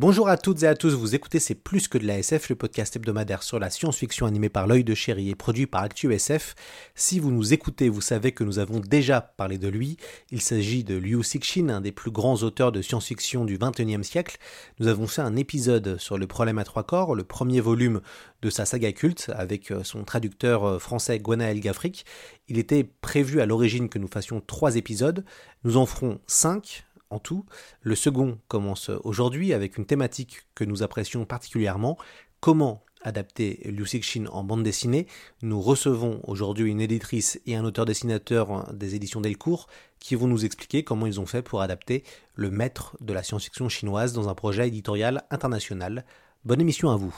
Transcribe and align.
Bonjour 0.00 0.30
à 0.30 0.38
toutes 0.38 0.62
et 0.62 0.66
à 0.66 0.74
tous, 0.74 0.94
vous 0.94 1.14
écoutez 1.14 1.38
C'est 1.40 1.54
plus 1.54 1.86
que 1.86 1.98
de 1.98 2.06
la 2.06 2.16
SF, 2.16 2.48
le 2.48 2.56
podcast 2.56 2.96
hebdomadaire 2.96 3.42
sur 3.42 3.58
la 3.58 3.68
science-fiction 3.68 4.24
animé 4.24 4.48
par 4.48 4.66
l'œil 4.66 4.82
de 4.82 4.94
chéri 4.94 5.28
et 5.28 5.34
produit 5.34 5.66
par 5.66 5.82
ActuSF. 5.82 6.54
Si 6.94 7.20
vous 7.20 7.30
nous 7.30 7.52
écoutez, 7.52 7.90
vous 7.90 8.00
savez 8.00 8.32
que 8.32 8.42
nous 8.42 8.58
avons 8.58 8.80
déjà 8.80 9.20
parlé 9.20 9.58
de 9.58 9.68
lui. 9.68 9.98
Il 10.30 10.40
s'agit 10.40 10.84
de 10.84 10.96
Liu 10.96 11.22
Cixin, 11.22 11.68
un 11.68 11.82
des 11.82 11.92
plus 11.92 12.10
grands 12.10 12.36
auteurs 12.36 12.72
de 12.72 12.80
science-fiction 12.80 13.44
du 13.44 13.58
XXIe 13.58 14.02
siècle. 14.02 14.38
Nous 14.78 14.86
avons 14.86 15.06
fait 15.06 15.20
un 15.20 15.36
épisode 15.36 15.98
sur 15.98 16.16
le 16.16 16.26
problème 16.26 16.56
à 16.56 16.64
trois 16.64 16.84
corps, 16.84 17.14
le 17.14 17.24
premier 17.24 17.60
volume 17.60 18.00
de 18.40 18.48
sa 18.48 18.64
saga 18.64 18.92
culte, 18.92 19.30
avec 19.34 19.70
son 19.82 20.04
traducteur 20.04 20.80
français 20.80 21.18
Gwenaël 21.18 21.60
Gafric. 21.60 22.06
Il 22.48 22.56
était 22.56 22.84
prévu 22.84 23.42
à 23.42 23.44
l'origine 23.46 23.90
que 23.90 23.98
nous 23.98 24.08
fassions 24.08 24.40
trois 24.40 24.76
épisodes. 24.76 25.26
Nous 25.62 25.76
en 25.76 25.84
ferons 25.84 26.20
cinq 26.26 26.86
en 27.10 27.18
tout. 27.18 27.44
Le 27.82 27.94
second 27.94 28.38
commence 28.48 28.90
aujourd'hui 29.04 29.52
avec 29.52 29.76
une 29.76 29.86
thématique 29.86 30.42
que 30.54 30.64
nous 30.64 30.82
apprécions 30.82 31.24
particulièrement, 31.24 31.98
comment 32.40 32.84
adapter 33.02 33.60
Liu 33.64 33.86
Cixin 33.86 34.26
en 34.26 34.44
bande 34.44 34.62
dessinée. 34.62 35.06
Nous 35.42 35.60
recevons 35.60 36.20
aujourd'hui 36.24 36.70
une 36.70 36.80
éditrice 36.80 37.40
et 37.46 37.56
un 37.56 37.64
auteur-dessinateur 37.64 38.72
des 38.72 38.94
éditions 38.94 39.20
Delcourt 39.20 39.68
qui 39.98 40.14
vont 40.14 40.26
nous 40.26 40.44
expliquer 40.44 40.84
comment 40.84 41.06
ils 41.06 41.20
ont 41.20 41.26
fait 41.26 41.42
pour 41.42 41.62
adapter 41.62 42.04
le 42.34 42.50
maître 42.50 42.96
de 43.00 43.12
la 43.12 43.22
science-fiction 43.22 43.68
chinoise 43.68 44.12
dans 44.12 44.28
un 44.28 44.34
projet 44.34 44.68
éditorial 44.68 45.24
international. 45.30 46.04
Bonne 46.44 46.60
émission 46.60 46.90
à 46.90 46.96
vous. 46.96 47.14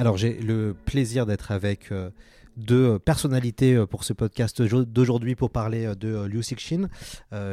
Alors 0.00 0.16
j'ai 0.16 0.32
le 0.32 0.74
plaisir 0.86 1.26
d'être 1.26 1.50
avec 1.52 1.92
euh, 2.60 2.64
deux 2.70 2.98
personnalités 2.98 3.74
euh, 3.74 3.86
pour 3.86 4.04
ce 4.04 4.12
podcast 4.12 4.62
d'aujourd'hui 4.62 5.34
pour 5.34 5.50
parler 5.50 5.86
euh, 5.86 5.94
de 5.94 6.24
Liu 6.26 6.42
Cixin. 6.42 6.88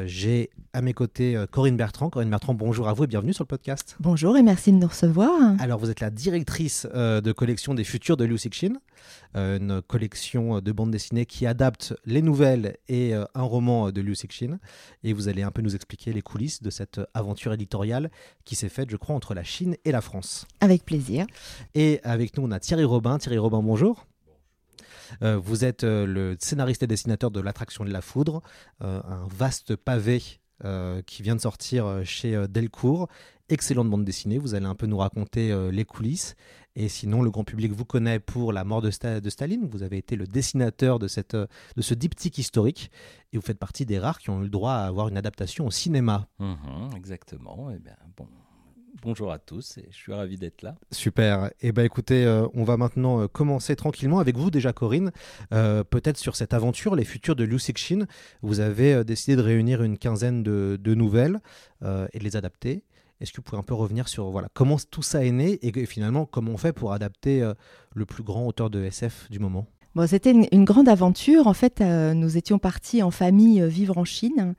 j'ai 0.05 0.49
à 0.73 0.81
mes 0.81 0.94
côtés 0.94 1.44
Corinne 1.52 1.77
Bertrand. 1.77 2.09
Corinne 2.09 2.30
Bertrand, 2.30 2.53
bonjour 2.53 2.88
à 2.88 2.94
vous 2.94 3.03
et 3.03 3.08
bienvenue 3.08 3.33
sur 3.33 3.44
le 3.44 3.47
podcast. 3.47 3.95
Bonjour 3.99 4.38
et 4.38 4.44
merci 4.44 4.72
de 4.72 4.77
nous 4.77 4.88
recevoir. 4.88 5.31
Alors 5.59 5.80
vous 5.80 5.89
êtes 5.89 5.99
la 5.99 6.09
directrice 6.09 6.86
de 6.94 7.31
collection 7.31 7.73
des 7.73 7.83
futurs 7.83 8.17
de 8.17 8.25
Liu 8.25 8.38
Cixin, 8.38 8.73
une 9.33 9.81
collection 9.81 10.59
de 10.59 10.72
bandes 10.72 10.91
dessinées 10.91 11.25
qui 11.25 11.45
adapte 11.45 11.95
les 12.05 12.21
nouvelles 12.21 12.77
et 12.88 13.14
un 13.14 13.42
roman 13.42 13.92
de 13.92 14.02
Liu 14.02 14.16
Cixin. 14.16 14.59
Et 15.03 15.14
vous 15.14 15.27
allez 15.27 15.44
un 15.44 15.52
peu 15.52 15.61
nous 15.61 15.75
expliquer 15.75 16.14
les 16.14 16.21
coulisses 16.21 16.61
de 16.61 16.70
cette 16.70 17.02
aventure 17.14 17.54
éditoriale 17.54 18.11
qui 18.45 18.55
s'est 18.55 18.70
faite, 18.70 18.89
je 18.89 18.98
crois, 18.98 19.15
entre 19.15 19.33
la 19.33 19.43
Chine 19.43 19.76
et 19.86 19.92
la 19.92 20.02
France. 20.02 20.45
Avec 20.60 20.86
plaisir. 20.86 21.26
Et 21.76 21.99
avec 22.04 22.37
nous, 22.37 22.43
on 22.45 22.52
a 22.52 22.60
Thierry 22.60 22.83
Robin. 22.83 23.17
Thierry 23.17 23.37
Robin, 23.37 23.61
bonjour. 23.61 24.05
Euh, 25.23 25.37
vous 25.37 25.65
êtes 25.65 25.83
euh, 25.83 26.05
le 26.05 26.35
scénariste 26.39 26.83
et 26.83 26.87
dessinateur 26.87 27.31
de 27.31 27.39
L'attraction 27.39 27.85
de 27.85 27.91
la 27.91 28.01
foudre, 28.01 28.41
euh, 28.81 29.01
un 29.03 29.27
vaste 29.27 29.75
pavé 29.75 30.21
qui 31.05 31.21
vient 31.21 31.35
de 31.35 31.41
sortir 31.41 32.01
chez 32.03 32.47
Delcourt. 32.49 33.07
Excellente 33.47 33.91
bande 33.91 34.03
dessinée, 34.03 34.39
vous 34.39 34.55
allez 34.55 34.65
un 34.65 34.73
peu 34.73 34.87
nous 34.87 34.97
raconter 34.97 35.55
les 35.71 35.85
coulisses. 35.85 36.35
Et 36.75 36.89
sinon, 36.89 37.21
le 37.21 37.29
grand 37.29 37.43
public 37.43 37.71
vous 37.71 37.85
connaît 37.85 38.19
pour 38.19 38.51
La 38.51 38.63
mort 38.63 38.81
de, 38.81 38.89
Staline. 38.89 39.67
Vous 39.69 39.83
avez 39.83 39.97
été 39.97 40.15
le 40.15 40.25
dessinateur 40.25 40.97
de, 40.97 41.07
cette, 41.07 41.35
de 41.35 41.81
ce 41.81 41.93
diptyque 41.93 42.39
historique. 42.39 42.89
Et 43.31 43.37
vous 43.37 43.43
faites 43.43 43.59
partie 43.59 43.85
des 43.85 43.99
rares 43.99 44.17
qui 44.17 44.31
ont 44.31 44.39
eu 44.39 44.45
le 44.45 44.49
droit 44.49 44.71
à 44.71 44.87
avoir 44.87 45.09
une 45.09 45.17
adaptation 45.17 45.67
au 45.67 45.71
cinéma. 45.71 46.27
Mhm, 46.39 46.95
exactement. 46.95 47.69
Eh 47.69 47.77
bien, 47.77 47.95
bon, 48.15 48.27
bonjour 49.02 49.31
à 49.31 49.39
tous 49.39 49.77
et 49.77 49.85
je 49.91 49.95
suis 49.95 50.13
ravi 50.13 50.37
d'être 50.37 50.61
là. 50.61 50.75
Super. 50.91 51.47
Et 51.61 51.67
eh 51.67 51.71
ben 51.71 51.85
écoutez, 51.85 52.25
euh, 52.25 52.47
on 52.53 52.63
va 52.63 52.77
maintenant 52.77 53.21
euh, 53.21 53.27
commencer 53.27 53.75
tranquillement 53.75 54.19
avec 54.19 54.37
vous 54.37 54.52
déjà 54.52 54.73
Corinne, 54.73 55.11
euh, 55.53 55.83
peut-être 55.83 56.17
sur 56.17 56.35
cette 56.35 56.53
aventure, 56.53 56.95
les 56.95 57.05
futurs 57.05 57.36
de 57.36 57.43
Liu 57.43 57.59
Cixin. 57.59 58.05
Vous 58.41 58.59
avez 58.59 59.03
décidé 59.03 59.36
de 59.36 59.41
réunir 59.41 59.83
une 59.83 59.97
quinzaine 59.97 60.43
de, 60.43 60.93
nouvelles 60.95 61.39
et 61.83 62.19
de 62.19 62.23
les 62.23 62.36
adapter. 62.36 62.83
Est-ce 63.19 63.31
que 63.31 63.37
vous 63.37 63.43
pouvez 63.43 63.59
un 63.59 63.63
peu 63.63 63.73
revenir 63.73 64.07
sur 64.07 64.30
voilà 64.30 64.47
comment 64.53 64.77
tout 64.89 65.02
ça 65.02 65.25
est 65.25 65.31
né 65.31 65.59
et, 65.61 65.86
finalement 65.86 66.25
comment 66.25 66.52
on 66.52 66.57
fait 66.57 66.73
pour 66.73 66.93
adapter 66.93 67.49
le 67.93 68.05
plus 68.05 68.23
grand 68.23 68.47
auteur 68.47 68.69
de 68.69 68.83
SF 68.83 69.30
du 69.30 69.39
moment? 69.39 69.67
Bon, 69.95 70.07
c'était 70.07 70.31
une, 70.31 70.47
une, 70.52 70.65
grande 70.65 70.89
aventure. 70.89 71.47
En 71.47 71.53
fait, 71.53 71.81
nous 71.81 72.37
étions 72.37 72.59
partis 72.59 73.03
en 73.03 73.11
famille 73.11 73.67
vivre 73.67 73.97
en 73.97 74.05
Chine. 74.05 74.55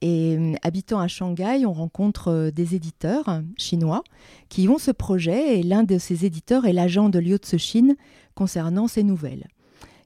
Et 0.00 0.36
euh, 0.36 0.54
habitant 0.62 1.00
à 1.00 1.08
Shanghai, 1.08 1.64
on 1.66 1.72
rencontre 1.72 2.28
euh, 2.28 2.50
des 2.50 2.74
éditeurs 2.74 3.42
chinois 3.56 4.02
qui 4.48 4.68
ont 4.68 4.78
ce 4.78 4.90
projet 4.90 5.58
et 5.58 5.62
l'un 5.62 5.82
de 5.82 5.98
ces 5.98 6.24
éditeurs 6.24 6.66
est 6.66 6.72
l'agent 6.72 7.08
de 7.08 7.18
Liu 7.18 7.38
Cixin 7.42 7.94
concernant 8.34 8.86
ces 8.86 9.02
nouvelles, 9.02 9.48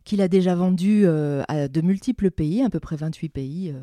qu'il 0.04 0.20
a 0.20 0.28
déjà 0.28 0.54
vendu 0.54 1.02
euh, 1.04 1.42
à 1.48 1.68
de 1.68 1.80
multiples 1.80 2.30
pays, 2.30 2.62
à 2.62 2.70
peu 2.70 2.80
près 2.80 2.96
28 2.96 3.28
pays 3.28 3.74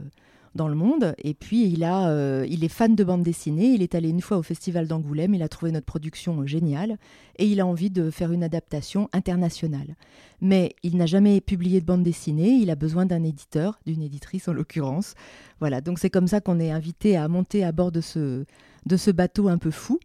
dans 0.55 0.67
le 0.67 0.75
monde. 0.75 1.15
Et 1.23 1.33
puis, 1.33 1.69
il, 1.69 1.83
a, 1.83 2.09
euh, 2.09 2.45
il 2.49 2.63
est 2.63 2.69
fan 2.69 2.95
de 2.95 3.03
bande 3.03 3.23
dessinée. 3.23 3.67
Il 3.67 3.81
est 3.81 3.95
allé 3.95 4.09
une 4.09 4.21
fois 4.21 4.37
au 4.37 4.43
Festival 4.43 4.87
d'Angoulême. 4.87 5.33
Il 5.33 5.43
a 5.43 5.49
trouvé 5.49 5.71
notre 5.71 5.85
production 5.85 6.45
géniale. 6.45 6.97
Et 7.37 7.45
il 7.45 7.59
a 7.59 7.65
envie 7.65 7.89
de 7.89 8.09
faire 8.09 8.31
une 8.31 8.43
adaptation 8.43 9.09
internationale. 9.13 9.95
Mais 10.41 10.75
il 10.83 10.97
n'a 10.97 11.05
jamais 11.05 11.41
publié 11.41 11.81
de 11.81 11.85
bande 11.85 12.03
dessinée. 12.03 12.49
Il 12.49 12.69
a 12.69 12.75
besoin 12.75 13.05
d'un 13.05 13.23
éditeur, 13.23 13.79
d'une 13.85 14.01
éditrice 14.01 14.47
en 14.47 14.53
l'occurrence. 14.53 15.15
Voilà, 15.59 15.81
donc 15.81 15.99
c'est 15.99 16.09
comme 16.09 16.27
ça 16.27 16.41
qu'on 16.41 16.59
est 16.59 16.71
invité 16.71 17.17
à 17.17 17.27
monter 17.27 17.63
à 17.63 17.71
bord 17.71 17.91
de 17.91 18.01
ce, 18.01 18.45
de 18.85 18.97
ce 18.97 19.11
bateau 19.11 19.47
un 19.49 19.57
peu 19.57 19.71
fou. 19.71 19.99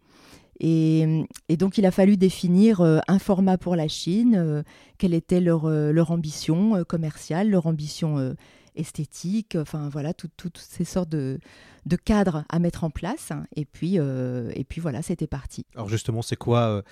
Et, 0.61 1.27
donc 1.59 1.79
il 1.79 1.87
a 1.87 1.91
fallu 1.91 2.17
définir 2.17 2.81
euh, 2.81 2.99
un 3.09 3.19
format 3.19 3.59
pour 3.59 3.77
la 3.77 3.89
Chine, 3.89 4.35
euh, 4.37 4.63
quelle 4.99 5.15
était 5.15 5.41
leur, 5.41 5.69
leur 5.69 6.11
ambition 6.11 6.85
commerciale, 6.85 7.51
leur 7.51 7.67
ambition 7.67 8.35
esthétique, 8.77 9.57
enfin 9.61 9.89
voilà, 9.89 10.15
toutes 10.15 10.59
ces 10.59 10.85
sortes 10.85 11.09
de, 11.09 11.39
cadres 12.05 12.45
à 12.49 12.59
mettre 12.59 12.85
en 12.85 12.91
place. 12.91 13.31
Et 13.57 13.65
puis, 13.65 13.99
euh, 13.99 14.51
et 14.55 14.65
puis 14.65 14.81
voilà, 14.81 15.03
c'était 15.03 15.27
parti. 15.27 15.67
Alors 15.75 15.89
justement, 15.89 16.23
c'est 16.23 16.37
quoi 16.37 16.61
euh, 16.61 16.83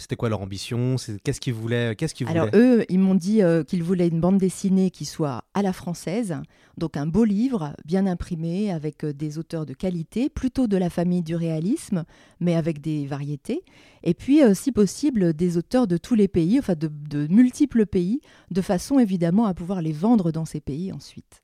c'était 0.00 0.16
quoi 0.16 0.28
leur 0.28 0.40
ambition? 0.40 0.96
Qu'est-ce 1.22 1.40
qu'ils 1.40 1.54
voulaient 1.54 1.94
Qu'est-ce 1.94 2.14
qu'ils 2.14 2.26
Alors 2.28 2.48
eux, 2.54 2.84
ils 2.88 2.98
m'ont 2.98 3.14
dit 3.14 3.42
euh, 3.42 3.62
qu'ils 3.62 3.82
voulaient 3.82 4.08
une 4.08 4.20
bande 4.20 4.38
dessinée 4.38 4.90
qui 4.90 5.04
soit 5.04 5.44
à 5.54 5.62
la 5.62 5.72
française, 5.72 6.36
donc 6.76 6.96
un 6.96 7.06
beau 7.06 7.24
livre, 7.24 7.74
bien 7.84 8.06
imprimé, 8.06 8.72
avec 8.72 9.04
euh, 9.04 9.12
des 9.12 9.38
auteurs 9.38 9.66
de 9.66 9.74
qualité, 9.74 10.28
plutôt 10.28 10.66
de 10.66 10.76
la 10.76 10.90
famille 10.90 11.22
du 11.22 11.36
réalisme, 11.36 12.04
mais 12.40 12.56
avec 12.56 12.80
des 12.80 13.06
variétés. 13.06 13.62
Et 14.02 14.14
puis, 14.14 14.42
euh, 14.42 14.54
si 14.54 14.72
possible, 14.72 15.34
des 15.34 15.56
auteurs 15.56 15.86
de 15.86 15.96
tous 15.96 16.14
les 16.14 16.28
pays, 16.28 16.58
enfin 16.58 16.74
de, 16.74 16.88
de, 16.88 17.26
multiples 17.28 17.86
pays, 17.86 18.20
de 18.50 18.62
façon 18.62 18.98
évidemment 18.98 19.46
à 19.46 19.54
pouvoir 19.54 19.82
les 19.82 19.92
vendre 19.92 20.32
dans 20.32 20.44
ces 20.44 20.60
pays 20.60 20.92
ensuite, 20.92 21.42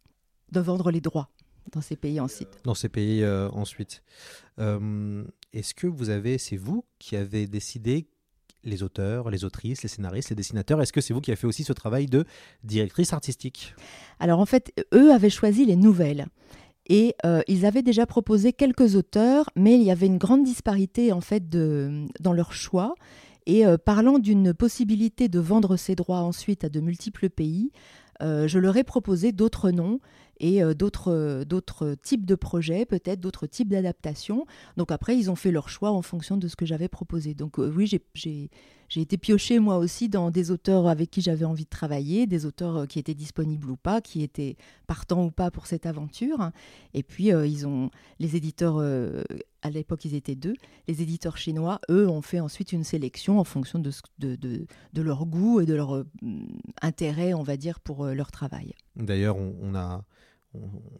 de 0.53 0.61
vendre 0.61 0.91
les 0.91 1.01
droits 1.01 1.31
dans 1.73 1.81
ces 1.81 1.97
pays 1.97 2.21
ensuite. 2.21 2.61
Dans 2.65 2.75
ces 2.75 2.89
pays 2.89 3.27
ensuite. 3.27 4.03
Est-ce 5.57 5.73
que 5.73 5.87
vous 5.87 6.11
avez, 6.11 6.37
c'est 6.37 6.59
vous 6.59 6.85
qui 6.99 7.17
avez 7.17 7.47
décidé 7.47 8.09
les 8.67 8.83
auteurs, 8.83 9.31
les 9.31 9.45
autrices, 9.45 9.83
les 9.83 9.89
scénaristes, 9.89 10.31
les 10.31 10.37
dessinateurs. 10.37 10.83
Est-ce 10.83 10.93
que 10.93 11.01
c'est 11.01 11.15
vous 11.15 11.21
qui 11.21 11.31
avez 11.31 11.37
fait 11.37 11.47
aussi 11.47 11.65
ce 11.65 11.73
travail 11.73 12.07
de 12.07 12.25
directrice 12.65 13.13
artistique? 13.13 13.75
Alors 14.21 14.41
en 14.41 14.47
fait, 14.47 14.73
eux 14.93 15.13
avaient 15.13 15.31
choisi 15.31 15.65
les 15.65 15.77
nouvelles. 15.77 16.27
Et 16.89 17.15
euh, 17.25 17.43
ils 17.49 17.67
avaient 17.67 17.83
déjà 17.83 18.07
proposé 18.07 18.53
quelques 18.53 18.95
auteurs, 18.95 19.51
mais 19.57 19.75
il 19.75 19.83
y 19.83 19.91
avait 19.91 20.07
une 20.07 20.19
grande 20.19 20.45
disparité 20.45 21.13
en 21.13 21.21
fait 21.21 21.49
dans 21.49 22.33
leur 22.33 22.53
choix. 22.53 22.95
Et 23.47 23.67
euh, 23.67 23.77
parlant 23.77 24.19
d'une 24.19 24.53
possibilité 24.55 25.29
de 25.29 25.39
vendre 25.39 25.77
ces 25.77 25.95
droits 25.95 26.21
ensuite 26.21 26.65
à 26.65 26.69
de 26.69 26.81
multiples 26.81 27.31
pays, 27.31 27.71
euh, 28.23 28.49
je 28.49 28.59
leur 28.59 28.77
ai 28.77 28.85
proposé 28.85 29.33
d'autres 29.33 29.71
noms 29.71 30.01
et 30.41 30.63
d'autres 30.75 31.45
d'autres 31.45 31.95
types 32.03 32.27
de 32.27 32.35
projets, 32.35 32.85
peut-être 32.85 33.21
d'autres 33.21 33.47
types 33.47 33.69
d'adaptations. 33.69 34.47
Donc 34.77 34.91
après, 34.91 35.17
ils 35.17 35.31
ont 35.31 35.37
fait 35.37 35.51
leur 35.51 35.69
choix 35.69 35.91
en 35.91 36.03
fonction 36.03 36.37
de 36.37 36.49
ce 36.49 36.57
que 36.57 36.67
j'avais 36.67 36.89
proposé. 36.89 37.35
Donc 37.35 37.59
oui, 37.59 37.87
j'ai 38.89 39.01
été 39.01 39.19
piochée 39.19 39.59
moi 39.59 39.79
aussi 39.79 40.09
dans 40.09 40.31
des 40.31 40.51
auteurs 40.51 40.87
avec 40.87 41.11
qui 41.11 41.21
j'avais 41.21 41.45
envie 41.45 41.65
de 41.65 41.71
travailler, 41.71 42.27
des 42.27 42.47
auteurs 42.47 42.77
euh, 42.77 42.87
qui 42.87 42.99
étaient 42.99 43.15
disponibles 43.15 43.71
ou 43.71 43.77
pas, 43.77 44.01
qui 44.01 44.23
étaient 44.23 44.57
partants 44.87 45.25
ou 45.25 45.31
pas 45.31 45.51
pour 45.51 45.67
cette 45.67 45.87
aventure. 45.87 46.51
Et 46.95 47.03
puis 47.03 47.33
euh, 47.33 47.47
ils 47.47 47.67
ont 47.67 47.91
les 48.19 48.37
éditeurs 48.37 48.77
euh, 48.79 49.23
à 49.63 49.71
l'époque 49.71 50.05
ils 50.05 50.15
étaient 50.15 50.37
deux. 50.37 50.55
Les 50.87 51.03
éditeurs 51.03 51.37
chinois, 51.37 51.81
eux, 51.91 52.09
ont 52.09 52.23
fait 52.23 52.41
ensuite 52.41 52.73
une 52.73 52.85
sélection 52.85 53.41
en 53.41 53.45
fonction 53.45 53.79
de, 53.79 53.91
de, 54.19 54.37
de, 54.37 55.03
leur 55.03 55.27
goût 55.27 55.61
et 55.61 55.67
de 55.67 55.75
leur 55.75 56.05
intérêt, 56.83 57.35
on 57.35 57.43
va 57.43 57.57
dire, 57.57 57.81
pour 57.81 58.07
leur 58.07 58.31
travail. 58.31 58.75
D'ailleurs, 58.95 59.37
on, 59.37 59.75
a 59.75 60.05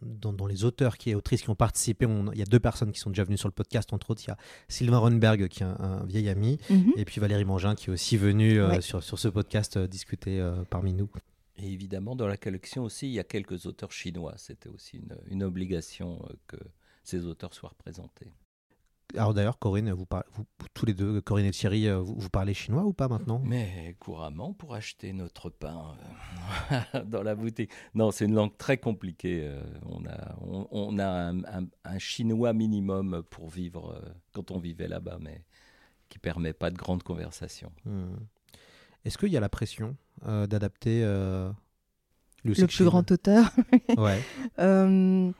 dans, 0.01 0.45
les 0.47 0.63
auteurs 0.63 0.97
qui 0.97 1.09
et 1.09 1.15
autrices 1.15 1.41
qui 1.41 1.49
ont 1.49 1.55
participé, 1.55 2.07
il 2.33 2.37
y 2.37 2.41
a 2.41 2.45
deux 2.45 2.59
personnes 2.59 2.91
qui 2.91 2.99
sont 2.99 3.09
déjà 3.09 3.23
venues 3.23 3.37
sur 3.37 3.47
le 3.47 3.53
podcast, 3.53 3.93
entre 3.93 4.11
autres, 4.11 4.21
il 4.25 4.29
y 4.29 4.31
a 4.31 4.37
Sylvain 4.67 4.97
Ronberg 4.97 5.47
qui 5.47 5.63
est 5.63 5.65
un, 5.65 6.05
vieil 6.05 6.29
ami, 6.29 6.57
mhm. 6.69 6.93
et 6.95 7.05
puis 7.05 7.19
Valérie 7.19 7.45
Mangin 7.45 7.75
qui 7.75 7.89
est 7.89 7.93
aussi 7.93 8.17
venue 8.17 8.59
euh, 8.59 8.81
sur, 8.81 9.03
sur, 9.03 9.19
ce 9.19 9.27
podcast 9.27 9.77
euh, 9.77 9.87
discuter 9.87 10.39
euh, 10.39 10.63
parmi 10.69 10.93
nous. 10.93 11.09
Et 11.57 11.71
évidemment, 11.71 12.15
dans 12.15 12.27
la 12.27 12.37
collection 12.37 12.83
aussi, 12.83 13.07
il 13.07 13.13
y 13.13 13.19
a 13.19 13.23
quelques 13.23 13.65
auteurs 13.65 13.91
chinois. 13.91 14.33
C'était 14.37 14.69
aussi 14.69 14.97
une, 14.97 15.17
une 15.31 15.43
obligation 15.43 16.23
que 16.45 16.57
ces 17.03 17.25
auteurs 17.25 17.53
soient 17.53 17.69
représentés. 17.69 18.31
Alors 19.15 19.33
d'ailleurs, 19.33 19.57
Corinne, 19.57 19.91
vous, 19.91 20.05
vous, 20.33 20.45
tous 20.73 20.85
les 20.85 20.93
deux, 20.93 21.21
Corinne 21.21 21.45
et 21.45 21.51
Thierry, 21.51 21.87
euh, 21.87 21.99
vous, 21.99 22.29
parlez 22.29 22.53
chinois 22.53 22.83
ou 22.83 22.91
pas 22.91 23.07
maintenant? 23.07 23.41
Mais 23.45 23.95
couramment 23.99 24.53
pour 24.53 24.73
acheter 24.73 25.13
notre 25.13 25.49
pain 25.49 25.95
euh, 26.71 27.03
dans 27.05 27.23
la 27.23 27.33
boutique. 27.35 27.71
Non, 27.95 28.11
c'est 28.11 28.25
une 28.25 28.35
langue 28.35 28.57
très 28.57 28.77
compliquée. 28.77 29.41
Euh, 29.43 29.61
on 29.85 30.05
a, 30.05 30.35
on, 30.71 30.99
a 30.99 31.31
un, 31.85 31.99
chinois 31.99 32.51
minimum 32.51 33.23
pour 33.29 33.49
vivre 33.49 34.01
quand 34.33 34.51
on 34.51 34.59
vivait 34.59 34.89
là-bas, 34.89 35.19
mais 35.21 35.45
qui 36.09 36.19
permet 36.19 36.53
pas 36.53 36.69
de 36.69 36.77
grandes 36.77 37.03
conversations. 37.03 37.71
Hmm. 37.85 38.15
Est-ce 39.05 39.17
qu'il 39.17 39.29
y 39.29 39.37
a 39.37 39.41
la 39.41 39.49
pression 39.49 39.95
d'adapter 40.25 41.01
le 41.01 41.53
plus 42.67 42.85
grand 42.85 43.09
auteur 43.09 43.51
Ouais. 43.97 44.21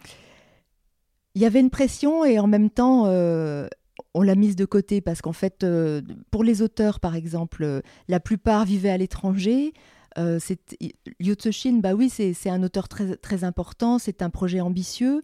il 1.38 1.42
y 1.42 1.45
avait 1.45 1.60
une 1.60 1.69
pression 1.69 2.25
et 2.25 2.39
en 2.39 2.48
même 2.48 2.72
temps, 2.72 3.04
euh, 3.06 3.68
on 4.16 4.24
l'a 4.24 4.34
mise 4.34 4.56
de 4.56 4.66
côté 4.66 5.01
parce 5.01 5.22
qu'en 5.22 5.34
fait, 5.34 5.63
euh, 5.63 6.01
pour 6.31 6.44
les 6.44 6.63
auteurs, 6.63 7.00
par 7.00 7.16
exemple, 7.16 7.63
euh, 7.63 7.81
la 8.07 8.19
plupart 8.19 8.66
vivaient 8.66 8.89
à 8.89 8.98
l'étranger. 8.98 9.72
Liu 10.16 11.36
Cixin, 11.39 11.74
bah 11.74 11.94
oui, 11.94 12.10
c'est 12.10 12.50
un 12.50 12.63
auteur 12.63 12.88
très, 12.88 13.18
très 13.18 13.44
important, 13.44 14.00
c'est 14.00 14.24
un 14.24 14.31
projet 14.31 14.62
ambitieux, 14.62 15.22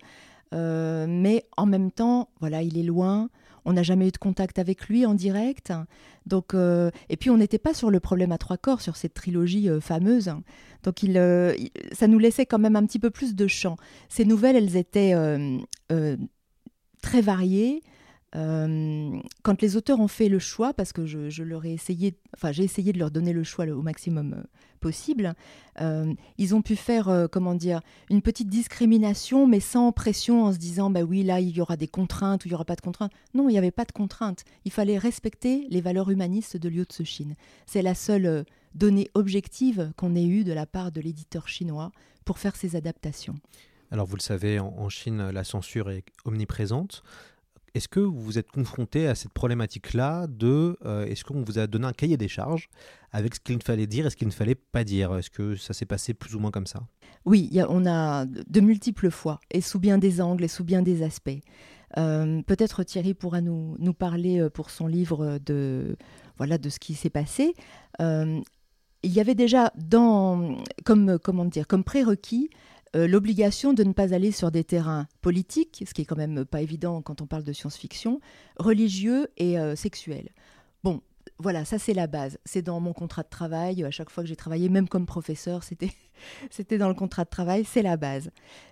mais 0.52 1.48
en 1.58 1.66
même 1.66 1.90
temps, 1.90 2.30
voilà, 2.42 2.62
il 2.62 2.78
est 2.78 2.84
loin. 2.84 3.30
On 3.66 3.74
n'a 3.74 3.84
jamais 3.84 4.08
eu 4.08 4.12
de 4.12 4.18
contact 4.18 4.60
avec 4.60 4.88
lui 4.88 5.06
en 5.06 5.14
direct. 5.14 5.72
Donc, 6.26 6.54
et 6.54 7.18
puis, 7.18 7.30
on 7.30 7.38
n'était 7.38 7.58
pas 7.58 7.74
sur 7.74 7.90
le 7.90 8.00
problème 8.00 8.32
à 8.32 8.38
trois 8.38 8.58
corps, 8.58 8.82
sur 8.82 8.96
cette 8.96 9.14
trilogie 9.14 9.70
fameuse. 9.82 10.34
Donc 10.84 11.04
euh, 11.04 11.56
il, 11.58 11.72
ça 11.94 12.08
nous 12.08 12.20
laissait 12.20 12.46
quand 12.46 12.60
même 12.60 12.76
un 12.76 12.86
petit 12.86 13.00
peu 13.00 13.10
plus 13.10 13.36
de 13.36 13.48
champ. 13.48 13.78
Ces 14.10 14.26
nouvelles, 14.26 14.56
elles 14.56 14.76
étaient 14.76 15.14
euh, 15.14 15.58
euh, 15.92 16.18
très 17.02 17.22
variées. 17.22 17.82
Quand 18.34 19.62
les 19.62 19.78
auteurs 19.78 20.00
ont 20.00 20.08
fait 20.08 20.28
le 20.28 20.40
choix, 20.40 20.74
parce 20.74 20.92
que 20.92 21.06
je, 21.06 21.44
leur 21.44 21.66
ai 21.66 21.74
essayé, 21.74 22.16
enfin 22.36 22.52
j'ai 22.52 22.64
essayé 22.64 22.92
de 22.92 23.00
leur 23.00 23.12
donner 23.12 23.32
le 23.32 23.44
choix 23.44 23.66
au 23.66 23.82
maximum 23.82 24.44
possible, 24.80 25.36
ils 25.80 26.56
ont 26.56 26.62
pu 26.62 26.76
faire, 26.76 27.28
comment 27.32 27.54
dire, 27.54 27.82
une 28.10 28.22
petite 28.22 28.50
discrimination, 28.50 29.46
mais 29.46 29.60
sans 29.60 29.92
pression, 29.92 30.46
en 30.46 30.52
se 30.52 30.58
disant, 30.58 30.90
bah 30.90 31.04
oui, 31.04 31.24
là 31.24 31.40
il 31.40 31.56
y 31.56 31.62
aura 31.62 31.78
des 31.78 31.88
contraintes 31.88 32.46
ou 32.46 32.48
il 32.48 32.52
y 32.52 32.56
aura 32.56 32.66
pas 32.66 32.76
de 32.76 32.82
contraintes. 32.82 33.14
Non, 33.36 33.50
il 33.50 33.52
n'y 33.52 33.58
avait 33.60 33.72
pas 33.72 33.86
de 33.86 33.92
contraintes. 33.92 34.44
Il 34.66 34.72
fallait 34.72 34.98
respecter 34.98 35.68
les 35.70 35.82
valeurs 35.82 36.10
humanistes 36.10 36.58
de 36.58 36.70
Liu 36.70 36.86
Cixin. 36.90 37.36
C'est 37.68 37.84
la 37.84 37.94
seule 37.94 38.46
données 38.76 39.10
objectives 39.14 39.92
qu'on 39.96 40.16
ait 40.16 40.26
eues 40.26 40.44
de 40.44 40.54
la 40.54 40.66
part 40.66 40.92
de 40.92 41.02
l'éditeur 41.02 41.48
chinois 41.48 41.92
pour 42.26 42.40
faire 42.40 42.56
ces 42.56 42.76
adaptations. 42.76 43.36
Alors 43.92 44.08
vous 44.08 44.16
le 44.16 44.22
savez, 44.22 44.60
en, 44.60 44.90
Chine, 44.90 45.30
la 45.30 45.44
censure 45.44 45.92
est 45.92 46.04
omniprésente. 46.26 47.04
Est-ce 47.76 47.88
que 47.88 48.00
vous 48.00 48.38
êtes 48.38 48.52
confronté 48.52 49.08
à 49.08 49.16
cette 49.16 49.34
problématique-là 49.34 50.28
de 50.28 50.78
euh, 50.86 51.06
est-ce 51.06 51.24
qu'on 51.24 51.42
vous 51.42 51.58
a 51.58 51.66
donné 51.66 51.88
un 51.88 51.92
cahier 51.92 52.18
des 52.18 52.28
charges 52.28 52.70
avec 53.12 53.34
ce 53.34 53.40
qu'il 53.40 53.64
fallait 53.64 53.88
dire 53.88 54.06
et 54.06 54.12
ce 54.12 54.16
qu'il 54.16 54.28
ne 54.28 54.34
fallait 54.34 54.54
pas 54.54 54.84
dire? 54.84 55.16
Est-ce 55.16 55.32
que 55.32 55.56
ça 55.56 55.74
s'est 55.74 55.88
passé 55.88 56.14
plus 56.14 56.36
ou 56.36 56.40
moins 56.40 56.52
comme 56.52 56.68
ça? 56.68 56.84
Oui, 57.26 57.50
on 57.70 57.88
a 57.88 58.26
de 58.26 58.60
multiples 58.60 59.10
fois 59.10 59.40
et 59.50 59.60
sous 59.60 59.80
bien 59.80 59.98
des 59.98 60.22
angles 60.22 60.44
et 60.44 60.48
sous 60.48 60.64
bien 60.64 60.84
des 60.84 61.02
aspects. 61.02 61.40
Euh, 61.98 62.44
peut-être 62.44 62.84
Thierry 62.84 63.16
pourra 63.16 63.42
nous, 63.42 63.76
nous, 63.80 63.94
parler 63.94 64.40
euh, 64.40 64.52
pour 64.52 64.70
son 64.70 64.86
livre 64.86 65.40
de, 65.44 65.96
voilà, 66.38 66.60
de 66.60 66.70
ce 66.70 66.78
qui 66.78 66.94
s'est 66.94 67.10
passé. 67.10 67.56
Il 68.00 69.12
y 69.12 69.20
avait 69.20 69.36
déjà 69.36 69.74
dans, 69.76 70.58
comme, 70.86 71.18
comment 71.20 71.44
dire, 71.44 71.68
comme 71.68 71.84
prérequis 71.84 72.50
euh, 72.96 73.08
l'obligation 73.08 73.74
de 73.74 73.84
ne 73.84 73.94
pas 73.94 74.14
aller 74.14 74.32
sur 74.32 74.52
des 74.52 74.64
terrains 74.64 75.08
politiques, 75.22 75.84
ce 75.88 75.94
qui 75.94 76.02
est 76.02 76.06
quand 76.06 76.16
même 76.16 76.46
pas 76.46 76.62
évident 76.62 77.02
quand 77.02 77.22
on 77.22 77.26
parle 77.26 77.44
de 77.44 77.54
science-fiction, 77.54 78.20
religieux 78.58 79.28
et 79.38 79.60
euh, 79.60 79.76
sexuels. 79.76 80.30
Bon, 80.84 81.02
voilà, 81.40 81.66
ça 81.66 81.80
c'est 81.80 81.94
la 81.94 82.08
base. 82.08 82.38
C'est 82.46 82.62
dans 82.62 82.80
mon 82.80 82.94
contrat 82.94 83.24
de 83.24 83.30
travail. 83.30 83.84
À 83.84 83.92
chaque 83.92 84.10
fois 84.10 84.24
que 84.24 84.30
j'ai 84.30 84.36
travaillé, 84.36 84.70
même 84.70 84.88
comme 84.88 85.06
professeur, 85.06 85.64
c'était 86.50 86.78
dans 86.78 86.90
le 86.90 86.94
contrat 86.94 87.24
de 87.24 87.30
travail. 87.30 87.66
C'est 87.66 87.82
la 87.82 87.98
base. 87.98 88.30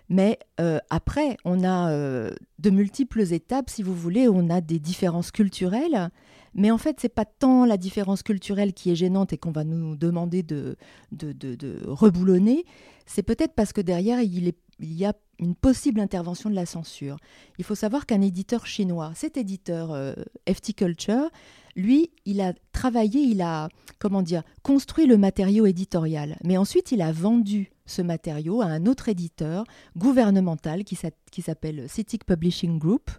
Mais 0.08 0.38
euh, 0.60 0.78
après, 0.90 1.36
on 1.44 1.64
a 1.64 1.90
de 1.90 2.70
multiples 2.70 3.32
étapes, 3.32 3.70
si 3.70 3.82
vous 3.82 3.94
voulez. 3.94 4.28
On 4.28 4.50
a 4.50 4.60
des 4.60 4.78
différences 4.78 5.30
culturelles 5.30 6.10
mais 6.54 6.70
en 6.70 6.78
fait, 6.78 6.98
c'est 7.00 7.08
pas 7.08 7.24
tant 7.24 7.64
la 7.64 7.76
différence 7.76 8.22
culturelle 8.22 8.72
qui 8.74 8.90
est 8.90 8.94
gênante 8.94 9.32
et 9.32 9.38
qu'on 9.38 9.52
va 9.52 9.64
nous 9.64 9.96
demander 9.96 10.42
de, 10.42 10.76
de, 11.12 11.32
de, 11.32 11.78
reboulonner, 11.86 12.64
c'est 13.06 13.22
peut-être 13.22 13.54
parce 13.54 13.72
que 13.72 13.80
derrière, 13.80 14.20
il, 14.20 14.52
y 14.80 15.04
a 15.04 15.14
une 15.38 15.54
possible 15.54 16.00
intervention 16.00 16.50
de 16.50 16.54
la 16.54 16.66
censure. 16.66 17.16
Il 17.58 17.64
faut 17.64 17.74
savoir 17.74 18.06
qu'un 18.06 18.20
éditeur 18.20 18.66
chinois, 18.66 19.12
cet 19.14 19.36
éditeur 19.36 19.92
euh, 19.92 20.14
FT 20.48 20.74
Culture, 20.74 21.30
lui, 21.74 22.10
il 22.26 22.40
a 22.40 22.52
travaillé, 22.72 23.20
il 23.20 23.42
a, 23.42 23.68
comment 23.98 24.22
dire, 24.22 24.42
construit 24.62 25.06
le 25.06 25.16
matériau 25.16 25.66
éditorial. 25.66 26.36
Mais 26.44 26.56
ensuite, 26.56 26.92
il 26.92 27.02
a 27.02 27.12
vendu 27.12 27.70
ce 27.86 28.02
matériau 28.02 28.60
à 28.60 28.66
un 28.66 28.86
autre 28.86 29.08
éditeur 29.08 29.64
gouvernemental 29.96 30.84
qui 30.84 30.96
s'appelle 31.42 31.88
CITIC 31.88 32.24
Publishing 32.24 32.78
Group 32.78 33.10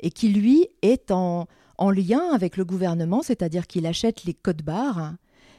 et 0.00 0.10
qui, 0.10 0.28
lui, 0.28 0.68
est 0.82 1.10
en 1.10 1.46
en 1.78 1.90
lien 1.90 2.30
avec 2.32 2.56
le 2.56 2.64
gouvernement, 2.64 3.22
c'est-à-dire 3.22 3.66
qu'il 3.66 3.86
achète 3.86 4.24
les 4.24 4.34
codes 4.34 4.62
barres, 4.62 5.14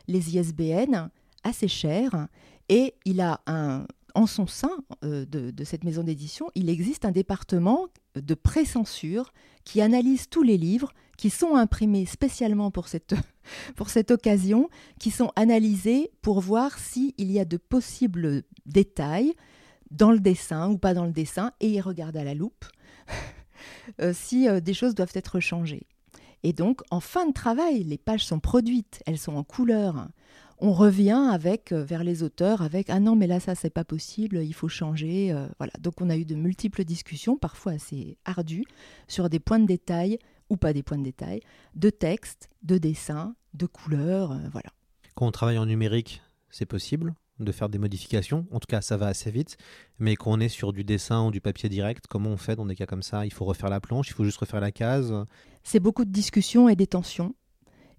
les 0.08 0.36
ISBN, 0.38 1.10
assez 1.44 1.68
cher, 1.68 2.28
et 2.70 2.96
il 3.06 3.22
a 3.22 3.42
un, 3.48 3.86
en 4.16 4.28
son 4.28 4.48
sein 4.48 4.72
euh, 5.04 5.26
de, 5.26 5.64
cette 5.64 5.84
maison 5.84 6.04
d'édition, 6.04 6.50
il 6.56 6.70
existe 6.70 7.06
un 7.06 7.12
département 7.12 7.88
de 8.16 8.34
pré-censure 8.34 9.34
qui 9.66 9.82
analyse 9.82 10.30
tous 10.30 10.44
les 10.44 10.58
livres 10.58 10.94
qui 11.18 11.30
sont 11.30 11.56
imprimés 11.56 12.06
spécialement 12.06 12.72
pour 12.72 12.88
cette, 12.88 13.14
pour 13.76 13.90
cette 13.90 14.12
occasion, 14.12 14.70
qui 15.00 15.12
sont 15.12 15.32
analysés 15.36 16.12
pour 16.22 16.42
voir 16.42 16.78
s'il 16.78 17.14
y 17.18 17.40
a 17.40 17.46
de 17.46 17.58
possibles 17.58 18.44
détails 18.66 19.34
dans 19.92 20.12
le 20.12 20.20
dessin 20.20 20.70
ou 20.70 20.78
pas 20.78 20.94
dans 20.94 21.06
le 21.06 21.12
dessin, 21.12 21.52
et 21.60 21.70
il 21.70 21.82
regarde 21.82 22.18
à 22.18 22.24
la 22.24 22.34
loupe 22.34 22.66
euh, 24.02 24.14
si 24.14 24.48
euh, 24.48 24.60
des 24.60 24.74
choses 24.74 24.96
doivent 24.96 25.14
être 25.14 25.40
changées. 25.40 25.88
Et 26.44 26.54
donc, 26.54 26.82
en 26.92 27.00
fin 27.00 27.26
de 27.28 27.34
travail, 27.34 27.84
les 27.84 27.98
pages 27.98 28.26
sont 28.26 28.40
produites, 28.40 29.02
elles 29.06 29.18
sont 29.18 29.36
en 29.36 29.44
couleur. 29.44 30.08
On 30.60 30.72
revient 30.72 31.30
avec 31.32 31.72
euh, 31.72 31.84
vers 31.84 32.04
les 32.04 32.24
auteurs 32.24 32.62
avec 32.62 32.90
ah 32.90 33.00
non 33.00 33.16
mais 33.16 33.28
là 33.28 33.40
ça 33.40 33.56
c'est 33.56 33.70
pas 33.70 33.84
possible, 33.84 34.38
il 34.44 34.54
faut 34.54 34.70
changer. 34.70 35.32
Euh, 35.32 35.48
voilà. 35.58 35.74
Donc 35.80 36.00
on 36.02 36.10
a 36.10 36.16
eu 36.16 36.26
de 36.26 36.36
multiples 36.36 36.84
discussions, 36.86 37.38
parfois 37.38 37.74
assez 37.74 38.18
ardues, 38.26 38.66
sur 39.08 39.30
des 39.30 39.40
points 39.40 39.60
de 39.60 39.66
détail 39.66 40.18
ou 40.50 40.58
pas 40.58 40.74
des 40.74 40.84
points 40.84 40.98
de 40.98 41.04
détail, 41.04 41.42
de 41.76 41.90
texte, 41.90 42.50
de 42.64 42.78
dessin, 42.78 43.36
de 43.54 43.66
couleurs, 43.66 44.32
euh, 44.32 44.50
voilà. 44.52 44.70
Quand 45.16 45.28
on 45.28 45.32
travaille 45.32 45.58
en 45.58 45.66
numérique, 45.66 46.22
c'est 46.50 46.66
possible 46.66 47.16
de 47.40 47.52
faire 47.52 47.68
des 47.68 47.78
modifications. 47.78 48.46
En 48.52 48.60
tout 48.60 48.68
cas, 48.68 48.82
ça 48.82 48.96
va 48.98 49.08
assez 49.08 49.32
vite. 49.32 49.58
Mais 50.00 50.16
quand 50.16 50.32
on 50.32 50.40
est 50.40 50.50
sur 50.50 50.72
du 50.72 50.84
dessin 50.84 51.26
ou 51.26 51.32
du 51.32 51.42
papier 51.42 51.68
direct, 51.70 52.06
comment 52.08 52.30
on 52.30 52.38
fait 52.38 52.56
dans 52.56 52.66
des 52.66 52.76
cas 52.76 52.86
comme 52.86 53.04
ça? 53.04 53.26
Il 53.26 53.34
faut 53.34 53.46
refaire 53.46 53.70
la 53.70 53.82
planche, 53.82 54.10
il 54.10 54.14
faut 54.14 54.24
juste 54.24 54.38
refaire 54.38 54.62
la 54.62 54.72
case? 54.72 55.14
C'est 55.64 55.80
beaucoup 55.80 56.06
de 56.06 56.12
discussions 56.12 56.70
et 56.70 56.76
des 56.76 56.88
tensions. 56.88 57.36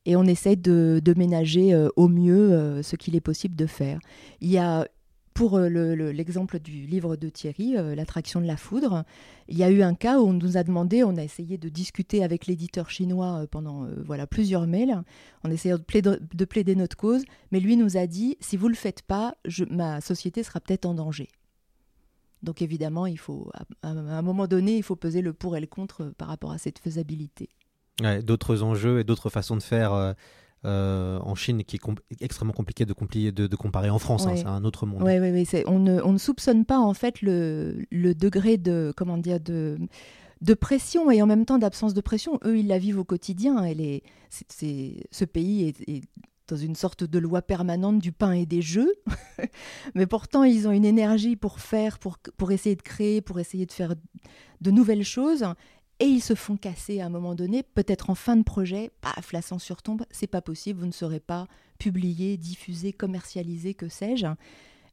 Et 0.06 0.14
on 0.14 0.25
essaie 0.25 0.56
de, 0.56 1.14
ménager 1.16 1.75
euh, 1.75 1.88
au 1.96 2.08
mieux 2.08 2.52
euh, 2.52 2.82
ce 2.82 2.96
qu'il 2.96 3.16
est 3.16 3.20
possible 3.20 3.56
de 3.56 3.66
faire. 3.66 3.98
Il 4.40 4.48
y 4.48 4.56
a 4.56 4.88
pour 5.34 5.58
euh, 5.58 5.68
l'exemple 5.68 6.58
du 6.60 6.86
livre 6.86 7.16
de 7.16 7.28
Thierry, 7.28 7.75
L'attraction 7.75 8.40
de 8.40 8.46
la 8.46 8.56
foudre, 8.56 9.04
il 9.48 9.58
y 9.58 9.64
a 9.64 9.70
eu 9.70 9.82
un 9.82 9.94
cas 9.94 10.18
où 10.18 10.28
on 10.28 10.32
nous 10.32 10.56
a 10.56 10.62
demandé, 10.62 11.04
on 11.04 11.18
a 11.18 11.22
essayé 11.22 11.58
de 11.58 11.68
discuter 11.68 12.25
avec 12.25 12.46
l'éditeur 12.46 12.88
chinois 12.88 13.44
pendant 13.50 13.86
voilà 14.06 14.26
plusieurs 14.26 14.66
mails, 14.66 15.02
on 15.44 15.50
essayait 15.50 15.76
de 15.76 15.82
plaider, 15.82 16.16
de 16.32 16.44
plaider, 16.46 16.75
notre 16.75 16.96
cause, 16.96 17.25
mais 17.52 17.60
lui 17.60 17.76
nous 17.76 17.98
a 17.98 18.06
dit 18.06 18.38
si 18.40 18.56
vous 18.56 18.68
ne 18.68 18.72
le 18.72 18.78
faites 18.78 19.02
pas, 19.02 19.34
ma 19.68 20.00
société 20.00 20.42
sera 20.42 20.58
peut-être 20.58 20.86
en 20.86 20.94
danger. 20.94 21.28
Donc 22.42 22.62
évidemment, 22.62 23.06
il 23.06 23.18
faut, 23.18 23.50
à, 23.82 23.90
un 23.90 24.22
moment 24.22 24.46
donné, 24.46 24.78
il 24.78 24.82
faut 24.82 24.96
peser 24.96 25.20
le 25.20 25.34
pour 25.34 25.56
et 25.56 25.60
le 25.60 25.66
contre 25.66 26.14
par 26.16 26.28
rapport 26.28 26.52
à 26.52 26.58
cette 26.58 26.78
faisabilité. 26.78 27.50
D'autres 28.23 28.62
enjeux 28.62 29.00
et 29.00 29.05
d'autres 29.05 29.31
façons 29.31 29.57
de 29.57 29.62
faire 29.62 30.15
euh, 30.65 31.19
en 31.21 31.35
Chine 31.35 31.62
qui 31.62 31.76
est 31.76 32.23
extrêmement 32.23 32.53
compliqué 32.53 32.85
de, 32.85 32.93
de, 33.31 33.57
comparer 33.57 33.91
en 33.91 33.99
France. 33.99 34.26
Hein, 34.26 34.35
c'est 34.37 34.47
un 34.47 34.65
autre 34.65 34.85
monde. 34.85 35.03
Oui, 35.03 35.12
on, 35.67 35.79
ne, 35.79 36.00
on, 36.03 36.12
ne, 36.12 36.19
soupçonne 36.19 36.65
pas 36.65 36.79
en 36.79 36.93
fait 36.93 37.23
le, 37.23 37.85
le 37.93 38.15
degré 38.15 38.57
de 38.57 38.93
comment 38.97 39.17
dire 39.17 39.38
de 39.38 39.79
de 40.43 40.55
pression 40.55 41.11
et 41.11 41.23
en 41.23 41.26
même 41.26 41.47
temps 41.47 41.59
d'absence 41.59 41.95
de 41.95 42.00
pression. 42.00 42.41
Eux, 42.45 42.59
ils 42.59 42.67
la 42.67 42.79
vivent 42.79 42.99
au 42.99 43.05
quotidien. 43.05 43.62
Elle 43.62 43.81
est, 43.81 44.03
ce 44.31 45.25
pays 45.25 45.69
est, 45.69 46.03
dans 46.49 46.57
une 46.57 46.75
sorte 46.75 47.05
de 47.05 47.19
loi 47.19 47.43
permanente 47.43 47.99
du 48.00 48.12
pain 48.12 48.33
et 48.33 48.47
des 48.47 48.62
jeux. 48.62 48.93
Mais 49.95 50.07
pourtant, 50.07 50.43
ils 50.43 50.69
ont 50.69 50.73
une 50.73 50.85
énergie 50.85 51.37
pour 51.37 51.61
faire, 51.61 51.99
pour, 51.99 52.19
pour 52.37 52.53
essayer 52.53 52.76
de 52.76 52.83
créer, 52.83 53.21
pour 53.21 53.41
essayer 53.41 53.67
de 53.67 53.73
faire 53.73 53.95
de 54.61 54.71
nouvelles 54.71 55.05
choses 55.05 55.45
et 55.99 56.05
ils 56.05 56.21
se 56.21 56.35
font 56.35 56.57
casser 56.57 57.00
à 57.00 57.07
un 57.07 57.11
moment 57.11 57.35
donné, 57.35 57.62
peut-être 57.62 58.11
en 58.11 58.15
fin 58.15 58.37
de 58.37 58.43
projet, 58.43 58.91
paf, 59.00 59.33
la 59.33 59.43
censure 59.43 59.83
tombe, 59.83 60.05
c'est 60.11 60.26
pas 60.26 60.43
possible, 60.43 60.81
vous 60.81 60.87
ne 60.87 60.93
serez 60.93 61.21
pas 61.21 61.47
publié, 61.79 62.37
diffusé, 62.37 62.93
commercialisé, 62.93 63.75
que 63.75 63.88
sais-je. 63.88 64.26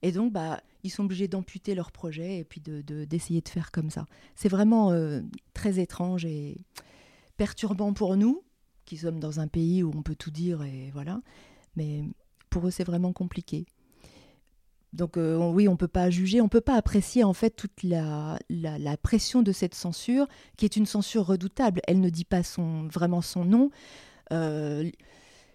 Et 0.02 0.12
donc, 0.12 0.32
bah, 0.34 0.62
ils 0.84 0.90
sont 0.90 1.06
obligés 1.06 1.28
d'amputer 1.28 1.76
leur 1.76 1.92
projet 1.92 2.40
et 2.40 2.44
puis 2.44 2.62
d'essayer 2.62 3.42
de, 3.42 3.46
de, 3.46 3.50
faire 3.50 3.72
comme 3.72 3.90
ça. 3.90 4.06
C'est 4.36 4.50
vraiment 4.50 4.92
euh, 4.92 5.22
très 5.54 5.80
étrange 5.80 6.26
et 6.26 6.58
perturbant 7.38 7.94
pour 7.94 8.16
nous, 8.16 8.44
qui 8.86 8.98
sommes 8.98 9.20
dans 9.20 9.40
un 9.40 9.48
pays 9.48 9.84
où 9.84 9.92
on 9.96 10.04
peut 10.04 10.16
tout 10.16 10.32
dire 10.32 10.64
et 10.64 10.90
voilà. 10.92 11.22
Mais 11.76 12.04
pour 12.50 12.68
eux, 12.68 12.72
c'est 12.72 12.84
vraiment 12.84 13.14
compliqué. 13.14 13.66
Donc 14.94 15.18
euh, 15.18 15.38
oui, 15.38 15.68
on 15.68 15.76
peut 15.76 15.88
pas 15.88 16.10
juger, 16.12 16.40
on 16.40 16.48
peut 16.48 16.62
pas 16.62 16.76
apprécier 16.76 17.24
en 17.24 17.34
fait 17.34 17.50
toute 17.50 17.82
la, 17.82 18.38
la, 18.50 18.98
pression 18.98 19.42
de 19.42 19.52
cette 19.52 19.74
censure, 19.74 20.28
qui 20.56 20.66
est 20.66 20.76
une 20.76 20.86
censure 20.86 21.26
redoutable. 21.26 21.82
Elle 21.88 22.00
ne 22.00 22.10
dit 22.10 22.26
pas 22.26 22.44
son, 22.44 22.88
vraiment 22.88 23.22
son 23.22 23.44
nom. 23.44 23.72
Euh, 24.32 24.90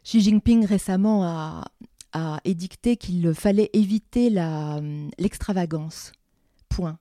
Xi 0.03 0.21
Jinping 0.21 0.67
récemment 0.67 1.23
a, 1.25 1.65
a 2.13 2.41
édicté 2.45 2.97
qu'il 2.97 3.33
fallait 3.33 3.71
éviter 3.73 4.29
l'extravagance. 5.19 6.13
Point 6.69 6.99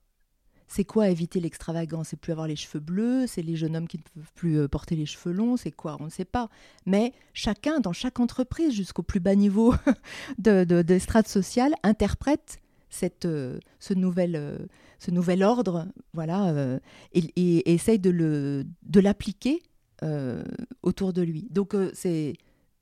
c'est 0.67 0.83
quoi 0.83 1.09
éviter 1.09 1.39
l'extravagance? 1.39 2.09
C'est 2.09 2.19
plus 2.19 2.31
avoir 2.31 2.47
les 2.47 2.55
cheveux 2.55 2.79
bleus, 2.79 3.25
c'est 3.27 3.41
les 3.41 3.55
jeunes 3.55 3.75
hommes 3.75 3.87
qui 3.87 3.97
ne 3.97 4.03
peuvent 4.03 4.31
plus 4.35 4.59
euh, 4.59 4.67
porter 4.67 4.95
les 4.95 5.05
cheveux 5.05 5.33
longs, 5.33 5.57
c'est 5.57 5.71
quoi? 5.71 5.97
On 5.99 6.05
ne 6.05 6.09
sait 6.09 6.25
pas. 6.25 6.49
Mais 6.85 7.13
chacun, 7.33 7.79
dans 7.79 7.93
chaque 7.93 8.19
entreprise, 8.19 8.73
jusqu'au 8.73 9.03
plus 9.03 9.19
bas 9.19 9.35
niveau 9.35 9.73
de, 10.37 10.63
de, 10.63 10.99
strates 10.99 11.27
sociales, 11.27 11.73
interprète 11.83 12.59
cette, 12.89 13.25
euh, 13.25 13.59
ce, 13.79 13.93
nouvel, 13.93 14.35
euh, 14.35 14.57
ce 14.99 15.11
nouvel 15.11 15.43
ordre 15.43 15.87
voilà, 16.13 16.79
et, 17.13 17.73
essaye 17.73 17.99
de 17.99 18.99
l'appliquer 18.99 19.61
autour 20.83 21.13
de 21.13 21.21
lui. 21.21 21.47
Donc 21.49 21.75
c'est 21.93 22.33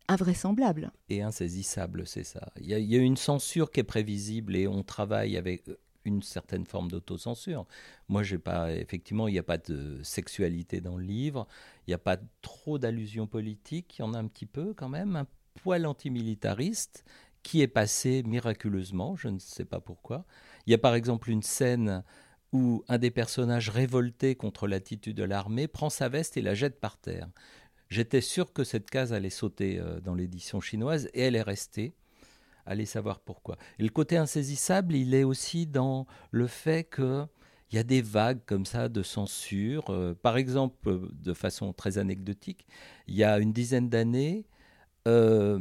invraisemblable. 0.07 0.91
Et 1.09 1.21
insaisissable, 1.21 2.05
c'est 2.05 2.23
ça. 2.23 2.51
Il 2.59 2.67
y, 2.67 2.95
a, 2.95 2.99
une 2.99 3.17
censure 3.17 3.71
qui 3.71 3.79
est 3.79 3.83
prévisible 3.83 4.55
et 4.55 4.67
on 4.67 4.83
travaille 4.83 5.37
avec 5.37 5.69
une 6.05 6.21
certaine 6.21 6.65
forme 6.65 6.89
d'autocensure. 6.89 7.65
Moi, 8.07 8.23
j'ai 8.23 8.37
pas, 8.37 8.73
effectivement, 8.73 9.27
il 9.27 9.33
n'y 9.33 9.39
a 9.39 9.43
pas 9.43 9.57
de 9.57 9.99
sexualité 10.03 10.81
dans 10.81 10.97
le 10.97 11.03
livre, 11.03 11.47
il 11.85 11.91
n'y 11.91 11.95
a 11.95 11.99
pas 11.99 12.17
trop 12.41 12.77
d'allusions 12.77 13.27
politiques, 13.27 13.97
il 13.97 14.01
y 14.01 14.05
en 14.05 14.13
a 14.13 14.19
un 14.19 14.27
petit 14.27 14.45
peu 14.45 14.73
quand 14.73 14.89
même, 14.89 15.15
un 15.15 15.27
poil 15.55 15.85
antimilitariste 15.85 17.03
qui 17.43 17.61
est 17.61 17.67
passé 17.67 18.23
miraculeusement, 18.23 19.15
je 19.15 19.27
ne 19.27 19.39
sais 19.39 19.65
pas 19.65 19.79
pourquoi. 19.79 20.25
Il 20.65 20.71
y 20.71 20.73
a 20.73 20.79
par 20.79 20.95
exemple 20.95 21.29
une 21.29 21.43
scène 21.43 22.03
où 22.51 22.83
un 22.87 22.97
des 22.97 23.11
personnages 23.11 23.69
révoltés 23.69 24.35
contre 24.35 24.67
l'attitude 24.67 25.15
de 25.15 25.23
l'armée 25.23 25.67
prend 25.67 25.89
sa 25.89 26.09
veste 26.09 26.37
et 26.37 26.41
la 26.41 26.55
jette 26.55 26.79
par 26.79 26.97
terre. 26.97 27.29
J'étais 27.89 28.21
sûr 28.21 28.51
que 28.51 28.63
cette 28.63 28.89
case 28.89 29.13
allait 29.13 29.29
sauter 29.29 29.79
euh, 29.79 29.99
dans 29.99 30.15
l'édition 30.15 30.59
chinoise 30.59 31.07
et 31.13 31.21
elle 31.21 31.35
est 31.35 31.41
restée 31.41 31.93
allez 32.65 32.85
savoir 32.85 33.19
pourquoi. 33.19 33.57
Et 33.79 33.83
le 33.83 33.89
côté 33.89 34.17
insaisissable, 34.17 34.95
il 34.95 35.13
est 35.13 35.23
aussi 35.23 35.67
dans 35.67 36.05
le 36.31 36.47
fait 36.47 36.83
que 36.83 37.25
il 37.71 37.75
y 37.75 37.79
a 37.79 37.83
des 37.83 38.01
vagues 38.01 38.41
comme 38.45 38.65
ça 38.65 38.89
de 38.89 39.01
censure. 39.03 39.89
Euh, 39.89 40.13
par 40.13 40.37
exemple, 40.37 40.99
de 41.11 41.33
façon 41.33 41.73
très 41.73 41.97
anecdotique, 41.97 42.67
il 43.07 43.15
y 43.15 43.23
a 43.23 43.39
une 43.39 43.53
dizaine 43.53 43.89
d'années, 43.89 44.45
euh, 45.07 45.59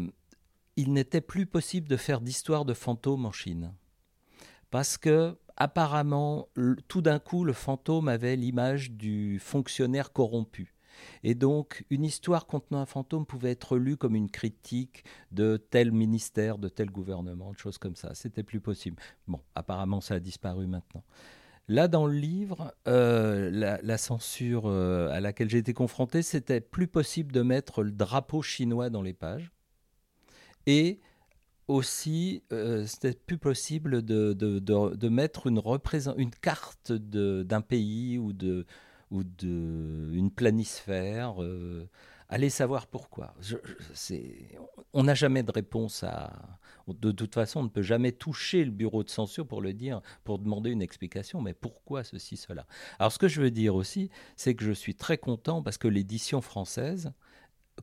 il 0.77 0.93
n'était 0.93 1.21
plus 1.21 1.47
possible 1.47 1.89
de 1.89 1.97
faire 1.97 2.21
d'histoire 2.21 2.65
de 2.65 2.75
fantômes 2.75 3.27
en 3.27 3.33
Chine. 3.33 3.73
Parce 4.71 4.99
que, 4.99 5.37
apparemment, 5.57 6.49
tout 6.89 7.01
d'un 7.01 7.19
coup, 7.19 7.45
le 7.45 7.53
fantôme 7.53 8.09
avait 8.09 8.37
l'image 8.37 8.91
du 8.91 9.39
fonctionnaire 9.39 10.13
corrompu. 10.13 10.74
Et 11.23 11.35
donc, 11.35 11.85
une 11.91 12.05
histoire 12.05 12.47
contenant 12.47 12.81
un 12.81 12.87
fantôme 12.87 13.27
pouvait 13.27 13.51
être 13.51 13.77
lue 13.77 13.97
comme 13.97 14.15
une 14.15 14.31
critique 14.31 15.05
de 15.33 15.57
tel 15.57 15.93
ministère, 15.93 16.59
de 16.59 16.69
tel 16.69 16.91
gouvernement, 16.91 17.53
de 17.53 17.59
choses 17.59 17.79
comme 17.79 17.97
ça. 17.97 18.15
C'était 18.15 18.43
plus 18.43 18.61
possible. 18.61 18.97
Bon, 19.29 19.41
apparemment, 19.55 20.01
ça 20.01 20.15
a 20.15 20.21
disparu 20.21 20.67
maintenant. 20.67 21.05
Là, 21.69 21.89
dans 21.89 22.07
le 22.07 22.15
livre, 22.15 22.75
euh, 22.89 23.51
la, 23.83 23.99
censure 23.99 24.67
euh, 24.67 25.09
à 25.09 25.21
laquelle 25.21 25.49
j'ai 25.49 25.59
été 25.59 25.73
confronté, 25.73 26.21
c'était 26.21 26.61
plus 26.61 26.89
possible 26.89 27.33
de 27.33 27.41
mettre 27.41 27.83
le 27.83 27.91
drapeau 27.91 28.43
chinois 28.43 28.91
dans 28.91 29.01
les 29.01 29.15
pages. 29.15 29.51
Et 30.67 31.01
aussi, 31.69 32.43
euh, 32.53 32.85
c'était 32.85 33.15
plus 33.15 33.39
possible 33.39 34.03
de, 34.03 35.09
mettre 35.09 35.47
une 35.47 36.31
carte 36.31 36.93
d'un 36.93 37.61
pays 37.63 38.19
ou 38.19 38.35
de, 38.35 38.67
ou 39.14 39.23
d'une 39.23 40.30
planisphère. 40.30 41.40
Euh, 41.40 41.88
allez 42.28 42.50
savoir 42.50 42.88
pourquoi. 42.88 43.35
on 44.92 45.04
n'a 45.04 45.14
jamais 45.14 45.42
de 45.42 45.52
réponse 45.52 46.02
à. 46.02 46.59
De 46.87 47.12
toute 47.12 47.33
façon, 47.33 47.61
on 47.61 47.62
ne 47.62 47.68
peut 47.68 47.80
jamais 47.80 48.12
toucher 48.12 48.62
le 48.62 48.71
bureau 48.71 49.04
de 49.04 49.09
censure 49.09 49.47
pour 49.47 49.62
le 49.62 49.73
dire, 49.73 50.02
pour 50.23 50.38
demander 50.38 50.71
une 50.71 50.83
explication. 50.83 51.40
Mais 51.40 51.54
pourquoi 51.54 52.04
ceci, 52.04 52.37
cela? 52.37 52.66
Alors, 52.99 53.11
ce 53.11 53.18
que 53.18 53.28
je 53.28 53.40
veux 53.40 53.50
dire 53.50 53.75
aussi, 53.75 54.11
c'est 54.37 54.54
que 54.54 54.66
je 54.66 54.73
suis 54.73 54.94
très 54.94 55.16
content 55.16 55.62
parce 55.62 55.78
que 55.78 55.88
l'édition 55.88 56.42
française 56.42 57.12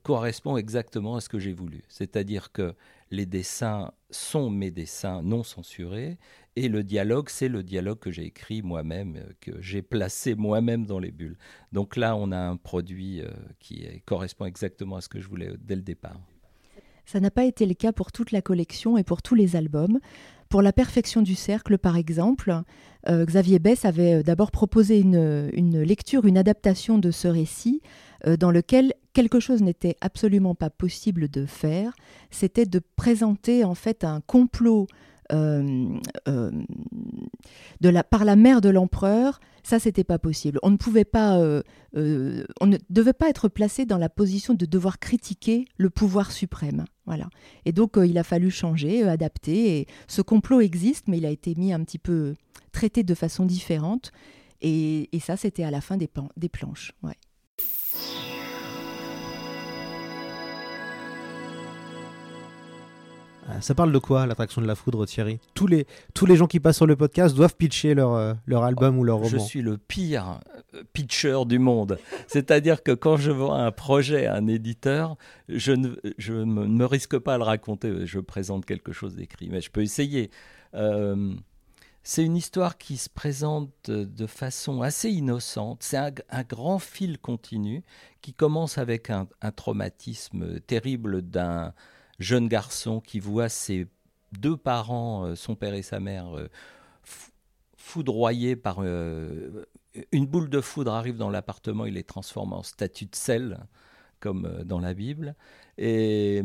correspond 0.04 0.58
exactement 0.58 1.16
à 1.16 1.22
ce 1.22 1.30
que 1.30 1.40
j'ai 1.40 1.54
voulu. 1.54 1.84
C'est-à-dire 1.90 2.52
que 2.52 2.76
les 3.10 3.26
dessins 3.26 3.92
sont 4.10 4.50
mes 4.50 4.72
dessins 4.72 5.22
non 5.22 5.44
censurés 5.44 6.18
et 6.56 6.68
le 6.68 6.84
dialogue, 6.84 7.30
c'est 7.30 7.48
le 7.48 7.64
dialogue 7.64 8.00
que 8.00 8.12
j'ai 8.12 8.26
écrit 8.26 8.62
moi-même, 8.62 9.16
euh, 9.16 9.32
que 9.40 9.62
j'ai 9.62 9.82
placé 9.82 10.36
moi-même 10.36 10.86
dans 10.86 11.00
les 11.00 11.12
bulles. 11.12 11.38
Donc 11.72 11.96
là, 11.96 12.16
on 12.16 12.32
a 12.32 12.38
un 12.38 12.58
produit 12.58 13.22
euh, 13.22 13.30
qui 13.60 13.88
correspond 14.06 14.46
exactement 14.46 14.98
à 14.98 15.02
ce 15.02 15.10
que 15.10 15.20
je 15.20 15.28
voulais 15.28 15.52
dès 15.60 15.76
le 15.76 15.82
départ. 15.82 16.20
Ça 17.06 17.20
n'a 17.20 17.32
pas 17.32 17.46
été 17.46 17.66
le 17.66 17.74
cas 17.74 17.92
pour 17.92 18.12
toute 18.12 18.32
la 18.32 18.42
collection 18.42 18.98
et 18.98 19.04
pour 19.04 19.22
tous 19.22 19.36
les 19.36 19.56
albums. 19.56 20.00
Pour 20.50 20.62
La 20.62 20.74
perfection 20.74 21.22
du 21.22 21.36
cercle, 21.36 21.78
par 21.78 21.96
exemple, 21.96 22.54
euh, 23.08 23.26
Xavier 23.26 23.60
Bess 23.60 23.86
avait 23.86 24.22
d'abord 24.22 24.52
proposé 24.52 25.00
une, 25.00 25.82
lecture, 25.82 26.26
une 26.26 26.38
adaptation 26.38 26.98
de 26.98 27.12
ce 27.12 27.30
récit 27.30 27.82
dans 28.38 28.52
lequel 28.52 28.94
quelque 29.14 29.40
chose 29.40 29.62
n'était 29.62 29.98
absolument 30.02 30.56
pas 30.56 30.70
possible 30.70 31.28
de 31.30 31.46
faire, 31.46 31.94
c'était 32.30 32.66
de 32.66 32.80
présenter 32.96 33.64
en 33.64 33.76
fait 33.76 34.04
un 34.04 34.22
complot 34.22 34.88
euh, 34.90 34.96
euh, 34.96 35.11
de 35.32 35.90
la, 37.90 38.04
par 38.04 38.26
la 38.26 38.36
mère 38.36 38.62
de 38.62 38.70
l'empereur, 38.70 39.40
ça 39.64 39.80
c'était 39.80 40.04
pas 40.04 40.20
possible. 40.20 40.60
On 40.64 40.70
ne 40.70 40.78
pouvait 40.78 41.06
pas, 41.06 41.40
euh, 41.40 41.62
on 41.94 42.68
ne 42.68 42.78
devait 42.90 43.14
pas 43.14 43.30
être 43.30 43.48
placé 43.48 43.86
dans 43.86 43.98
la 43.98 44.10
position 44.10 44.54
de 44.54 44.66
devoir 44.66 45.00
critiquer 45.00 45.66
le 45.78 45.90
pouvoir 45.90 46.32
suprême. 46.32 46.86
Voilà. 47.06 47.30
Et 47.66 47.72
donc 47.72 47.98
il 47.98 48.18
a 48.18 48.24
fallu 48.24 48.52
changer, 48.52 49.04
adapter. 49.04 49.80
Et 49.80 49.88
ce 50.08 50.22
complot 50.22 50.62
existe, 50.62 51.08
mais 51.08 51.18
il 51.18 51.26
a 51.26 51.32
été 51.32 51.56
mis 51.56 51.74
un 51.74 51.84
petit 51.84 52.00
peu 52.00 52.36
traité 52.72 53.04
de 53.04 53.14
façon 53.14 53.46
différente. 53.46 54.12
Et, 54.62 55.10
ça 55.22 55.38
c'était 55.38 55.64
à 55.64 55.72
la 55.72 55.82
fin 55.82 55.98
des, 55.98 56.10
des 56.38 56.50
planches. 56.50 56.94
Ça 63.60 63.76
parle 63.76 63.92
de 63.92 63.98
quoi 63.98 64.26
l'attraction 64.26 64.62
de 64.62 64.68
la 64.68 64.76
foudre, 64.76 65.06
Thierry? 65.06 65.40
Tous 65.54 65.68
les, 65.68 65.86
tous 66.14 66.26
les 66.26 66.36
gens 66.36 66.48
qui 66.48 66.60
passent 66.60 66.78
sur 66.78 66.88
le 66.88 66.96
podcast 66.96 67.36
doivent 67.36 67.56
pitcher 67.56 67.94
leur, 67.94 68.14
euh, 68.14 68.34
leur 68.46 68.64
album 68.64 68.98
ou 68.98 69.04
leur 69.04 69.18
roman. 69.18 69.30
Je 69.30 69.38
suis 69.38 69.62
le 69.62 69.78
pire 69.78 70.40
euh, 70.74 70.84
pitcher 70.94 71.44
du 71.46 71.60
monde. 71.60 71.98
C'est-à-dire 72.28 72.84
que 72.84 72.92
quand 72.92 73.18
je 73.18 73.32
vois 73.32 73.58
un 73.58 73.72
projet 73.72 74.26
à 74.26 74.36
un 74.36 74.48
éditeur, 74.48 75.18
je 75.50 75.72
ne 75.74 75.90
je 76.18 76.34
me, 76.34 76.86
risque 76.86 77.18
pas 77.18 77.36
à 77.36 77.38
le 77.38 77.44
raconter. 77.44 78.06
Je 78.06 78.20
présente 78.20 78.66
quelque 78.66 78.92
chose 78.92 79.16
d'écrit, 79.16 79.50
mais 79.50 79.62
je 79.62 79.72
peux 79.72 79.82
essayer. 79.82 80.30
c'est 82.04 82.24
une 82.24 82.38
histoire 82.38 82.78
qui 82.78 82.98
se 82.98 83.10
présente 83.10 83.90
de 83.90 84.28
façon 84.28 84.82
assez 84.82 85.10
innocente. 85.10 85.84
C'est 85.84 85.98
un, 85.98 86.12
un, 86.30 86.44
grand 86.44 86.80
fil 86.80 87.18
continu 87.18 87.84
qui 88.22 88.34
commence 88.34 88.78
avec 88.78 89.10
un, 89.10 89.28
un 89.42 89.52
traumatisme 89.52 90.60
terrible 90.62 91.22
d'un 91.22 91.74
jeune 92.22 92.48
garçon 92.48 93.02
qui 93.02 93.20
voit 93.20 93.50
ses 93.50 93.88
deux 94.32 94.58
parents, 94.58 95.26
euh, 95.26 95.36
son 95.36 95.56
père 95.56 95.74
et 95.74 95.82
sa 95.82 96.00
mère, 96.00 96.38
euh, 96.38 96.48
foudroyé 97.76 98.56
par 98.56 98.78
euh, 98.80 99.66
une 100.12 100.26
boule 100.26 100.50
de 100.50 100.62
foudre 100.62 100.94
arrive 100.94 101.18
dans 101.18 101.30
l'appartement, 101.30 101.86
il 101.86 101.98
est 101.98 102.08
transformé 102.08 102.54
en 102.54 102.64
statue 102.64 103.06
de 103.06 103.16
sel, 103.16 103.60
comme 104.20 104.64
dans 104.64 104.80
la 104.80 104.94
Bible. 104.94 105.36
Et 105.78 106.44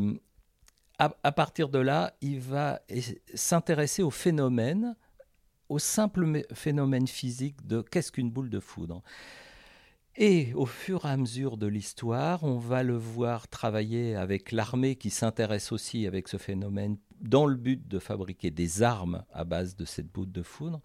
à, 0.99 1.33
partir 1.33 1.69
de 1.69 1.79
là, 1.79 2.15
il 2.23 2.41
va 2.41 2.81
es- 2.89 3.21
s'intéresser 3.35 4.03
au 4.03 4.11
phénomène, 4.11 4.97
au 5.69 5.79
simple 5.79 6.43
phénomène 6.55 7.07
physique 7.07 7.67
de 7.67 7.83
qu'est-ce 7.83 8.11
qu'une 8.11 8.31
boule 8.31 8.51
de 8.51 8.61
foudre. 8.61 9.03
Et 10.19 10.55
au 10.55 10.65
fur 10.65 11.05
et 11.05 11.11
à 11.11 11.17
mesure 11.19 11.59
de 11.59 11.67
l'histoire, 11.67 12.43
on 12.43 12.57
va 12.57 12.83
le 12.83 12.97
voir 12.97 13.49
travailler 13.49 14.17
avec 14.17 14.51
l'armée 14.51 14.97
qui 14.97 15.11
s'intéresse 15.11 15.73
aussi 15.73 16.07
avec 16.07 16.29
ce 16.29 16.39
phénomène 16.39 16.97
dans 17.21 17.45
le 17.45 17.57
but 17.57 17.87
de 17.87 17.99
fabriquer 17.99 18.51
des 18.51 18.83
armes 18.83 19.25
à 19.31 19.45
base 19.45 19.77
de 19.77 19.85
cette 19.85 20.11
boule 20.11 20.33
de 20.33 20.43
foudre. 20.43 20.81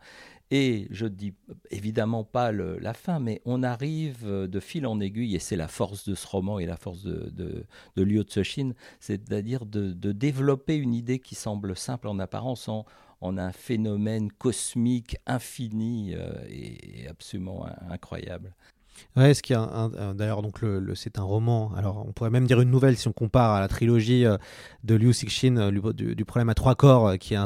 Et 0.50 0.88
je 0.92 1.06
dis 1.06 1.34
évidemment 1.70 2.26
pas 2.26 2.52
la 2.52 2.94
fin, 2.94 3.20
mais 3.20 3.42
on 3.46 3.64
arrive 3.64 4.28
de 4.28 4.60
fil 4.60 4.86
en 4.86 5.00
aiguille, 5.00 5.36
et 5.36 5.40
c'est 5.40 5.56
la 5.56 5.70
force 5.70 6.06
de 6.10 6.14
ce 6.14 6.28
roman 6.28 6.60
et 6.60 6.66
la 6.66 6.76
force 6.76 7.04
de, 7.04 7.66
Liu 7.96 8.26
Cixin, 8.28 8.74
c'est-à-dire 9.00 9.66
de, 9.66 9.94
développer 10.12 10.76
une 10.76 10.94
idée 10.94 11.20
qui 11.20 11.36
semble 11.36 11.78
simple 11.78 12.10
en 12.10 12.20
apparence 12.20 12.68
en, 12.68 12.86
un 13.22 13.52
phénomène 13.54 14.30
cosmique 14.30 15.16
infini 15.26 16.16
euh, 16.16 16.34
et, 16.50 17.08
absolument 17.08 17.66
in- 17.66 17.92
incroyable. 17.92 18.54
Ouais, 19.16 19.34
ce 19.34 19.42
qui 19.42 19.54
un- 19.54 20.14
d'ailleurs 20.14 20.42
donc 20.42 20.62
le, 20.62 20.96
c'est 20.96 21.20
un 21.20 21.24
roman. 21.24 21.74
Alors 21.76 22.06
on 22.08 22.14
pourrait 22.14 22.30
même 22.30 22.46
dire 22.46 22.62
une 22.62 22.72
nouvelle 22.72 22.98
si 22.98 23.08
on 23.08 23.12
compare 23.12 23.52
à 23.52 23.60
la 23.60 23.68
trilogie 23.68 24.26
euh, 24.26 24.38
de 24.84 24.96
Liu 24.96 25.12
Cixin 25.14 25.58
euh, 25.58 25.94
du, 25.94 26.26
problème 26.26 26.50
à 26.50 26.54
trois 26.54 26.76
corps, 26.76 27.08
euh, 27.08 27.18
qui 27.18 27.34
est 27.34 27.38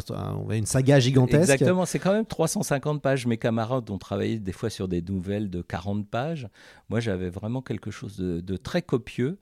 une 0.51 0.65
saga 0.65 0.99
gigantesque. 0.99 1.51
Exactement, 1.51 1.85
c'est 1.85 1.99
quand 1.99 2.13
même 2.13 2.25
350 2.25 3.01
pages. 3.01 3.25
Mes 3.25 3.37
camarades 3.37 3.89
ont 3.89 3.97
travaillé 3.97 4.39
des 4.39 4.51
fois 4.51 4.69
sur 4.69 4.87
des 4.87 5.01
nouvelles 5.01 5.49
de 5.49 5.61
40 5.61 6.07
pages. 6.07 6.47
Moi, 6.89 6.99
j'avais 6.99 7.29
vraiment 7.29 7.61
quelque 7.61 7.91
chose 7.91 8.17
de, 8.17 8.57
très 8.57 8.81
copieux 8.81 9.39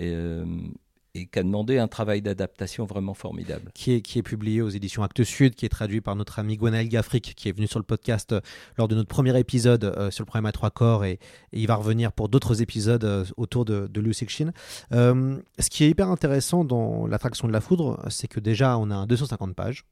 euh, 0.00 0.44
et 1.14 1.26
qui 1.26 1.38
a 1.38 1.42
demandé 1.42 1.78
un 1.78 1.88
travail 1.88 2.22
d'adaptation 2.22 2.84
vraiment 2.84 3.14
formidable. 3.14 3.70
Qui 3.74 3.94
est, 3.94 4.00
qui 4.00 4.18
est 4.18 4.22
publié 4.22 4.62
aux 4.62 4.68
éditions 4.68 5.02
Actes 5.02 5.24
Sud, 5.24 5.54
qui 5.54 5.66
est 5.66 5.70
traduit 5.70 6.00
par 6.00 6.14
notre 6.16 6.38
ami 6.38 6.56
Gwenaël 6.56 6.88
Gaffric, 6.88 7.34
qui 7.34 7.48
est 7.48 7.52
venu 7.52 7.66
sur 7.66 7.78
le 7.78 7.84
podcast 7.84 8.32
euh, 8.32 8.40
lors 8.78 8.86
de 8.88 8.94
notre 8.94 9.08
premier 9.08 9.36
épisode 9.38 9.84
euh, 9.84 10.10
sur 10.10 10.22
le 10.22 10.26
problème 10.26 10.46
à 10.46 10.52
trois 10.52 10.70
corps, 10.70 11.04
et, 11.04 11.18
il 11.52 11.66
va 11.66 11.74
revenir 11.74 12.12
pour 12.12 12.28
d'autres 12.28 12.62
épisodes 12.62 13.04
euh, 13.04 13.24
autour 13.36 13.64
de, 13.64 13.88
de 13.88 14.00
Liu 14.00 14.12
Cixin. 14.12 14.52
Ce 14.92 15.70
qui 15.70 15.84
est 15.84 15.90
hyper 15.90 16.08
intéressant 16.08 16.64
dans 16.64 17.06
l'attraction 17.06 17.48
de 17.48 17.52
la 17.52 17.60
foudre, 17.60 18.00
c'est 18.08 18.28
que 18.28 18.40
déjà 18.40 18.78
on 18.78 18.90
a 18.90 18.94
un 18.94 19.06
250 19.06 19.54
pages. 19.54 19.84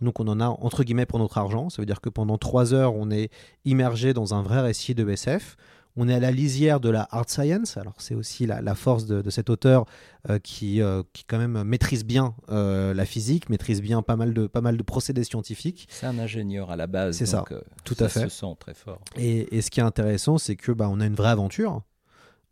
Donc 0.00 0.20
on 0.20 0.26
en 0.28 0.40
a 0.40 0.46
entre 0.46 0.84
guillemets 0.84 1.06
pour 1.06 1.18
notre 1.18 1.38
argent. 1.38 1.70
Ça 1.70 1.80
veut 1.80 1.86
dire 1.86 2.00
que 2.00 2.08
pendant 2.08 2.38
trois 2.38 2.74
heures, 2.74 2.94
on 2.94 3.10
est 3.10 3.30
immergé 3.64 4.12
dans 4.12 4.34
un 4.34 4.42
vrai 4.42 4.60
récit 4.60 4.94
de 4.94 5.08
SF. 5.08 5.56
On 5.96 6.08
est 6.08 6.14
à 6.14 6.20
la 6.20 6.30
lisière 6.30 6.80
de 6.80 6.88
la 6.88 7.06
art 7.10 7.28
science. 7.28 7.76
Alors 7.76 7.94
c'est 7.98 8.14
aussi 8.14 8.46
la, 8.46 8.62
la 8.62 8.74
force 8.74 9.06
de, 9.06 9.20
de 9.20 9.30
cet 9.30 9.50
auteur 9.50 9.84
euh, 10.30 10.38
qui, 10.38 10.80
euh, 10.80 11.02
qui 11.12 11.24
quand 11.24 11.38
même 11.38 11.62
maîtrise 11.64 12.04
bien 12.04 12.34
euh, 12.50 12.94
la 12.94 13.04
physique, 13.04 13.50
maîtrise 13.50 13.82
bien 13.82 14.02
pas 14.02 14.16
mal 14.16 14.32
de, 14.32 14.46
pas 14.46 14.60
mal 14.60 14.76
de 14.76 14.82
procédés 14.82 15.24
scientifiques. 15.24 15.86
C'est 15.90 16.06
un 16.06 16.18
ingénieur 16.18 16.70
à 16.70 16.76
la 16.76 16.86
base. 16.86 17.16
C'est 17.16 17.26
ça, 17.26 17.44
tout 17.84 17.94
ça 17.94 18.06
à 18.06 18.08
fait. 18.08 18.20
se 18.20 18.28
sent 18.28 18.56
très 18.58 18.74
fort. 18.74 19.00
Et, 19.16 19.56
et 19.56 19.60
ce 19.60 19.70
qui 19.70 19.80
est 19.80 19.84
intéressant, 19.84 20.38
c'est 20.38 20.56
que 20.56 20.72
bah, 20.72 20.88
on 20.90 21.00
a 21.00 21.06
une 21.06 21.14
vraie 21.14 21.30
aventure. 21.30 21.82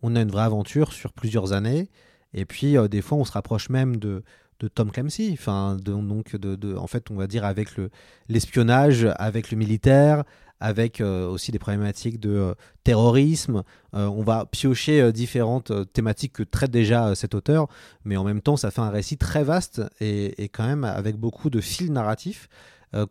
On 0.03 0.17
a 0.17 0.21
une 0.21 0.31
vraie 0.31 0.45
aventure 0.45 0.93
sur 0.93 1.13
plusieurs 1.13 1.53
années. 1.53 1.89
Et 2.33 2.45
puis, 2.45 2.77
des 2.89 3.03
fois, 3.03 3.19
on 3.19 3.25
se 3.25 3.33
rapproche 3.33 3.69
même 3.71 3.97
de, 3.97 4.23
de 4.61 4.69
Tom 4.69 4.91
Clancy. 4.93 5.31
Enfin, 5.33 5.77
donc, 5.77 6.37
en 6.77 6.87
fait, 6.87 7.11
on 7.11 7.17
va 7.17 7.27
dire 7.27 7.45
avec 7.45 7.77
le- 7.77 7.91
l'espionnage, 8.29 9.09
avec 9.17 9.51
le 9.51 9.57
militaire, 9.57 10.23
avec 10.63 11.01
euh, 11.01 11.27
aussi 11.27 11.53
des 11.53 11.59
problématiques 11.59 12.21
de 12.21 12.31
euh, 12.31 12.55
terrorisme. 12.85 13.63
Euh, 13.95 14.07
on 14.07 14.23
va 14.23 14.45
piocher 14.47 15.11
différentes 15.13 15.73
thématiques 15.93 16.35
que 16.35 16.43
traite 16.43 16.71
déjà 16.71 17.15
cet 17.15 17.35
auteur. 17.35 17.67
Mais 18.05 18.17
en 18.19 18.25
même 18.25 18.43
temps, 18.43 18.57
ça 18.59 18.71
fait 18.71 18.83
un 18.83 18.91
récit 18.91 19.17
très 19.17 19.43
vaste 19.43 19.83
et, 20.01 20.43
et 20.45 20.49
quand 20.51 20.67
même 20.67 20.85
avec 20.85 21.17
beaucoup 21.17 21.49
de 21.51 21.61
fils 21.61 21.91
narratifs. 21.91 22.49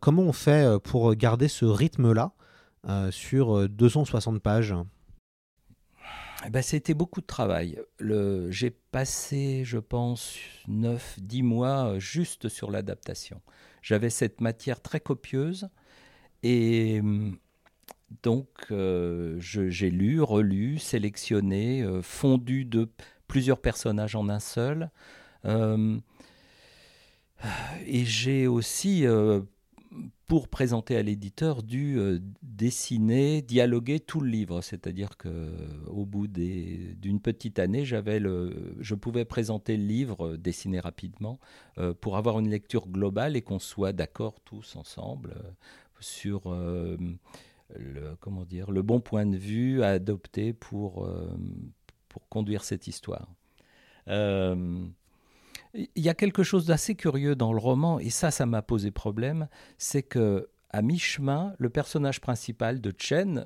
Comment 0.01 0.23
on 0.23 0.33
fait 0.33 0.67
pour 0.83 1.15
garder 1.15 1.47
ce 1.47 1.63
rythme-là 1.65 2.33
sur 3.11 3.57
euh, 3.57 3.67
260 3.69 4.39
pages? 4.41 4.75
Eh 6.45 6.49
ben, 6.49 6.61
C'était 6.61 6.93
beaucoup 6.93 7.21
de 7.21 7.25
travail. 7.25 7.79
J'ai 8.49 8.69
passé, 8.69 9.63
je 9.65 9.77
pense, 9.77 10.37
9-10 10.67 11.43
mois 11.43 11.93
euh, 11.95 11.99
juste 11.99 12.47
sur 12.49 12.71
l'adaptation. 12.71 13.41
J'avais 13.81 14.09
cette 14.09 14.41
matière 14.41 14.81
très 14.81 14.99
copieuse 14.99 15.69
et 16.43 16.99
hum, 17.01 17.37
donc 18.23 18.47
euh, 18.71 19.35
j'ai 19.39 19.89
lu, 19.89 20.21
relu, 20.21 20.79
sélectionné, 20.79 21.83
euh, 21.83 22.01
fondu 22.01 22.65
de 22.65 22.89
plusieurs 23.27 23.61
personnages 23.61 24.15
en 24.15 24.29
un 24.29 24.39
seul. 24.39 24.89
Euh, 25.45 25.99
et 27.85 28.05
j'ai 28.05 28.47
aussi, 28.47 29.05
pour 30.29 30.47
présenter 30.47 30.95
à 30.95 31.01
l'éditeur, 31.01 31.63
dû 31.63 31.97
euh, 31.97 32.19
dessiner, 32.43 33.41
dialoguer 33.41 33.99
tout 33.99 34.21
le 34.21 34.29
livre. 34.29 34.61
C'est-à-dire 34.61 35.17
que 35.17 35.51
au 35.87 36.05
bout 36.05 36.27
d'une 36.27 37.19
petite 37.19 37.57
année, 37.57 37.83
j'avais 37.83 38.21
je 38.79 38.95
pouvais 38.95 39.25
présenter 39.25 39.75
le 39.75 39.83
livre, 39.83 40.27
euh, 40.27 40.37
dessiner 40.37 40.79
rapidement, 40.79 41.39
euh, 41.79 41.95
pour 41.99 42.15
avoir 42.15 42.37
une 42.39 42.47
lecture 42.47 42.87
globale 42.87 43.35
et 43.35 43.41
qu'on 43.41 43.57
soit 43.57 43.91
d'accord 43.91 44.39
tous 44.41 44.75
ensemble 44.75 45.31
euh, 45.35 45.49
sur 45.99 46.43
euh, 46.45 46.95
le, 47.75 48.15
comment 48.19 48.45
dire, 48.45 48.69
le 48.69 48.83
bon 48.83 48.99
point 48.99 49.25
de 49.25 49.35
vue 49.35 49.81
à 49.81 49.87
adopter 49.87 50.53
pour, 50.53 51.07
euh, 51.07 51.27
pour 52.07 52.29
conduire 52.29 52.63
cette 52.63 52.85
histoire. 52.85 53.27
Il 55.73 55.87
y 55.95 56.09
a 56.09 56.13
quelque 56.13 56.43
chose 56.43 56.65
d'assez 56.65 56.95
curieux 56.95 57.35
dans 57.35 57.53
le 57.53 57.59
roman, 57.59 57.99
et 57.99 58.09
ça, 58.09 58.31
ça 58.31 58.45
m'a 58.45 58.61
posé 58.61 58.91
problème, 58.91 59.47
c'est 59.77 60.03
que 60.03 60.49
à 60.71 60.81
mi-chemin, 60.81 61.53
le 61.57 61.69
personnage 61.69 62.21
principal 62.21 62.79
de 62.81 62.93
Chen, 62.95 63.45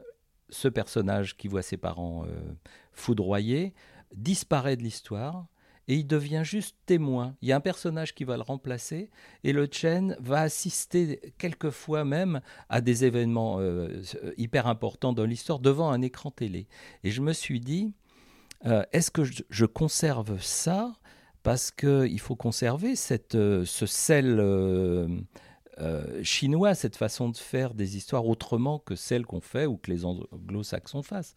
ce 0.49 0.67
personnage 0.67 1.37
qui 1.37 1.47
voit 1.47 1.61
ses 1.61 1.77
parents 1.77 2.25
euh, 2.25 2.53
foudroyés, 2.91 3.73
disparaît 4.13 4.75
de 4.75 4.83
l'histoire 4.83 5.47
et 5.87 5.95
il 5.95 6.07
devient 6.07 6.43
juste 6.43 6.77
témoin. 6.85 7.35
Il 7.41 7.49
y 7.49 7.51
a 7.51 7.57
un 7.57 7.61
personnage 7.61 8.15
qui 8.15 8.23
va 8.23 8.37
le 8.37 8.43
remplacer 8.43 9.09
et 9.43 9.51
le 9.51 9.67
Chen 9.69 10.15
va 10.19 10.41
assister 10.41 11.33
quelquefois 11.37 12.05
même 12.05 12.41
à 12.69 12.81
des 12.81 13.05
événements 13.05 13.59
euh, 13.59 14.01
hyper 14.37 14.67
importants 14.67 15.13
dans 15.13 15.25
l'histoire 15.25 15.59
devant 15.59 15.91
un 15.91 16.01
écran 16.01 16.31
télé. 16.31 16.67
Et 17.03 17.11
je 17.11 17.21
me 17.21 17.33
suis 17.33 17.59
dit, 17.59 17.93
euh, 18.65 18.83
est-ce 18.93 19.11
que 19.11 19.23
je 19.23 19.65
conserve 19.65 20.41
ça 20.41 20.93
parce 21.43 21.71
qu'il 21.71 22.19
faut 22.19 22.35
conserver 22.35 22.93
euh, 23.35 23.65
ce 23.65 23.85
sel 23.85 24.39
euh, 24.39 25.07
euh, 25.79 26.23
chinois, 26.23 26.73
cette 26.73 26.95
façon 26.95 27.29
de 27.29 27.37
faire 27.37 27.73
des 27.73 27.97
histoires 27.97 28.25
autrement 28.25 28.79
que 28.79 28.95
celles 28.95 29.25
qu'on 29.25 29.41
fait 29.41 29.65
ou 29.65 29.77
que 29.77 29.91
les 29.91 30.05
anglo-saxons 30.05 31.03
fassent. 31.03 31.35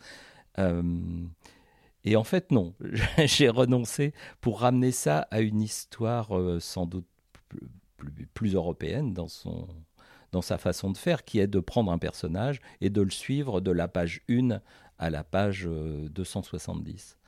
Et 2.05 2.17
en 2.17 2.25
fait, 2.25 2.51
non, 2.53 2.73
j'ai 3.25 3.49
renoncé 3.49 4.15
pour 4.41 4.61
ramener 4.61 4.93
ça 4.93 5.27
à 5.31 5.41
une 5.41 5.61
histoire 5.61 6.31
sans 6.61 6.87
doute 6.87 7.07
plus, 8.33 8.55
européenne 8.55 9.13
dans, 9.13 9.27
dans 10.33 10.43
sa 10.43 10.59
façon 10.59 10.91
de 10.91 10.97
faire, 10.97 11.25
qui 11.25 11.39
est 11.39 11.47
de 11.47 11.61
prendre 11.61 11.91
un 11.91 11.99
personnage 11.99 12.61
et 12.81 12.91
de 12.91 13.03
le 13.03 13.11
suivre 13.11 13.61
de 13.61 13.71
la 13.71 13.89
page 13.89 14.23
1 14.29 14.61
à 14.99 15.11
la 15.11 15.25
page 15.25 15.67
euh, 15.67 16.09
270. 16.11 17.19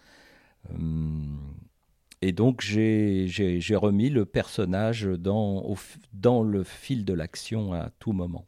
Hum, 0.70 1.54
et 2.22 2.32
donc 2.32 2.60
j'ai 2.60 3.76
remis 3.76 4.10
le 4.10 4.26
personnage 4.26 5.04
dans, 5.04 6.42
le 6.42 6.64
fil 6.64 7.04
de 7.04 7.12
l'action 7.12 7.72
à 7.72 7.90
tout 7.98 8.12
moment. 8.12 8.46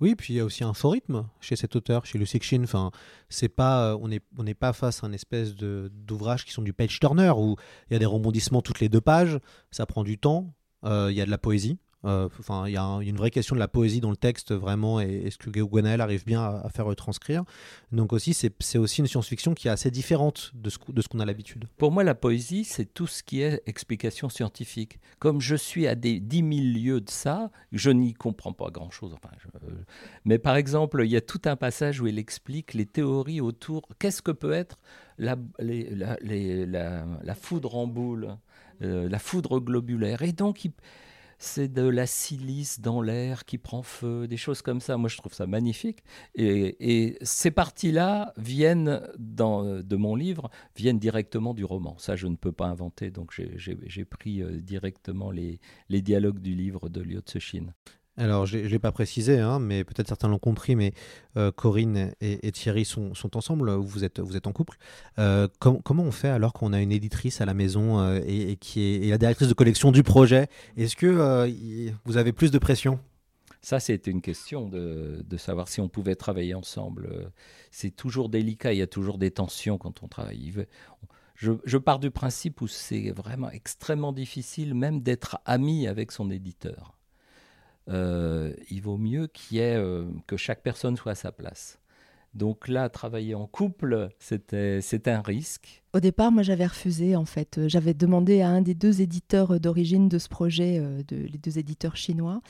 Oui, 0.00 0.16
puis 0.16 0.34
il 0.34 0.36
y 0.38 0.40
a 0.40 0.44
aussi 0.44 0.64
un 0.64 0.74
fort 0.74 0.92
rythme 0.92 1.28
chez 1.40 1.54
cet 1.54 1.76
auteur, 1.76 2.04
chez 2.04 2.18
Liu 2.18 2.26
Cixin. 2.26 2.64
Enfin, 2.64 2.90
c'est 3.28 3.48
pas, 3.48 3.96
on 3.96 4.08
n'est 4.08 4.20
on 4.36 4.42
n'est 4.42 4.54
pas 4.54 4.72
face 4.72 5.04
à 5.04 5.06
un 5.06 5.12
espèce 5.12 5.54
d'ouvrage 5.54 6.44
qui 6.44 6.52
sont 6.52 6.62
du 6.62 6.72
page 6.72 6.98
turner 6.98 7.32
où 7.36 7.56
il 7.88 7.92
y 7.92 7.96
a 7.96 8.00
des 8.00 8.06
rebondissements 8.06 8.60
toutes 8.60 8.80
les 8.80 8.88
deux 8.88 9.00
pages, 9.00 9.38
ça 9.70 9.86
prend 9.86 10.02
du 10.02 10.18
temps, 10.18 10.52
euh, 10.84 11.08
il 11.10 11.16
y 11.16 11.20
a 11.20 11.26
de 11.26 11.30
la 11.30 11.38
poésie. 11.38 11.78
Enfin, 12.04 12.64
euh, 12.64 12.68
il 12.68 12.72
y, 12.72 12.76
a 12.76 12.98
une 13.00 13.16
vraie 13.16 13.30
question 13.30 13.54
de 13.54 13.60
la 13.60 13.68
poésie 13.68 14.00
dans 14.00 14.10
le 14.10 14.16
texte 14.16 14.52
vraiment, 14.52 15.00
et 15.00 15.24
est-ce 15.26 15.38
que 15.38 15.50
Gwenaël 15.60 16.00
arrive 16.00 16.24
bien 16.24 16.42
à, 16.42 16.68
faire 16.68 16.86
retranscrire 16.86 17.44
Donc 17.92 18.12
aussi, 18.12 18.34
c'est 18.34 18.78
aussi 18.78 19.00
une 19.00 19.06
science-fiction 19.06 19.54
qui 19.54 19.68
est 19.68 19.70
assez 19.70 19.90
différente 19.90 20.52
de 20.54 20.70
ce, 20.70 20.78
ce 20.78 21.08
qu'on 21.08 21.20
a 21.20 21.24
l'habitude. 21.24 21.66
Pour 21.78 21.92
moi, 21.92 22.04
la 22.04 22.14
poésie, 22.14 22.64
c'est 22.64 22.84
tout 22.84 23.06
ce 23.06 23.22
qui 23.22 23.40
est 23.40 23.62
explication 23.66 24.28
scientifique. 24.28 24.98
Comme 25.18 25.40
je 25.40 25.56
suis 25.56 25.86
à 25.86 25.94
des 25.94 26.20
10 26.20 26.36
000 26.36 26.50
lieues 26.50 27.00
de 27.00 27.10
ça, 27.10 27.50
je 27.72 27.90
n'y 27.90 28.12
comprends 28.12 28.52
pas 28.52 28.70
grand-chose. 28.70 29.14
Enfin, 29.14 29.30
je... 29.38 29.48
Mais 30.24 30.38
par 30.38 30.56
exemple, 30.56 31.02
il 31.04 31.10
y 31.10 31.16
a 31.16 31.20
tout 31.20 31.40
un 31.46 31.56
passage 31.56 32.00
où 32.00 32.06
il 32.06 32.18
explique 32.18 32.74
les 32.74 32.86
théories 32.86 33.40
autour. 33.40 33.88
Qu'est-ce 33.98 34.22
que 34.22 34.32
peut 34.32 34.52
être 34.52 34.76
la, 35.18 35.36
la 35.58 37.34
foudre 37.34 37.76
en 37.76 37.86
boule, 37.86 38.36
euh, 38.82 39.08
la 39.08 39.18
foudre 39.18 39.60
globulaire? 39.60 40.22
Et 40.22 40.32
donc, 40.32 40.64
il 40.64 40.72
c'est 41.44 41.68
de 41.68 41.86
la 41.86 42.06
silice 42.06 42.80
dans 42.80 43.02
l'air 43.02 43.44
qui 43.44 43.58
prend 43.58 43.82
feu, 43.82 44.26
des 44.26 44.36
choses 44.36 44.62
comme 44.62 44.80
ça. 44.80 44.96
Moi, 44.96 45.08
je 45.08 45.16
trouve 45.18 45.34
ça 45.34 45.46
magnifique. 45.46 46.02
Et, 46.34 47.18
ces 47.22 47.50
parties-là 47.50 48.32
viennent 48.36 49.02
dans, 49.18 49.82
de 49.82 49.96
mon 49.96 50.16
livre, 50.16 50.50
viennent 50.76 50.98
directement 50.98 51.54
du 51.54 51.64
roman. 51.64 51.96
Ça, 51.98 52.16
je 52.16 52.26
ne 52.26 52.36
peux 52.36 52.52
pas 52.52 52.66
inventer. 52.66 53.10
Donc, 53.10 53.40
j'ai 53.56 54.04
pris 54.04 54.42
euh, 54.42 54.60
directement 54.60 55.30
les, 55.30 55.60
les, 55.88 56.02
dialogues 56.02 56.40
du 56.40 56.54
livre 56.54 56.88
de 56.88 57.00
Liu 57.00 57.20
Cixin. 57.26 57.66
Alors, 58.16 58.46
je 58.46 58.58
ne 58.58 58.66
l'ai 58.68 58.78
pas 58.78 58.92
précisé, 58.92 59.40
hein, 59.40 59.58
mais 59.58 59.82
peut-être 59.82 60.06
certains 60.06 60.28
l'ont 60.28 60.38
compris, 60.38 60.76
mais 60.76 60.92
euh, 61.36 61.50
Corinne 61.50 62.12
et, 62.20 62.52
Thierry 62.52 62.84
sont, 62.84 63.12
ensemble, 63.34 63.72
vous 63.72 64.04
êtes, 64.04 64.20
vous 64.20 64.36
êtes 64.36 64.46
en 64.46 64.52
couple. 64.52 64.76
Euh, 65.18 65.48
comment 65.58 66.04
on 66.04 66.12
fait 66.12 66.28
alors 66.28 66.52
qu'on 66.52 66.72
a 66.72 66.80
une 66.80 66.92
éditrice 66.92 67.40
à 67.40 67.44
la 67.44 67.54
maison 67.54 67.98
euh, 67.98 68.20
et, 68.24 68.56
qui 68.56 68.82
est 68.82 69.10
la 69.10 69.18
directrice 69.18 69.48
de 69.48 69.54
collection 69.54 69.90
du 69.90 70.04
projet? 70.04 70.46
Est-ce 70.76 70.94
que 70.94 71.50
vous 72.04 72.16
avez 72.16 72.32
plus 72.32 72.52
de 72.52 72.58
pression? 72.58 73.00
Ça, 73.62 73.80
c'était 73.80 74.12
une 74.12 74.22
question 74.22 74.68
de, 74.68 75.24
de, 75.26 75.36
savoir 75.36 75.68
si 75.68 75.80
on 75.80 75.88
pouvait 75.88 76.14
travailler 76.14 76.54
ensemble. 76.54 77.32
C'est 77.72 77.96
toujours 77.96 78.28
délicat, 78.28 78.74
il 78.74 78.78
y 78.78 78.82
a 78.82 78.86
toujours 78.86 79.18
des 79.18 79.32
tensions 79.32 79.78
quand 79.78 80.04
on 80.04 80.08
travaille. 80.08 80.52
Je, 81.34 81.52
je 81.64 81.78
pars 81.78 81.98
du 81.98 82.12
principe 82.12 82.60
où 82.60 82.68
c'est 82.68 83.10
vraiment 83.10 83.50
extrêmement 83.50 84.12
difficile 84.12 84.74
même 84.74 85.00
d'être 85.00 85.38
ami 85.46 85.88
avec 85.88 86.12
son 86.12 86.30
éditeur. 86.30 86.94
Euh, 87.88 88.54
il 88.70 88.80
vaut 88.80 88.96
mieux 88.96 89.28
euh, 89.52 90.06
que 90.26 90.36
chaque 90.36 90.62
personne 90.62 90.96
soit 90.96 91.12
à 91.12 91.14
sa 91.14 91.32
place. 91.32 91.78
Donc 92.32 92.66
là, 92.66 92.88
travailler 92.88 93.34
en 93.36 93.46
couple, 93.46 94.08
c'était 94.18 94.82
un 95.06 95.20
risque. 95.20 95.84
Au 95.92 96.00
départ, 96.00 96.32
moi, 96.32 96.42
j'avais 96.42 96.66
refusé, 96.66 97.14
en 97.14 97.24
fait. 97.24 97.60
J'avais 97.68 97.94
demandé 97.94 98.40
à 98.40 98.48
un 98.48 98.60
des 98.60 98.74
deux 98.74 99.02
éditeurs 99.02 99.60
d'origine 99.60 100.08
de 100.08 100.18
ce 100.18 100.28
projet, 100.28 100.78
euh, 100.80 101.02
de, 101.06 101.16
les 101.16 101.38
deux 101.38 101.58
éditeurs 101.58 101.96
chinois, 101.96 102.40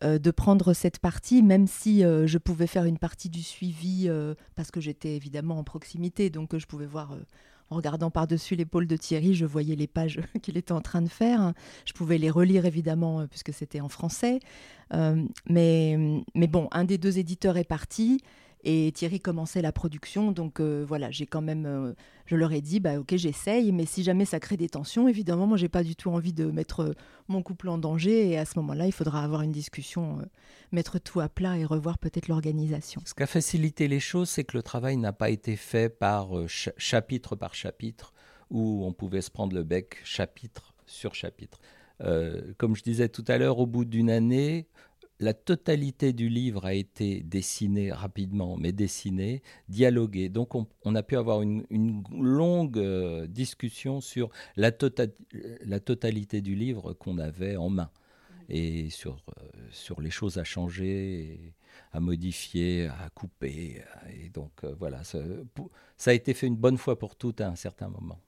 de 0.00 0.30
prendre 0.30 0.74
cette 0.74 1.00
partie, 1.00 1.42
même 1.42 1.66
si 1.66 2.02
je 2.02 2.38
pouvais 2.38 2.68
faire 2.68 2.84
une 2.84 2.98
partie 2.98 3.28
du 3.28 3.42
suivi, 3.42 4.08
parce 4.54 4.70
que 4.70 4.80
j'étais 4.80 5.16
évidemment 5.16 5.58
en 5.58 5.64
proximité, 5.64 6.30
donc 6.30 6.56
je 6.56 6.66
pouvais 6.68 6.86
voir 6.86 7.16
en 7.70 7.76
regardant 7.76 8.10
par-dessus 8.10 8.56
l'épaule 8.56 8.86
de 8.86 8.96
Thierry, 8.96 9.34
je 9.34 9.44
voyais 9.44 9.76
les 9.76 9.86
pages 9.86 10.20
qu'il 10.42 10.56
était 10.56 10.72
en 10.72 10.80
train 10.80 11.02
de 11.02 11.08
faire. 11.08 11.52
Je 11.84 11.92
pouvais 11.92 12.18
les 12.18 12.30
relire 12.30 12.64
évidemment 12.64 13.20
euh, 13.20 13.26
puisque 13.26 13.52
c'était 13.52 13.80
en 13.80 13.88
français. 13.88 14.40
Euh, 14.94 15.22
mais, 15.48 15.98
mais 16.34 16.46
bon, 16.46 16.68
un 16.72 16.84
des 16.84 16.98
deux 16.98 17.18
éditeurs 17.18 17.56
est 17.56 17.64
parti 17.64 18.22
et 18.64 18.90
Thierry 18.92 19.20
commençait 19.20 19.62
la 19.62 19.70
production, 19.70 20.32
donc 20.32 20.60
euh, 20.60 20.84
voilà, 20.86 21.10
j'ai 21.10 21.26
quand 21.26 21.40
même, 21.40 21.64
euh, 21.64 21.92
je 22.26 22.34
leur 22.34 22.52
ai 22.52 22.60
dit, 22.60 22.80
bah 22.80 22.98
ok, 22.98 23.14
j'essaye, 23.16 23.70
mais 23.70 23.86
si 23.86 24.02
jamais 24.02 24.24
ça 24.24 24.40
crée 24.40 24.56
des 24.56 24.68
tensions, 24.68 25.06
évidemment, 25.06 25.46
moi 25.46 25.56
j'ai 25.56 25.68
pas 25.68 25.84
du 25.84 25.94
tout 25.94 26.10
envie 26.10 26.32
de 26.32 26.46
mettre 26.46 26.80
euh, 26.80 26.92
mon 27.28 27.42
couple 27.42 27.68
en 27.68 27.78
danger, 27.78 28.30
et 28.30 28.38
à 28.38 28.44
ce 28.44 28.58
moment-là, 28.58 28.86
il 28.86 28.92
faudra 28.92 29.22
avoir 29.22 29.42
une 29.42 29.52
discussion, 29.52 30.18
mettre 30.72 30.98
tout 30.98 31.20
à 31.20 31.28
plat 31.28 31.56
et 31.56 31.64
revoir 31.64 31.98
peut-être 31.98 32.26
l'organisation. 32.26 33.00
Ce 33.04 33.14
qui 33.14 33.22
a 33.22 33.26
facilité 33.26 33.86
les 33.86 34.00
choses, 34.00 34.28
c'est 34.28 34.44
que 34.44 34.56
le 34.56 34.62
travail 34.62 34.96
n'a 34.96 35.12
pas 35.12 35.30
été 35.30 35.54
fait 35.54 35.88
par 35.88 36.30
chapitre 36.48 37.36
par 37.36 37.54
chapitre, 37.54 38.12
où 38.50 38.84
on 38.84 38.92
pouvait 38.92 39.20
se 39.20 39.30
prendre 39.30 39.54
le 39.54 39.62
bec 39.62 39.98
chapitre 40.04 40.74
sur 40.86 41.14
chapitre. 41.14 41.60
comme 42.56 42.74
je 42.74 42.82
disais 42.82 43.08
tout 43.08 43.24
à 43.28 43.38
l'heure, 43.38 43.58
au 43.58 43.66
bout 43.66 43.84
d'une 43.84 44.10
année, 44.10 44.66
la 45.20 45.34
totalité 45.34 46.12
du 46.12 46.28
livre 46.28 46.64
a 46.64 46.74
été 46.74 47.20
dessinée 47.20 47.92
rapidement, 47.92 48.56
mais 48.56 48.72
dessinée, 48.72 49.42
dialoguée. 49.68 50.28
Donc 50.28 50.54
on, 50.54 50.94
a 50.94 51.02
pu 51.02 51.16
avoir 51.16 51.42
une, 51.42 51.64
longue 52.12 52.78
euh, 52.78 53.26
discussion 53.26 54.00
sur 54.00 54.30
la, 54.56 54.70
tota-, 54.70 55.12
la, 55.64 55.80
totalité 55.80 56.40
du 56.40 56.54
livre 56.54 56.92
qu'on 56.92 57.18
avait 57.18 57.56
en 57.56 57.68
main 57.68 57.90
et 58.48 58.90
sur, 58.90 59.24
euh, 59.40 59.42
sur 59.70 60.00
les 60.00 60.10
choses 60.10 60.38
à 60.38 60.44
changer, 60.44 61.52
à 61.92 62.00
modifier, 62.00 62.86
à 62.86 63.10
couper. 63.10 63.82
Et 64.10 64.28
donc 64.30 64.52
euh, 64.64 64.74
voilà, 64.78 65.04
ça, 65.04 65.18
ça 65.96 66.12
a 66.12 66.14
été 66.14 66.32
fait 66.32 66.46
une 66.46 66.56
bonne 66.56 66.78
fois 66.78 66.98
pour 66.98 67.16
toutes 67.16 67.40
à 67.40 67.48
un 67.48 67.56
certain 67.56 67.88
moment 67.88 68.18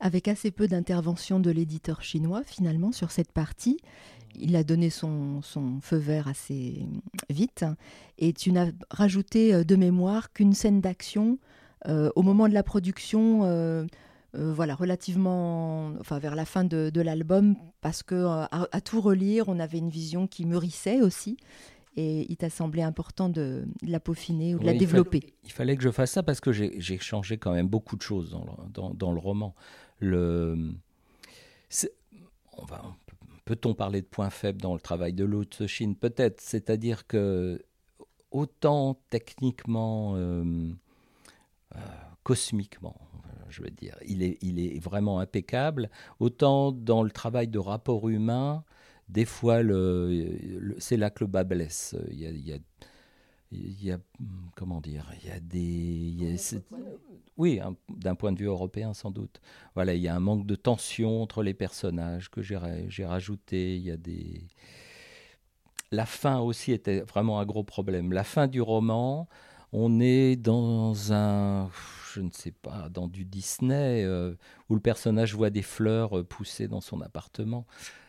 avec 0.00 0.28
assez 0.28 0.50
peu 0.50 0.68
d'intervention 0.68 1.40
de 1.40 1.50
l'éditeur 1.50 2.02
chinois 2.02 2.42
finalement 2.44 2.92
sur 2.92 3.10
cette 3.10 3.32
partie. 3.32 3.78
Il 4.34 4.56
a 4.56 4.64
donné 4.64 4.90
son, 4.90 5.40
feu 5.82 5.96
vert 5.96 6.28
assez 6.28 6.86
vite 7.30 7.64
et 8.18 8.32
tu 8.32 8.52
n'as 8.52 8.70
rajouté 8.90 9.54
euh, 9.54 9.64
de 9.64 9.76
mémoire 9.76 10.32
qu'une 10.32 10.52
scène 10.52 10.80
d'action 10.80 11.38
euh, 11.86 12.10
au 12.16 12.22
moment 12.22 12.48
de 12.48 12.54
la 12.54 12.62
production, 12.62 13.44
euh, 13.44 13.86
voilà, 14.34 14.74
relativement, 14.74 15.92
enfin 16.00 16.18
vers 16.18 16.34
la 16.34 16.44
fin 16.44 16.64
de, 16.64 17.00
l'album, 17.00 17.54
parce 17.80 18.02
que 18.02 18.26
à, 18.26 18.80
tout 18.80 19.00
relire, 19.00 19.48
on 19.48 19.58
avait 19.60 19.78
une 19.78 19.88
vision 19.88 20.26
qui 20.26 20.44
mûrissait 20.44 21.00
aussi. 21.00 21.36
Et 21.96 22.26
il 22.30 22.36
t'a 22.36 22.50
semblé 22.50 22.82
important 22.82 23.28
de, 23.28 23.64
la 23.82 24.00
peaufiner 24.00 24.54
ou 24.54 24.60
de 24.60 24.66
la 24.66 24.74
développer. 24.74 25.34
Il 25.44 25.52
fallait, 25.52 25.76
que 25.76 25.82
je 25.82 25.90
fasse 25.90 26.12
ça 26.12 26.22
parce 26.22 26.40
que 26.40 26.52
j'ai 26.52 26.98
changé 26.98 27.38
quand 27.38 27.52
même 27.52 27.68
beaucoup 27.68 27.96
de 27.96 28.02
choses 28.02 28.36
dans 28.72 28.92
dans 28.94 29.12
le 29.12 29.18
roman 29.18 29.54
le, 30.00 30.74
on 32.52 32.64
va, 32.64 32.82
peut-on 33.48 33.72
parler 33.72 34.02
de 34.02 34.06
points 34.06 34.28
faibles 34.28 34.60
dans 34.60 34.74
le 34.74 34.80
travail 34.80 35.14
de 35.14 35.26
Chine 35.66 35.96
Peut-être, 35.96 36.38
c'est-à-dire 36.38 37.06
que 37.06 37.64
autant 38.30 39.00
techniquement, 39.08 40.16
euh, 40.16 40.44
euh, 41.74 41.78
cosmiquement, 42.24 43.00
je 43.48 43.62
veux 43.62 43.70
dire, 43.70 43.96
il 44.06 44.22
est, 44.22 44.84
vraiment 44.84 45.18
impeccable, 45.18 45.88
autant 46.20 46.72
dans 46.72 47.02
le 47.02 47.10
travail 47.10 47.48
de 47.48 47.58
rapport 47.58 48.10
humain, 48.10 48.64
des 49.08 49.24
fois, 49.24 49.62
c'est 50.76 50.98
là 50.98 51.08
que 51.08 51.24
le 51.24 51.28
bas 51.28 51.44
blesse. 51.44 51.96
Il 52.10 52.46
y 52.46 52.52
a 52.52 52.58
il 53.50 53.82
y 53.84 53.92
a 53.92 53.98
comment 54.56 54.80
dire 54.80 55.10
il 55.22 55.28
y 55.28 55.32
a 55.32 55.40
des 55.40 56.36
oui 57.36 57.60
d'un 57.88 58.14
point 58.14 58.32
de 58.32 58.38
vue 58.38 58.46
européen 58.46 58.94
sans 58.94 59.10
doute. 59.10 59.40
Voilà 59.74 59.94
il 59.94 60.02
y 60.02 60.08
a 60.08 60.14
un 60.14 60.20
manque 60.20 60.46
de 60.46 60.54
tension 60.54 61.22
entre 61.22 61.42
les 61.42 61.54
personnages 61.54 62.30
que 62.30 62.42
j'ai 62.42 63.04
rajouté. 63.06 63.76
Il 63.76 63.82
y 63.82 63.90
a 63.90 63.96
des 63.96 64.46
la 65.90 66.04
fin 66.04 66.40
aussi 66.40 66.72
était 66.72 67.00
vraiment 67.00 67.40
un 67.40 67.46
gros 67.46 67.64
problème. 67.64 68.12
La 68.12 68.24
fin 68.24 68.46
du 68.46 68.60
roman 68.60 69.28
on 69.72 70.00
est 70.00 70.36
dans 70.36 71.12
un 71.12 71.70
je 72.14 72.20
ne 72.20 72.30
sais 72.30 72.52
pas 72.52 72.88
dans 72.90 73.06
du 73.06 73.24
Disney 73.24 74.02
euh, 74.04 74.34
où 74.68 74.74
le 74.74 74.80
personnage 74.80 75.34
voit 75.34 75.50
des 75.50 75.62
fleurs 75.62 76.18
euh, 76.18 76.24
pousser 76.24 76.66
dans 76.66 76.80
son 76.80 77.00
appartement 77.00 77.66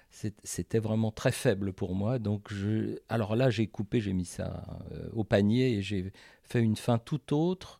c'était 0.09 0.79
vraiment 0.79 1.11
très 1.11 1.31
faible 1.31 1.71
pour 1.71 1.95
moi. 1.95 2.19
Donc, 2.19 2.51
je, 2.51 2.97
alors 3.09 3.35
là, 3.35 3.49
j'ai 3.49 3.67
coupé, 3.67 4.01
j'ai 4.01 4.13
mis 4.13 4.25
ça 4.25 4.65
euh, 4.91 5.09
au 5.13 5.23
panier 5.23 5.73
et 5.75 5.81
j'ai 5.81 6.11
fait 6.43 6.61
une 6.61 6.75
fin 6.75 6.97
tout 6.97 7.33
autre 7.33 7.79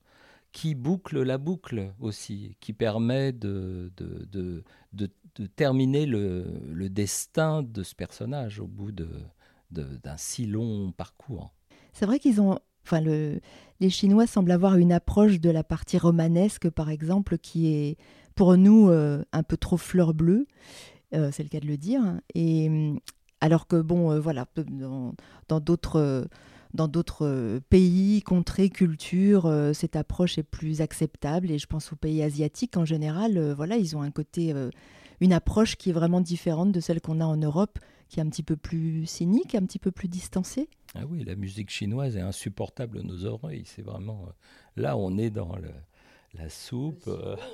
qui 0.52 0.76
boucle 0.76 1.22
la 1.22 1.38
boucle 1.38 1.94
aussi, 2.00 2.56
qui 2.60 2.74
permet 2.74 3.32
de, 3.32 3.92
de, 3.98 4.28
de, 4.32 4.64
de, 4.94 5.10
terminer 5.56 6.06
le, 6.06 6.46
le, 6.72 6.90
destin 6.90 7.64
de 7.64 7.84
ce 7.84 7.96
personnage 7.96 8.60
au 8.60 8.68
bout 8.68 8.92
d'un 8.92 10.18
si 10.18 10.46
long 10.46 10.92
parcours. 10.92 11.54
C'est 11.94 12.06
vrai 12.06 12.20
qu'ils 12.20 12.42
ont. 12.42 12.60
Enfin, 12.84 13.02
le, 13.02 13.40
les 13.80 13.90
Chinois 13.90 14.28
semblent 14.28 14.52
avoir 14.52 14.76
une 14.76 14.92
approche 14.92 15.40
de 15.40 15.50
la 15.50 15.64
partie 15.64 15.98
romanesque, 15.98 16.70
par 16.70 16.90
exemple, 16.90 17.38
qui 17.38 17.68
est 17.68 17.98
pour 18.36 18.58
nous 18.58 18.90
euh, 18.90 19.24
un 19.32 19.44
peu 19.44 19.58
trop 19.58 19.78
fleur 19.78 20.14
bleue. 20.14 20.48
Euh, 21.14 21.30
c'est 21.32 21.44
le 21.44 21.50
cas 21.50 21.60
de 21.60 21.68
le 21.68 21.78
dire. 21.78 22.02
Et 22.36 22.70
mm, 22.70 23.00
alors 23.42 23.68
que 23.68 23.82
bon, 23.82 24.12
euh, 24.12 24.20
voilà, 24.20 24.46
dans 25.48 25.60
d'autres 25.60 26.28
dans 26.76 26.88
d'autres 26.88 27.60
pays, 27.72 28.22
contrées, 28.22 28.70
cultures, 28.70 29.48
euh, 29.48 29.74
cette 29.74 29.96
approche 29.96 30.38
est 30.38 30.44
plus 30.44 30.82
acceptable. 30.82 31.50
Et 31.50 31.58
je 31.58 31.66
pense 31.66 31.92
aux 31.92 31.96
pays 31.96 32.22
asiatiques 32.22 32.78
en 32.78 32.86
général, 32.86 33.54
voilà, 33.54 33.76
ils 33.78 33.98
ont 33.98 34.02
un 34.02 34.12
côté, 34.12 34.54
une 35.20 35.34
approche 35.34 35.78
qui 35.78 35.90
est 35.90 35.94
vraiment 35.94 36.22
différente 36.22 36.72
de 36.72 36.80
celle 36.80 37.02
qu'on 37.02 37.22
a 37.22 37.26
en 37.26 37.38
Europe, 37.38 37.80
qui 38.08 38.20
est 38.20 38.24
un 38.24 38.30
petit 38.30 38.44
peu 38.44 38.56
plus 38.56 39.08
cynique, 39.08 39.56
un 39.56 39.66
petit 39.66 39.80
peu 39.80 39.90
plus 39.90 40.08
distancée. 40.08 40.70
Ah 40.94 41.06
oui, 41.10 41.24
la 41.24 41.36
musique 41.36 41.72
chinoise 41.72 42.16
est 42.18 42.22
insupportable 42.22 43.00
à 43.00 43.04
nos 43.04 43.26
oreilles. 43.26 43.64
C'est 43.66 43.84
vraiment 43.84 44.28
là, 44.76 44.96
on 44.96 45.18
est 45.18 45.32
dans 45.32 45.56
le 45.56 45.70
la 46.34 46.50
soupe, 46.50 47.10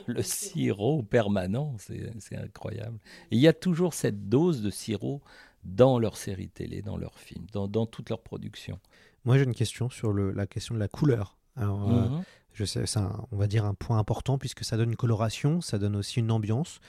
le 0.05 0.21
sirop, 0.21 0.99
euh, 0.99 1.03
permanent, 1.03 1.75
c'est 1.79 2.37
incroyable. 2.37 2.99
il 3.31 3.39
y 3.39 3.47
a 3.47 3.53
toujours 3.53 3.93
cette 3.93 4.29
dose 4.29 4.61
de 4.61 4.69
sirop 4.69 5.21
dans 5.63 5.97
leur 5.97 6.17
série 6.17 6.49
télé, 6.49 6.81
dans 6.81 6.97
leurs 6.97 7.17
films, 7.17 7.45
dans, 7.51 7.67
dans 7.67 7.85
toute 7.85 8.09
leur 8.09 8.21
production. 8.21 8.79
Moi, 9.23 9.37
j'ai 9.37 9.43
une 9.43 9.55
question 9.55 9.89
sur 9.89 10.11
le, 10.11 10.31
la 10.31 10.45
question 10.45 10.75
de 10.75 10.79
la 10.79 10.87
couleur. 10.87 11.37
Alors, 11.55 11.89
euh, 11.89 12.09
mhm. 12.09 12.23
je 12.53 12.65
sais, 12.65 12.85
c'est 12.85 12.99
on 13.31 13.37
va 13.37 13.47
dire 13.47 13.65
un 13.65 13.73
point 13.73 13.97
important 13.97 14.37
puisque 14.37 14.63
ça 14.63 14.77
donne 14.77 14.89
une 14.89 14.95
coloration, 14.95 15.61
ça 15.61 15.79
donne 15.79 15.95
aussi 15.95 16.19
une 16.19 16.29
ambiance. 16.29 16.79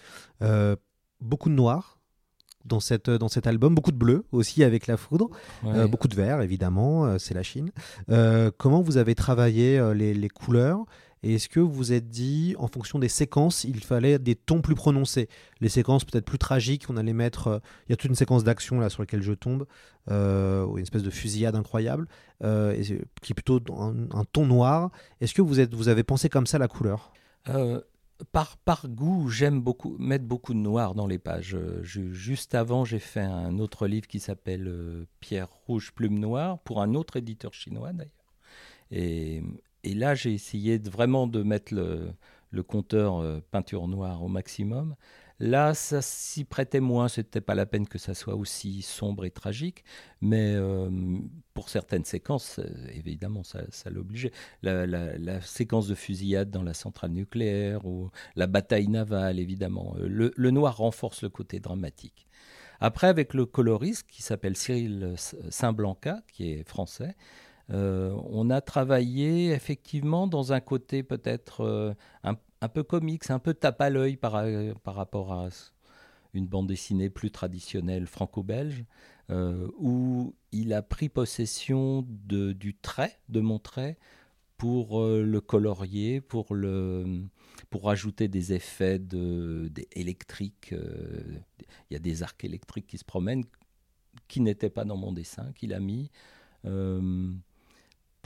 Euh, 0.42 0.76
beaucoup 1.20 1.48
de 1.48 1.54
noir, 1.54 1.98
dans, 2.66 2.80
cette, 2.80 3.08
dans 3.08 3.28
cet 3.28 3.46
album. 3.46 3.76
Beaucoup 3.76 3.92
de 3.92 3.96
bleu 3.96 4.26
aussi 4.32 4.64
avec 4.64 4.88
la 4.88 4.96
foudre. 4.96 5.30
beaucoup 5.88 6.08
de 6.08 6.16
vert, 6.16 6.42
évidemment, 6.42 7.16
c'est 7.16 7.32
la 7.32 7.44
Chine. 7.44 7.70
comment 8.58 8.82
vous 8.82 8.96
avez 8.96 9.14
travaillé 9.14 9.80
les, 9.94 10.12
les, 10.12 10.28
couleurs 10.28 10.84
Et 11.26 11.34
est-ce 11.34 11.48
que 11.48 11.58
vous 11.58 11.92
êtes 11.92 12.08
dit, 12.08 12.54
en 12.56 12.68
fonction 12.68 13.00
des 13.00 13.08
séquences, 13.08 13.64
il 13.64 13.82
fallait 13.82 14.20
des 14.20 14.36
tons 14.36 14.62
plus 14.62 14.76
prononcés? 14.76 15.28
Les 15.60 15.68
séquences 15.68 16.04
peut-être 16.04 16.24
plus 16.24 16.38
tragiques, 16.38 16.84
on 16.88 16.96
allait 16.96 17.12
mettre. 17.12 17.48
euh, 17.48 17.58
Il 17.88 17.90
y 17.90 17.94
a 17.94 17.96
toute 17.96 18.08
une 18.08 18.14
séquence 18.14 18.44
d'action 18.44 18.78
là 18.78 18.90
sur 18.90 19.02
laquelle 19.02 19.22
je 19.22 19.32
tombe, 19.32 19.66
euh, 20.08 20.64
une 20.76 20.84
espèce 20.84 21.02
de 21.02 21.10
fusillade 21.10 21.56
incroyable, 21.56 22.06
euh, 22.44 22.80
qui 23.22 23.32
est 23.32 23.34
plutôt 23.34 23.60
un, 23.76 24.24
ton 24.30 24.46
noir. 24.46 24.92
Est-ce 25.20 25.34
que 25.34 25.42
vous, 25.42 25.56
vous 25.72 25.88
avez 25.88 26.04
pensé 26.04 26.28
comme 26.28 26.46
ça 26.46 26.58
la 26.58 26.68
couleur? 26.68 27.12
Euh, 27.48 27.80
par, 28.30 28.56
goût, 28.86 29.28
j'aime 29.28 29.60
beaucoup 29.60 29.96
mettre 29.98 30.26
beaucoup 30.26 30.54
de 30.54 30.60
noir 30.60 30.94
dans 30.94 31.08
les 31.08 31.18
pages. 31.18 31.56
Juste 31.82 32.54
avant, 32.54 32.84
j'ai 32.84 33.00
fait 33.00 33.18
un 33.22 33.58
autre 33.58 33.88
livre 33.88 34.06
qui 34.06 34.20
s'appelle 34.20 35.06
Pierre 35.18 35.48
rouge, 35.66 35.90
plume 35.92 36.20
noire, 36.20 36.60
pour 36.60 36.80
un 36.80 36.94
autre 36.94 37.16
éditeur 37.16 37.52
chinois 37.52 37.92
d'ailleurs. 37.92 38.12
Et 38.92 39.42
là, 39.96 40.14
j'ai 40.14 40.32
essayé 40.32 40.78
vraiment 40.78 41.26
de 41.26 41.42
mettre 41.42 41.74
le, 41.74 42.14
compteur 42.62 43.18
euh, 43.18 43.40
peinture 43.50 43.88
noire 43.88 44.22
au 44.22 44.28
maximum. 44.28 44.94
Là, 45.38 45.74
ça 45.74 46.00
s'y 46.00 46.44
prêtait 46.44 46.80
moins, 46.80 47.08
c'était 47.08 47.42
pas 47.42 47.54
la 47.54 47.66
peine 47.66 47.86
que 47.86 47.98
ça 47.98 48.14
soit 48.14 48.34
aussi 48.34 48.80
sombre 48.80 49.26
et 49.26 49.30
tragique, 49.30 49.84
mais 50.22 50.54
euh, 50.54 50.88
pour 51.52 51.68
certaines 51.68 52.06
séquences, 52.06 52.58
euh, 52.58 52.88
évidemment, 52.94 53.42
ça, 53.42 53.90
l'obligeait. 53.90 54.32
La, 54.62 55.40
séquence 55.42 55.88
de 55.88 55.94
fusillade 55.94 56.50
dans 56.50 56.62
la 56.62 56.72
centrale 56.72 57.10
nucléaire 57.10 57.84
ou 57.84 58.10
la 58.34 58.46
bataille 58.46 58.88
navale, 58.88 59.38
évidemment. 59.38 59.94
Le, 59.98 60.32
le 60.34 60.50
noir 60.50 60.78
renforce 60.78 61.22
le 61.22 61.28
côté 61.28 61.60
dramatique. 61.60 62.26
Après, 62.80 63.06
avec 63.06 63.34
le 63.34 63.46
coloriste 63.46 64.06
qui 64.08 64.22
s'appelle 64.22 64.56
Cyril 64.56 65.14
Saint-Blanca, 65.50 66.22
qui 66.32 66.50
est 66.50 66.68
français, 66.68 67.14
on 67.68 68.50
a 68.50 68.60
travaillé 68.60 69.50
effectivement 69.50 70.26
dans 70.26 70.52
un 70.52 70.60
côté 70.60 71.02
peut-être 71.02 71.62
euh, 71.62 71.94
un, 72.22 72.68
peu 72.68 72.82
comique, 72.82 73.28
un 73.30 73.38
peu 73.38 73.54
tape 73.54 73.80
à 73.80 73.90
l'œil 73.90 74.16
par, 74.16 74.36
euh, 74.36 74.72
rapport 74.84 75.32
à 75.32 75.48
une 76.36 76.46
bande 76.46 76.68
dessinée 76.68 77.10
plus 77.10 77.30
traditionnelle 77.30 78.06
franco-belge, 78.06 78.84
euh, 79.30 79.68
où 79.78 80.34
il 80.52 80.72
a 80.72 80.82
pris 80.82 81.08
possession 81.08 82.06
du 82.08 82.76
trait, 82.76 83.18
de 83.28 83.40
mon 83.40 83.58
trait, 83.58 83.98
pour 84.56 85.00
euh, 85.00 85.22
le 85.22 85.40
colorier, 85.40 86.20
pour, 86.20 86.54
le, 86.54 87.24
pour 87.70 87.90
ajouter 87.90 88.28
des 88.28 88.52
effets 88.52 89.00
électriques. 89.92 90.72
euh, 90.72 91.38
Il 91.90 91.94
y 91.94 91.96
a 91.96 92.00
des 92.00 92.22
arcs 92.22 92.44
électriques 92.44 92.86
qui 92.86 92.98
se 92.98 93.04
promènent, 93.04 93.44
qui 94.28 94.40
n'étaient 94.40 94.70
pas 94.70 94.84
dans 94.84 94.96
mon 94.96 95.12
dessin, 95.12 95.52
qu'il 95.54 95.74
a 95.74 95.80
mis. 95.80 96.10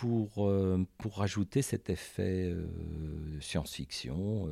Pour, 0.01 0.49
euh, 0.49 0.85
pour 0.99 1.19
rajouter 1.19 1.63
cet 1.63 1.91
effet 1.91 2.51
euh, 2.53 2.67
science-fiction 3.41 4.47
euh, 4.47 4.51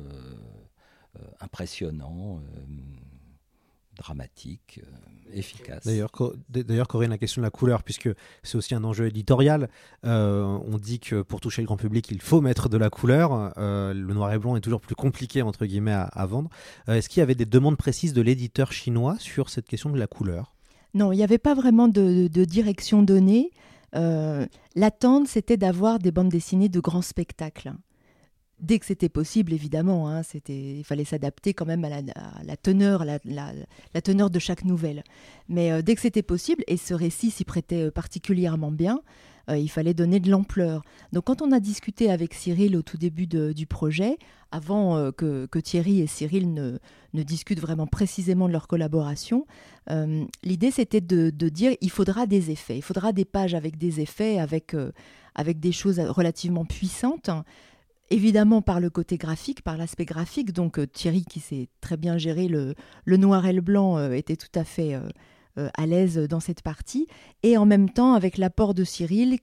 euh, 1.17 1.21
impressionnant, 1.41 2.39
euh, 2.39 2.61
dramatique, 3.97 4.79
euh, 4.83 5.37
efficace. 5.37 5.85
D'ailleurs, 5.85 6.11
Co- 6.11 6.33
d'ailleurs, 6.49 6.87
Corinne, 6.87 7.09
la 7.09 7.17
question 7.17 7.41
de 7.41 7.45
la 7.45 7.49
couleur, 7.51 7.83
puisque 7.83 8.09
c'est 8.43 8.57
aussi 8.57 8.73
un 8.75 8.83
enjeu 8.83 9.07
éditorial, 9.07 9.69
euh, 10.05 10.43
on 10.43 10.77
dit 10.77 10.99
que 10.99 11.21
pour 11.21 11.41
toucher 11.41 11.61
le 11.61 11.65
grand 11.65 11.77
public, 11.77 12.09
il 12.11 12.21
faut 12.21 12.41
mettre 12.41 12.69
de 12.69 12.77
la 12.77 12.89
couleur. 12.89 13.53
Euh, 13.57 13.93
le 13.93 14.13
noir 14.13 14.31
et 14.31 14.39
blanc 14.39 14.55
est 14.55 14.61
toujours 14.61 14.81
plus 14.81 14.95
compliqué, 14.95 15.41
entre 15.41 15.65
guillemets, 15.65 15.91
à, 15.91 16.03
à 16.03 16.25
vendre. 16.25 16.49
Euh, 16.87 16.95
Est-ce 16.95 17.09
qu'il 17.09 17.19
y 17.19 17.23
avait 17.23 17.35
des 17.35 17.45
demandes 17.45 17.77
précises 17.77 18.13
de 18.13 18.21
l'éditeur 18.21 18.71
chinois 18.71 19.17
sur 19.19 19.49
cette 19.49 19.67
question 19.67 19.89
de 19.89 19.97
la 19.97 20.07
couleur? 20.07 20.53
Non, 20.93 21.11
il 21.11 21.17
n'y 21.17 21.23
avait 21.23 21.37
pas 21.37 21.53
vraiment 21.55 21.87
de, 21.87 22.27
de 22.27 22.45
direction 22.45 23.03
donnée. 23.03 23.51
Euh, 23.95 24.45
L'attente, 24.75 25.27
c'était 25.27 25.57
d'avoir 25.57 25.99
des 25.99 26.11
bandes 26.11 26.29
dessinées 26.29 26.69
de 26.69 26.79
grands 26.79 27.01
spectacles. 27.01 27.73
Dès 28.59 28.77
que 28.77 28.85
c'était 28.85 29.09
possible, 29.09 29.53
évidemment, 29.53 30.09
hein, 30.09 30.21
il 30.49 30.83
fallait 30.83 31.05
s'adapter 31.05 31.53
quand 31.53 31.65
même 31.65 31.85
à 31.85 32.01
la, 32.43 32.57
teneur, 32.57 33.05
la 33.05 34.01
teneur 34.01 34.29
de 34.29 34.39
chaque 34.39 34.65
nouvelle. 34.65 35.03
Mais 35.47 35.71
euh, 35.71 35.81
dès 35.81 35.95
que 35.95 36.01
c'était 36.01 36.23
possible, 36.23 36.63
et 36.67 36.75
ce 36.75 36.93
récit 36.93 37.31
s'y 37.31 37.45
prêtait 37.45 37.87
euh, 37.87 37.91
particulièrement 37.91 38.71
bien, 38.71 39.01
euh, 39.49 39.57
il 39.57 39.69
fallait 39.69 39.93
donner 39.93 40.19
de 40.19 40.29
l'ampleur. 40.29 40.83
Donc 41.11 41.25
quand 41.25 41.41
on 41.41 41.51
a 41.51 41.59
discuté 41.59 42.09
avec 42.09 42.33
Cyril 42.33 42.75
au 42.75 42.81
tout 42.81 42.97
début 42.97 43.27
du 43.27 43.65
projet, 43.65 44.17
avant 44.51 44.97
euh, 44.97 45.11
que, 45.11 45.45
que 45.47 45.59
Thierry 45.59 46.01
et 46.01 46.07
Cyril 46.07 46.53
ne, 46.53 46.77
ne 47.13 47.23
discutent 47.23 47.59
vraiment 47.59 47.87
précisément 47.87 48.47
de 48.47 48.53
leur 48.53 48.67
collaboration, 48.67 49.45
euh, 49.89 50.23
l'idée 50.43 50.71
c'était 50.71 51.01
de, 51.01 51.29
de 51.29 51.49
dire 51.49 51.73
il 51.81 51.89
faudra 51.89 52.25
des 52.25 52.51
effets, 52.51 52.77
il 52.77 52.83
faudra 52.83 53.11
des 53.11 53.25
pages 53.25 53.55
avec 53.55 53.77
des 53.77 54.01
effets, 54.01 54.39
avec, 54.39 54.75
avec 55.35 55.59
des 55.59 55.71
choses 55.71 55.99
relativement 55.99 56.65
puissantes. 56.65 57.29
Évidemment 58.11 58.63
par 58.63 58.79
le 58.79 58.89
côté 58.89 59.17
graphique, 59.17 59.61
par 59.61 59.77
l'aspect 59.77 60.05
graphique. 60.05 60.51
Donc 60.51 60.79
Thierry, 60.93 61.23
qui 61.25 61.39
sait 61.39 61.69
très 61.79 61.95
bien 61.95 62.17
gérer 62.17 62.47
le, 62.47 62.73
le 63.05 63.17
noir 63.17 63.45
et 63.45 63.53
le 63.53 63.61
blanc, 63.61 64.11
était 64.11 64.35
tout 64.35 64.47
à 64.55 64.63
fait 64.63 64.97
à 65.57 65.85
l'aise 65.85 66.17
dans 66.17 66.39
cette 66.39 66.61
partie. 66.61 67.07
Et 67.43 67.57
en 67.57 67.65
même 67.65 67.89
temps, 67.89 68.13
avec 68.13 68.37
l'apport 68.37 68.73
de 68.73 68.83
Cyril, 68.83 69.39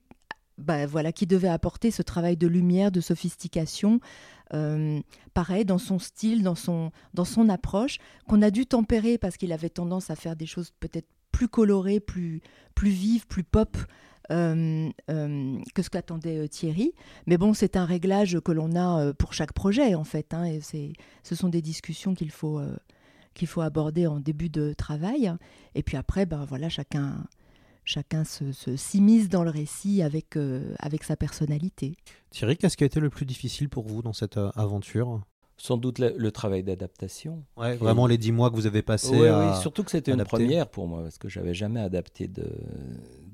bah, 0.57 0.87
voilà, 0.87 1.11
qui 1.11 1.27
devait 1.27 1.47
apporter 1.47 1.91
ce 1.91 2.01
travail 2.01 2.37
de 2.37 2.47
lumière, 2.47 2.91
de 2.91 3.01
sophistication, 3.01 3.99
euh, 4.53 4.99
pareil, 5.33 5.65
dans 5.65 5.77
son 5.77 5.99
style, 5.99 6.41
dans 6.41 6.55
son, 6.55 6.91
dans 7.13 7.25
son 7.25 7.49
approche, 7.49 7.99
qu'on 8.27 8.41
a 8.41 8.49
dû 8.49 8.65
tempérer 8.65 9.17
parce 9.17 9.37
qu'il 9.37 9.53
avait 9.53 9.69
tendance 9.69 10.09
à 10.09 10.15
faire 10.15 10.35
des 10.35 10.47
choses 10.47 10.71
peut-être 10.79 11.07
plus 11.31 11.47
colorées, 11.47 11.99
plus, 11.99 12.41
plus 12.73 12.89
vives, 12.89 13.27
plus 13.27 13.43
pop. 13.43 13.77
euh, 14.31 14.89
euh, 15.09 15.57
que 15.73 15.81
ce 15.81 15.89
qu'attendait 15.89 16.37
euh, 16.37 16.47
Thierry. 16.47 16.93
Mais 17.25 17.37
bon, 17.37 17.53
c'est 17.53 17.75
un 17.77 17.85
réglage 17.85 18.39
que 18.39 18.51
l'on 18.51 18.75
a 18.75 19.01
euh, 19.01 19.13
pour 19.13 19.33
chaque 19.33 19.53
projet, 19.53 19.95
en 19.95 20.03
fait. 20.03 20.33
hein, 20.33 20.45
et 20.45 20.61
ce 21.23 21.35
sont 21.35 21.49
des 21.49 21.61
discussions 21.61 22.13
qu'il 22.13 22.31
faut, 22.31 22.59
euh, 22.59 22.75
qu'il 23.37 23.47
faut 23.47 23.61
aborder 23.61 24.07
en 24.07 24.19
début 24.19 24.49
de 24.49 24.73
travail. 24.73 25.31
Et 25.75 25.83
puis 25.83 25.95
après, 25.95 26.25
ben, 26.25 26.43
voilà, 26.43 26.67
chacun, 26.69 27.23
chacun 27.85 28.23
se, 28.23 28.51
se- 28.51 28.75
s'immisce 28.75 29.29
dans 29.29 29.43
le 29.43 29.51
récit 29.51 30.01
avec, 30.01 30.35
euh, 30.35 30.73
avec 30.79 31.03
sa 31.03 31.15
personnalité. 31.15 31.95
Thierry, 32.31 32.57
qu'est-ce 32.57 32.75
qui 32.75 32.83
a 32.83 32.87
été 32.87 32.99
le 32.99 33.09
plus 33.09 33.25
difficile 33.25 33.69
pour 33.69 33.85
vous 33.85 34.01
dans 34.01 34.13
cette 34.13 34.37
euh, 34.37 34.49
aventure? 34.55 35.21
Sans 35.59 35.77
doute 35.77 35.97
le, 35.99 36.13
le 36.17 36.31
travail 36.31 36.61
d'adaptation. 36.63 37.43
Ouais, 37.55 37.75
vraiment 37.77 38.05
les 38.05 38.17
dix 38.19 38.31
mois 38.31 38.51
que 38.51 38.55
vous 38.55 38.67
avez 38.67 38.83
passés 38.83 39.27
à- 39.27 39.39
oui, 39.39 39.61
surtout 39.61 39.83
que 39.83 39.89
c'était 39.91 40.11
une 40.11 40.23
première 40.23 40.67
pour 40.67 40.87
moi, 40.87 41.01
parce 41.03 41.17
que 41.17 41.29
j'avais 41.29 41.53
jamais 41.55 41.79
adapté 41.79 42.27
de, 42.27 42.47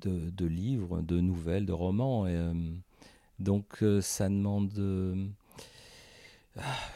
de, 0.02 0.30
de 0.30 0.46
livres, 0.46 1.02
de 1.02 1.20
nouvelles, 1.20 1.66
de 1.66 1.74
romans. 1.74 2.28
Et, 2.28 2.36
euh, 2.36 2.54
donc 3.40 3.66
euh, 3.82 4.00
ça 4.02 4.30
demande... 4.30 4.72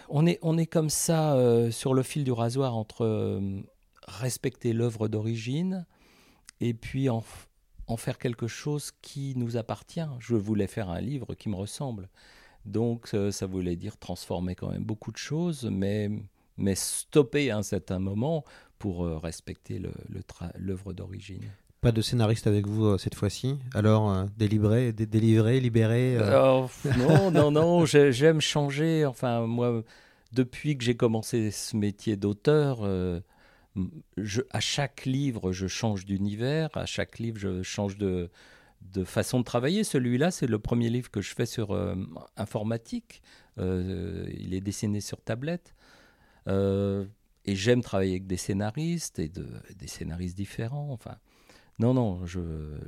on, 0.10 0.26
est, 0.26 0.40
on 0.42 0.58
est 0.58 0.66
comme 0.66 0.90
ça 0.90 1.36
euh, 1.36 1.72
sur 1.72 1.94
le 1.94 2.04
fil 2.04 2.24
du 2.24 2.32
rasoir 2.32 2.76
entre 2.76 3.04
euh, 3.04 3.62
respecter 4.08 4.74
l'œuvre 4.74 5.08
d'origine 5.08 5.86
et 6.62 6.74
puis 6.74 7.10
en, 7.10 7.24
faire 7.98 8.18
quelque 8.18 8.48
chose 8.48 8.92
qui 9.02 9.34
nous 9.36 9.58
appartient. 9.58 10.08
Je 10.20 10.36
voulais 10.36 10.68
faire 10.68 10.90
un 10.90 11.02
livre 11.02 11.34
qui 11.36 11.50
me 11.50 11.56
ressemble. 11.56 12.10
Donc 12.66 13.12
euh, 13.14 13.32
ça 13.32 13.46
voulait 13.46 13.76
dire 13.76 13.98
transformer 13.98 14.56
quand 14.56 14.70
même 14.70 14.84
beaucoup 14.84 15.12
de 15.12 15.18
choses, 15.18 15.66
mais, 15.72 16.10
stopper 16.76 17.52
à 17.52 17.58
un 17.58 17.64
certain 17.64 18.00
moment 18.00 18.44
pour 18.80 19.06
respecter 19.22 19.82
l'œuvre 20.56 20.94
d'origine. 20.94 21.52
Pas 21.82 21.92
de 21.92 22.02
scénariste 22.02 22.48
avec 22.48 22.66
vous 22.68 22.86
euh, 22.86 22.98
cette 22.98 23.16
fois-ci 23.16 23.56
Alors, 23.74 24.12
euh, 24.12 24.26
délivré, 24.38 24.94
dé- 24.94 25.06
délivré, 25.06 25.60
libéré 25.60 26.18
euh, 26.18 26.66
non, 26.98 27.32
non, 27.32 27.52
non, 27.52 27.86
j'ai- 27.86 28.12
j'aime 28.12 28.42
changer. 28.42 29.06
Enfin, 29.06 29.46
moi, 29.46 29.84
depuis 30.34 30.76
que 30.78 30.84
j'ai 30.84 30.96
commencé 30.96 31.52
ce 31.52 31.78
métier 31.78 32.16
d'auteur, 32.16 32.80
euh, 32.82 33.20
à 34.52 34.60
chaque 34.60 35.06
livre, 35.06 35.52
je 35.52 35.68
change 35.68 36.06
d'univers, 36.06 36.70
à 36.76 36.88
chaque 36.88 37.20
livre, 37.20 37.38
je 37.38 37.62
change 37.62 37.98
de, 37.98 38.32
de 38.94 39.04
façon 39.04 39.40
de 39.40 39.46
travailler. 39.46 39.84
Celui-là, 39.84 40.32
c'est 40.32 40.48
le 40.48 40.58
premier 40.58 40.90
livre 40.90 41.12
que 41.12 41.22
je 41.22 41.36
fais 41.36 41.46
sur 41.46 41.78
informatique. 42.38 43.22
Il 43.60 44.54
est 44.56 44.62
dessiné 44.62 45.00
sur 45.00 45.22
tablette. 45.22 45.76
Et 46.48 47.56
j'aime 47.56 47.82
travailler 47.82 48.12
avec 48.14 48.26
des 48.28 48.38
scénaristes 48.38 49.20
et 49.20 49.30
de, 49.30 49.46
des 49.78 49.88
scénaristes 49.88 50.36
différents. 50.36 50.90
Enfin, 50.92 51.16
non, 51.80 51.94
non, 51.94 52.26
je 52.26 52.40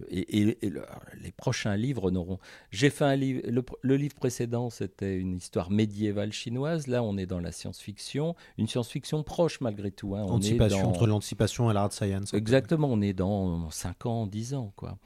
et, 0.10 0.40
et- 0.42 0.66
et 0.66 0.70
le- 0.70 0.86
les 1.22 1.32
prochains 1.32 1.76
livres 1.76 2.10
n'auront. 2.10 2.40
J'ai 2.72 2.90
fait 2.90 3.06
un 3.06 3.16
livre. 3.16 3.42
Le, 3.84 3.96
livre 3.96 4.16
précédent, 4.16 4.70
c'était 4.72 5.16
une 5.18 5.36
histoire 5.36 5.70
médiévale 5.70 6.32
chinoise. 6.34 6.88
Là, 6.88 7.04
on 7.04 7.16
est 7.18 7.28
dans 7.28 7.40
la 7.40 7.52
science-fiction, 7.52 8.36
une 8.58 8.68
science-fiction 8.68 9.22
proche 9.24 9.62
malgré 9.62 9.92
tout. 9.92 10.16
hein. 10.16 10.24
On 10.26 10.32
est 10.32 10.36
anticipation, 10.36 10.82
dans- 10.84 10.90
entre 10.90 11.06
l'anticipation 11.08 11.70
et 11.70 11.74
la 11.76 11.82
hard 11.82 11.92
science. 11.92 12.34
Exactement, 12.34 12.88
on 12.92 13.02
est 13.02 13.14
dans 13.14 13.70
5 13.70 14.06
ans, 14.08 14.26
10 14.26 14.54
ans, 14.56 14.74
quoi. 14.76 14.98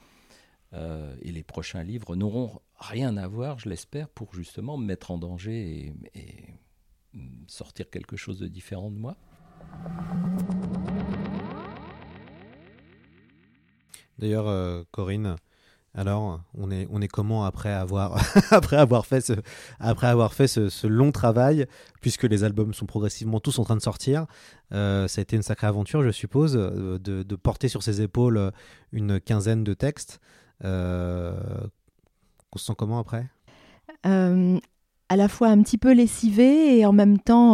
Euh, 0.72 1.14
et 1.22 1.30
les 1.30 1.42
prochains 1.44 1.84
livres 1.84 2.16
n'auront 2.16 2.60
rien 2.80 3.16
à 3.16 3.28
voir, 3.28 3.58
je 3.60 3.68
l'espère, 3.68 4.08
pour 4.08 4.34
justement 4.34 4.76
me 4.76 4.84
mettre 4.86 5.10
en 5.10 5.18
danger 5.18 5.92
et, 6.14 6.18
et 6.18 7.20
sortir 7.46 7.90
quelque 7.90 8.16
chose 8.16 8.40
de 8.40 8.48
différent 8.48 8.90
de 8.90 8.98
moi. 8.98 9.16
D'ailleurs, 14.18 14.48
euh, 14.48 14.82
Corinne, 14.90 15.36
Alors, 15.96 16.40
on 16.54 16.72
est, 16.72 16.88
on 16.90 17.00
est 17.00 17.08
comment 17.08 17.44
après 17.44 17.72
avoir, 17.72 18.20
après 18.50 18.76
avoir 18.76 19.06
fait, 19.06 19.20
ce, 19.20 19.32
après 19.78 20.08
avoir 20.08 20.34
fait 20.34 20.48
ce, 20.48 20.86
long 20.88 21.12
travail, 21.12 21.66
puisque 22.00 22.24
les 22.24 22.42
albums 22.42 22.74
sont 22.74 22.86
progressivement 22.86 23.38
tous 23.38 23.60
en 23.60 23.64
train 23.64 23.76
de 23.76 23.82
sortir 23.82 24.26
euh, 24.72 25.06
Ça 25.06 25.20
a 25.20 25.22
été 25.22 25.36
une 25.36 25.42
sacrée 25.42 25.68
aventure, 25.68 26.02
je 26.02 26.10
suppose, 26.10 26.56
euh, 26.56 26.98
de, 26.98 27.36
porter 27.36 27.68
sur 27.68 27.84
ses 27.84 28.00
épaules 28.02 28.50
une 28.90 29.20
quinzaine 29.20 29.62
de 29.62 29.72
textes. 29.72 30.20
Euh, 30.64 31.32
on 32.52 32.58
se 32.58 32.66
sent 32.66 32.74
comment 32.76 32.98
après? 32.98 33.28
À 34.02 35.16
la 35.16 35.28
fois 35.28 35.48
un 35.48 35.62
petit 35.62 35.78
peu 35.78 35.92
lessivé 35.92 36.78
et 36.78 36.86
en 36.86 36.92
même 36.92 37.18
temps 37.18 37.52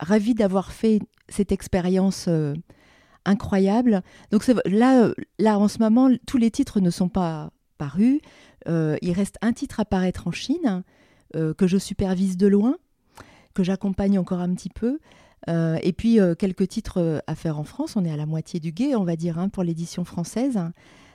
ravi 0.00 0.34
d'avoir 0.34 0.72
fait 0.72 1.00
cette 1.28 1.52
expérience 1.52 2.28
incroyable. 3.24 4.02
Donc 4.30 4.46
là, 4.66 5.04
euh, 5.04 5.14
là, 5.38 5.58
en 5.58 5.68
ce 5.68 5.78
moment, 5.78 6.10
tous 6.26 6.38
les 6.38 6.50
titres 6.50 6.80
ne 6.80 6.90
sont 6.90 7.08
pas 7.08 7.50
parus. 7.78 8.20
Euh, 8.68 8.96
il 9.02 9.12
reste 9.12 9.36
un 9.42 9.52
titre 9.52 9.80
à 9.80 9.84
paraître 9.84 10.28
en 10.28 10.32
Chine, 10.32 10.82
euh, 11.36 11.54
que 11.54 11.66
je 11.66 11.78
supervise 11.78 12.36
de 12.36 12.46
loin, 12.46 12.76
que 13.54 13.62
j'accompagne 13.62 14.18
encore 14.18 14.40
un 14.40 14.54
petit 14.54 14.70
peu. 14.70 14.98
et 15.48 15.92
puis 15.92 16.20
quelques 16.38 16.68
titres 16.68 17.22
à 17.26 17.34
faire 17.34 17.58
en 17.58 17.64
France. 17.64 17.96
On 17.96 18.04
est 18.04 18.12
à 18.12 18.16
la 18.16 18.26
moitié 18.26 18.60
du 18.60 18.70
guet, 18.70 18.94
on 18.94 19.02
va 19.02 19.16
dire, 19.16 19.38
hein, 19.38 19.48
pour 19.48 19.64
l'édition 19.64 20.04
française. 20.04 20.60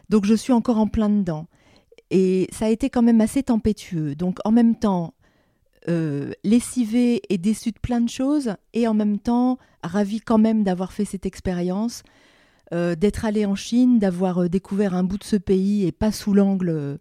Donc 0.09 0.25
je 0.25 0.33
suis 0.33 0.51
encore 0.51 0.77
en 0.77 0.87
plein 0.87 1.09
dedans. 1.09 1.47
Et 2.11 2.47
ça 2.51 2.65
a 2.65 2.69
été 2.69 2.89
quand 2.89 3.01
même 3.01 3.21
assez 3.21 3.43
tempétueux. 3.43 4.15
Donc 4.15 4.39
en 4.43 4.51
même 4.51 4.75
temps, 4.75 5.13
euh, 5.89 6.31
lessivé 6.43 7.21
et 7.29 7.37
déçu 7.37 7.71
de 7.71 7.79
plein 7.79 8.01
de 8.01 8.09
choses, 8.09 8.55
et 8.73 8.87
en 8.87 8.93
même 8.93 9.19
temps 9.19 9.57
ravi 9.83 10.19
quand 10.19 10.37
même 10.37 10.63
d'avoir 10.63 10.91
fait 10.91 11.05
cette 11.05 11.25
expérience, 11.25 12.03
euh, 12.73 12.95
d'être 12.95 13.23
allé 13.23 13.45
en 13.45 13.55
Chine, 13.55 13.97
d'avoir 13.97 14.43
euh, 14.43 14.49
découvert 14.49 14.93
un 14.93 15.03
bout 15.03 15.17
de 15.17 15.23
ce 15.23 15.37
pays 15.37 15.85
et 15.85 15.93
pas 15.93 16.11
sous 16.11 16.33
l'angle 16.33 16.99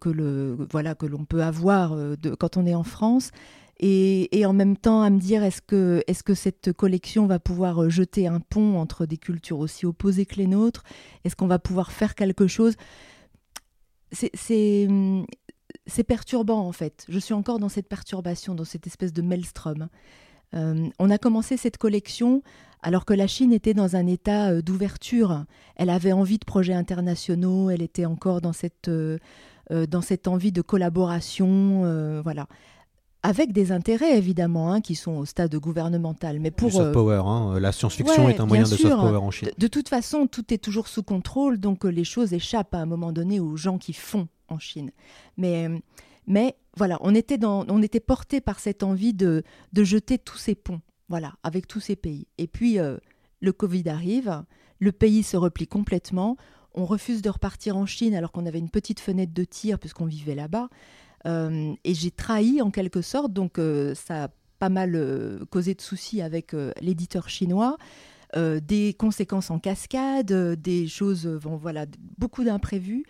que 0.00 0.08
le 0.08 0.56
voilà 0.70 0.94
que 0.94 1.04
l'on 1.04 1.24
peut 1.24 1.42
avoir 1.42 1.96
de, 1.96 2.34
quand 2.36 2.56
on 2.56 2.64
est 2.64 2.76
en 2.76 2.84
France. 2.84 3.32
Et, 3.80 4.46
en 4.46 4.52
même 4.52 4.76
temps 4.76 5.02
à 5.02 5.10
me 5.10 5.18
dire 5.18 5.42
est-ce 5.42 5.60
que, 5.60 6.02
est 6.06 6.22
que 6.22 6.34
cette 6.34 6.72
collection 6.72 7.26
va 7.26 7.40
pouvoir 7.40 7.90
jeter 7.90 8.28
un 8.28 8.38
pont 8.38 8.78
entre 8.78 9.04
des 9.04 9.18
cultures 9.18 9.58
aussi 9.58 9.84
opposées 9.84 10.26
que 10.26 10.36
les 10.36 10.46
nôtres? 10.46 10.84
Est-ce 11.24 11.34
qu'on 11.34 11.48
va 11.48 11.58
pouvoir 11.58 11.90
faire 11.90 12.14
quelque 12.14 12.46
chose? 12.46 12.76
C'est 14.12 14.86
hum, 14.88 15.26
c'est 15.86 16.04
perturbant 16.04 16.66
en 16.66 16.72
fait. 16.72 17.04
Je 17.08 17.18
suis 17.18 17.34
encore 17.34 17.58
dans 17.58 17.68
cette 17.68 17.88
perturbation, 17.88 18.54
dans 18.54 18.64
cette 18.64 18.86
espèce 18.86 19.12
de 19.12 19.22
maelstrom. 19.22 19.88
Euh, 20.54 20.88
on 20.98 21.10
a 21.10 21.18
commencé 21.18 21.56
cette 21.56 21.78
collection 21.78 22.42
alors 22.82 23.04
que 23.04 23.14
la 23.14 23.26
Chine 23.26 23.52
était 23.52 23.74
dans 23.74 23.96
un 23.96 24.06
état 24.06 24.50
euh, 24.50 24.62
d'ouverture. 24.62 25.44
Elle 25.76 25.90
avait 25.90 26.12
envie 26.12 26.38
de 26.38 26.44
projets 26.44 26.74
internationaux, 26.74 27.70
elle 27.70 27.82
était 27.82 28.04
encore 28.04 28.40
dans 28.40 28.52
cette, 28.52 28.88
euh, 28.88 29.18
dans 29.70 30.02
cette 30.02 30.28
envie 30.28 30.52
de 30.52 30.62
collaboration, 30.62 32.22
voilà. 32.22 32.46
Avec 33.26 33.52
des 33.54 33.72
intérêts 33.72 34.18
évidemment, 34.18 34.70
hein, 34.70 34.82
qui 34.82 34.94
sont 34.94 35.12
au 35.12 35.24
stade 35.24 35.56
gouvernemental. 35.56 36.40
Mais 36.40 36.50
pour 36.50 36.70
soft 36.70 36.92
power, 36.92 37.22
hein. 37.24 37.58
la 37.58 37.72
science-fiction 37.72 38.28
est 38.28 38.38
un 38.38 38.44
moyen 38.44 38.64
de 38.64 38.68
soft 38.68 38.82
power 38.82 39.16
en 39.16 39.30
Chine. 39.30 39.48
De, 39.48 39.62
de, 39.62 39.66
toute 39.66 39.88
façon, 39.88 40.26
tout 40.26 40.52
est 40.52 40.58
toujours 40.58 40.88
sous 40.88 41.02
contrôle, 41.02 41.58
donc 41.58 41.84
les 41.84 42.04
choses 42.04 42.34
échappent 42.34 42.74
à 42.74 42.78
un 42.78 42.86
moment 42.86 43.12
donné 43.12 43.40
aux 43.40 43.56
gens 43.56 43.78
qui 43.78 43.94
font 43.94 44.28
en 44.48 44.58
Chine. 44.58 44.90
Mais, 45.36 45.68
mais 46.26 46.56
voilà, 46.76 46.98
on 47.00 47.14
était, 47.14 47.38
on 47.44 47.82
était 47.82 48.00
porté 48.00 48.40
par 48.40 48.58
cette 48.58 48.82
envie 48.82 49.14
de, 49.14 49.42
de 49.72 49.84
jeter 49.84 50.18
tous 50.18 50.38
ces 50.38 50.54
ponts, 50.54 50.80
voilà, 51.08 51.34
avec 51.42 51.66
tous 51.66 51.80
ces 51.80 51.96
pays. 51.96 52.26
Et 52.38 52.46
puis, 52.46 52.78
euh, 52.78 52.96
le 53.40 53.52
Covid 53.52 53.88
arrive, 53.88 54.42
le 54.80 54.92
pays 54.92 55.22
se 55.22 55.36
replie 55.36 55.66
complètement, 55.66 56.36
on 56.74 56.86
refuse 56.86 57.22
de 57.22 57.30
repartir 57.30 57.76
en 57.76 57.86
Chine 57.86 58.14
alors 58.14 58.32
qu'on 58.32 58.46
avait 58.46 58.58
une 58.58 58.70
petite 58.70 58.98
fenêtre 58.98 59.32
de 59.32 59.44
tir 59.44 59.78
puisqu'on 59.78 60.06
vivait 60.06 60.34
là-bas. 60.34 60.68
Euh, 61.26 61.72
et 61.84 61.94
j'ai 61.94 62.10
trahi 62.10 62.60
en 62.60 62.70
quelque 62.70 63.00
sorte, 63.00 63.32
donc 63.32 63.58
euh, 63.58 63.94
ça 63.94 64.24
a 64.24 64.28
pas 64.58 64.68
mal 64.68 65.40
causé 65.50 65.74
de 65.74 65.80
soucis 65.80 66.22
avec 66.22 66.54
l'éditeur 66.80 67.28
chinois. 67.28 67.76
des 68.34 68.94
conséquences 68.98 69.50
en 69.50 69.58
cascade, 69.58 70.32
des 70.32 70.88
choses, 70.88 71.26
bon, 71.26 71.56
voilà, 71.56 71.86
beaucoup 72.18 72.44
d'imprévus. 72.44 73.04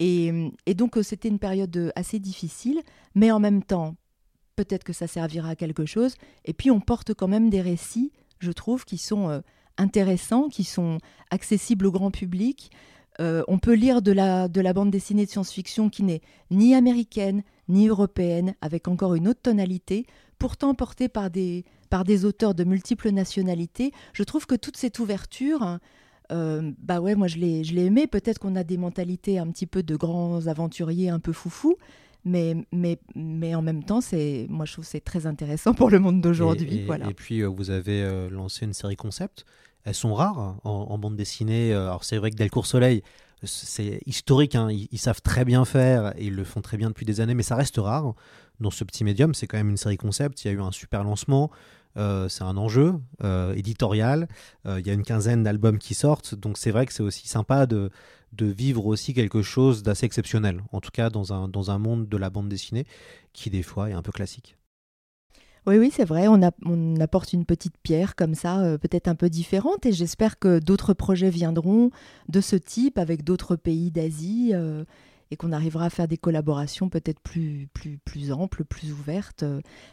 Et, 0.00 0.74
donc 0.74 0.96
euh, 0.96 1.02
c'était 1.02 1.28
une 1.28 1.38
période 1.38 1.76
euh, 1.76 1.90
assez 1.94 2.18
difficile, 2.18 2.80
mais 3.14 3.30
en 3.30 3.38
même 3.38 3.62
temps, 3.62 3.96
peut-être 4.56 4.82
que 4.82 4.94
ça 4.94 5.06
servira 5.06 5.50
à 5.50 5.56
quelque 5.56 5.84
chose. 5.84 6.14
Et 6.46 6.54
puis 6.54 6.70
on 6.70 6.80
porte 6.80 7.12
quand 7.12 7.28
même 7.28 7.50
des 7.50 7.60
récits, 7.60 8.10
je 8.38 8.50
trouve, 8.50 8.86
qui 8.86 8.96
sont 8.96 9.28
euh, 9.28 9.40
intéressants, 9.76 10.48
qui 10.48 10.64
sont 10.64 10.98
accessibles 11.30 11.86
au 11.86 11.92
grand 11.92 12.10
public. 12.10 12.70
on 13.18 13.58
peut 13.58 13.74
lire 13.74 14.00
de 14.00 14.12
la, 14.12 14.48
de 14.48 14.62
la 14.62 14.72
bande 14.72 14.90
dessinée 14.90 15.26
de 15.26 15.30
science-fiction 15.30 15.90
qui 15.90 16.02
n'est 16.02 16.22
ni 16.50 16.74
américaine 16.74 17.42
ni 17.68 17.88
européenne, 17.88 18.54
avec 18.62 18.88
encore 18.88 19.14
une 19.14 19.28
autre 19.28 19.42
tonalité, 19.42 20.06
pourtant 20.38 20.74
portée 20.74 21.08
par 21.08 21.30
des, 21.30 21.64
par 21.90 22.04
des 22.04 22.24
auteurs 22.24 22.54
de 22.54 22.64
multiples 22.64 23.10
nationalités. 23.10 23.92
Je 24.14 24.22
trouve 24.22 24.46
que 24.46 24.54
toute 24.54 24.78
cette 24.78 24.98
ouverture, 24.98 25.62
hein, 25.62 25.80
euh, 26.30 26.72
bah 26.78 27.00
ouais, 27.00 27.14
moi 27.14 27.26
je 27.26 27.38
l'ai, 27.38 27.64
je 27.64 27.74
l'ai 27.74 27.86
aimé. 27.86 28.06
Peut-être 28.06 28.38
qu'on 28.38 28.56
a 28.56 28.64
des 28.64 28.76
mentalités 28.76 29.38
un 29.38 29.48
petit 29.48 29.66
peu 29.66 29.82
de 29.82 29.96
grands 29.96 30.46
aventuriers 30.46 31.08
un 31.08 31.20
peu 31.20 31.32
foufou, 31.32 31.76
mais, 32.24 32.56
mais, 32.72 32.98
mais 33.14 33.54
en 33.54 33.62
même 33.62 33.84
temps, 33.84 34.00
c'est, 34.00 34.46
moi 34.48 34.64
je 34.64 34.72
trouve 34.74 34.84
c'est 34.84 35.00
très 35.00 35.26
intéressant 35.26 35.74
pour 35.74 35.90
le 35.90 35.98
monde 35.98 36.20
d'aujourd'hui. 36.20 36.78
Et, 36.78 36.84
voilà. 36.84 37.08
et 37.08 37.14
puis 37.14 37.40
euh, 37.40 37.46
vous 37.46 37.70
avez 37.70 38.02
euh, 38.02 38.30
lancé 38.30 38.64
une 38.64 38.74
série 38.74 38.96
concept. 38.96 39.44
Elles 39.84 39.94
sont 39.94 40.14
rares 40.14 40.56
en, 40.62 40.98
bande 40.98 41.16
dessinée. 41.16 41.72
Alors 41.72 42.04
c'est 42.04 42.18
vrai 42.18 42.30
que 42.30 42.36
Delcourt 42.36 42.66
Soleil, 42.66 43.02
c'est 43.44 44.00
historique, 44.04 44.54
hein. 44.54 44.70
ils, 44.70 44.88
ils, 44.92 44.98
savent 44.98 45.22
très 45.22 45.46
bien 45.46 45.64
faire 45.64 46.12
et 46.18 46.26
ils 46.26 46.34
le 46.34 46.44
font 46.44 46.60
très 46.60 46.76
bien 46.76 46.88
depuis 46.90 47.06
des 47.06 47.22
années, 47.22 47.32
mais 47.32 47.42
ça 47.42 47.56
reste 47.56 47.78
rare 47.78 48.14
dans 48.60 48.70
ce 48.70 48.84
petit 48.84 49.04
médium. 49.04 49.34
C'est 49.34 49.46
quand 49.46 49.56
même 49.56 49.70
une 49.70 49.78
série 49.78 49.96
concept. 49.96 50.44
Il 50.44 50.48
y 50.48 50.50
a 50.50 50.52
eu 50.52 50.60
un 50.60 50.70
super 50.70 51.02
lancement. 51.02 51.50
Euh, 51.96 52.28
c'est 52.28 52.44
un 52.44 52.56
enjeu 52.56 52.94
euh, 53.24 53.54
éditorial. 53.54 54.28
Euh, 54.66 54.80
il 54.80 54.86
y 54.86 54.90
a 54.90 54.92
une 54.92 55.02
quinzaine 55.02 55.42
d'albums 55.42 55.78
qui 55.78 55.94
sortent, 55.94 56.34
donc 56.34 56.58
c'est 56.58 56.70
vrai 56.70 56.86
que 56.86 56.92
c'est 56.92 57.02
aussi 57.02 57.28
sympa 57.28 57.66
de, 57.66 57.90
de 58.32 58.46
vivre 58.46 58.86
aussi 58.86 59.14
quelque 59.14 59.42
chose 59.42 59.82
d'assez 59.82 60.06
exceptionnel, 60.06 60.62
en 60.72 60.80
tout 60.80 60.90
cas 60.92 61.10
dans 61.10 61.32
un, 61.32 61.48
dans 61.48 61.70
un 61.70 61.78
monde 61.78 62.08
de 62.08 62.16
la 62.16 62.30
bande 62.30 62.48
dessinée 62.48 62.86
qui 63.32 63.50
des 63.50 63.62
fois 63.62 63.90
est 63.90 63.94
un 63.94 64.02
peu 64.02 64.12
classique. 64.12 64.56
Oui, 65.66 65.76
oui, 65.76 65.92
c'est 65.94 66.06
vrai, 66.06 66.26
on, 66.26 66.40
on, 66.64 67.00
apporte 67.00 67.34
une 67.34 67.44
petite 67.44 67.74
pierre 67.82 68.16
comme 68.16 68.34
ça, 68.34 68.78
peut-être 68.78 69.08
un 69.08 69.14
peu 69.14 69.28
différente, 69.28 69.84
et 69.84 69.92
j'espère 69.92 70.38
que 70.38 70.58
d'autres 70.58 70.94
projets 70.94 71.28
viendront 71.28 71.90
de 72.30 72.40
ce 72.40 72.56
type 72.56 72.96
avec 72.96 73.24
d'autres 73.24 73.56
pays 73.56 73.90
d'Asie 73.90 74.54
et 75.30 75.36
qu'on 75.36 75.52
arrivera 75.52 75.84
à 75.84 75.90
faire 75.90 76.08
des 76.08 76.16
collaborations 76.16 76.88
peut-être 76.88 77.20
plus, 77.20 77.68
plus, 77.72 77.98
plus 77.98 78.32
amples, 78.32 78.64
plus 78.64 78.92
ouvertes. 78.92 79.44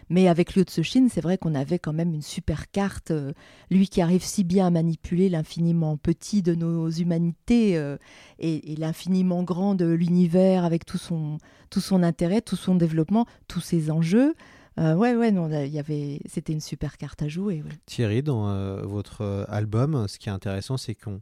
Mais 0.10 0.28
avec 0.28 0.56
Liu 0.56 0.64
Cixin, 0.68 1.08
c'est 1.10 1.22
vrai 1.22 1.38
qu'on 1.38 1.54
avait 1.54 1.78
quand 1.78 1.94
même 1.94 2.14
une 2.14 2.24
super 2.24 2.72
carte. 2.72 3.12
Euh, 3.12 3.34
lui 3.70 3.88
qui 3.88 4.02
arrive 4.02 4.24
si 4.24 4.44
bien 4.44 4.68
à 4.68 4.70
manipuler 4.72 5.30
l'infiniment 5.30 5.98
petit 5.98 6.42
de 6.42 6.56
nos 6.56 6.90
humanités 6.90 7.78
euh, 7.78 7.98
et, 8.40 8.76
l'infiniment 8.78 9.44
grand 9.44 9.76
de 9.76 9.86
l'univers 9.86 10.66
avec 10.66 10.86
tout 10.86 10.98
son, 10.98 11.38
tout 11.70 11.82
son 11.82 12.02
intérêt, 12.02 12.42
tout 12.42 12.56
son 12.56 12.76
développement, 12.76 13.26
tous 13.48 13.62
ses 13.62 13.92
enjeux. 13.92 14.34
Euh, 14.80 14.96
ouais, 14.96 15.16
ouais, 15.16 15.32
non, 15.32 15.50
il 15.50 15.72
y 15.72 15.80
avait, 15.80 16.20
c'était 16.26 16.54
une 16.54 16.62
super 16.62 16.98
carte 16.98 17.22
à 17.22 17.28
jouer. 17.28 17.64
Thierry, 17.86 18.22
dans 18.22 18.86
votre 18.86 19.46
album, 19.50 20.08
ce 20.08 20.20
qui 20.20 20.30
est 20.30 20.32
intéressant, 20.32 20.78
c'est 20.78 20.94
qu'on 20.94 21.20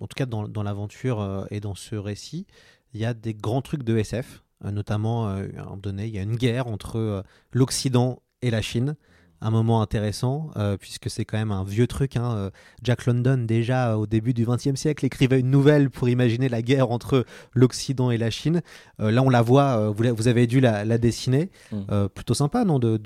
en 0.00 0.06
tout 0.06 0.14
cas 0.16 0.26
dans, 0.26 0.62
l'aventure 0.62 1.20
euh, 1.20 1.44
et 1.50 1.60
dans 1.60 1.74
ce 1.74 1.96
récit, 1.96 2.46
il 2.94 3.00
y 3.00 3.04
a 3.04 3.14
des 3.14 3.34
grands 3.34 3.62
trucs 3.62 3.82
de 3.82 3.96
SF, 3.96 4.42
euh, 4.64 4.70
notamment 4.70 5.28
euh, 5.28 5.48
à 5.56 5.60
un 5.60 5.64
moment 5.64 5.76
donné, 5.76 6.06
il 6.06 6.14
y 6.14 6.18
a 6.18 6.22
une 6.22 6.36
guerre 6.36 6.66
entre 6.66 7.24
l'Occident 7.52 8.22
et 8.40 8.50
la 8.50 8.62
Chine 8.62 8.96
un 9.44 9.50
moment 9.50 9.82
intéressant, 9.82 10.52
puisque 10.78 11.10
c'est 11.10 11.24
quand 11.24 11.36
même 11.36 11.50
un 11.50 11.64
vieux 11.64 11.88
truc. 11.88 12.16
Hein, 12.16 12.52
Jack 12.84 13.06
London, 13.06 13.38
déjà 13.38 13.98
au 13.98 14.06
début 14.06 14.34
du 14.34 14.46
XXe 14.46 14.76
siècle, 14.76 15.04
écrivait 15.04 15.40
une 15.40 15.50
nouvelle 15.50 15.90
pour 15.90 16.08
imaginer 16.08 16.48
la 16.48 16.62
guerre 16.62 16.92
entre 16.92 17.26
l'Occident 17.52 18.12
et 18.12 18.18
la 18.18 18.30
Chine. 18.30 18.62
là, 19.00 19.20
on 19.20 19.28
la 19.28 19.42
voit, 19.42 19.90
vous, 19.90 20.28
avez 20.28 20.46
dû 20.46 20.60
la, 20.60 20.84
dessiner. 20.96 21.50
Mmh. 21.72 22.06
plutôt 22.14 22.34
sympa, 22.34 22.64
non, 22.64 22.78
de, 22.78 22.96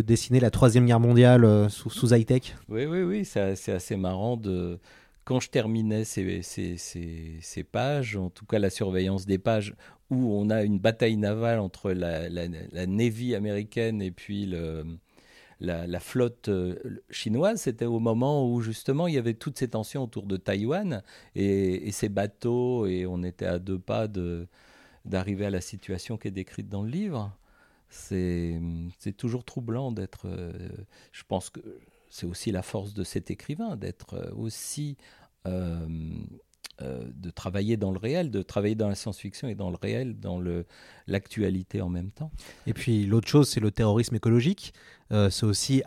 dessiner 0.00 0.40
la 0.40 0.50
Troisième 0.50 0.86
Guerre 0.86 1.00
mondiale 1.00 1.68
sous, 1.68 1.90
sous 1.90 2.14
high-tech 2.14 2.56
Oui, 2.70 2.86
oui, 2.86 3.02
oui, 3.02 3.26
c'est 3.26 3.68
assez 3.68 3.96
marrant 3.96 4.38
de 4.38 4.80
quand 5.24 5.40
je 5.40 5.50
terminais 5.50 6.04
ces, 6.04 6.42
ces, 6.42 7.64
pages, 7.64 8.16
en 8.16 8.30
tout 8.30 8.44
cas 8.44 8.58
la 8.58 8.70
surveillance 8.70 9.26
des 9.26 9.38
pages, 9.38 9.74
où 10.10 10.34
on 10.34 10.50
a 10.50 10.62
une 10.62 10.78
bataille 10.78 11.16
navale 11.16 11.58
entre 11.58 11.92
la, 11.92 12.28
la, 12.28 12.86
Navy 12.86 13.34
américaine 13.34 14.02
et 14.02 14.10
puis 14.10 14.46
le, 14.46 14.84
la, 15.60 16.00
flotte 16.00 16.48
euh, 16.48 16.76
chinoise, 17.10 17.62
c'était 17.62 17.86
au 17.86 18.00
moment 18.00 18.50
où 18.50 18.60
justement 18.60 19.06
il 19.06 19.14
y 19.14 19.18
avait 19.18 19.34
toutes 19.34 19.58
ces 19.58 19.68
tensions 19.68 20.04
autour 20.04 20.26
de 20.26 20.36
Taïwan 20.36 21.02
et, 21.34 21.90
ces 21.92 22.10
bateaux, 22.10 22.86
et 22.86 23.06
on 23.06 23.22
était 23.22 23.46
à 23.46 23.58
deux 23.58 23.78
pas 23.78 24.08
de, 24.08 24.46
d'arriver 25.06 25.46
à 25.46 25.50
la 25.50 25.62
situation 25.62 26.18
qui 26.18 26.28
est 26.28 26.32
décrite 26.32 26.68
dans 26.68 26.82
le 26.82 26.90
livre. 26.90 27.34
C'est, 27.88 28.60
c'est 28.98 29.16
toujours 29.16 29.44
troublant 29.44 29.92
d'être. 29.92 30.26
Euh, 30.26 30.52
je 31.12 31.22
pense 31.28 31.48
que 31.48 31.60
c'est 32.14 32.26
aussi 32.26 32.52
la 32.52 32.62
force 32.62 32.94
de 32.94 33.02
cet 33.02 33.32
écrivain, 33.32 33.76
d'être 33.76 34.14
euh, 34.14 34.30
aussi, 34.36 34.96
de 35.46 37.30
travailler 37.30 37.76
dans 37.76 37.92
le 37.92 37.98
réel, 37.98 38.30
de 38.30 38.42
travailler 38.42 38.74
dans 38.74 38.88
la 38.88 38.94
science-fiction 38.94 39.48
et 39.48 39.54
dans 39.54 39.70
le 39.70 39.76
réel, 39.80 40.18
dans 40.18 40.42
l'actualité 41.06 41.80
en 41.80 41.88
même 41.88 42.10
temps. 42.10 42.30
Et 42.66 42.72
puis 42.72 43.06
l'autre 43.06 43.28
chose, 43.28 43.48
c'est 43.48 43.60
le 43.60 43.70
terrorisme 43.70 44.16
écologique. 44.16 44.72
Euh, 45.12 45.30
c'est 45.30 45.44
aussi, 45.44 45.82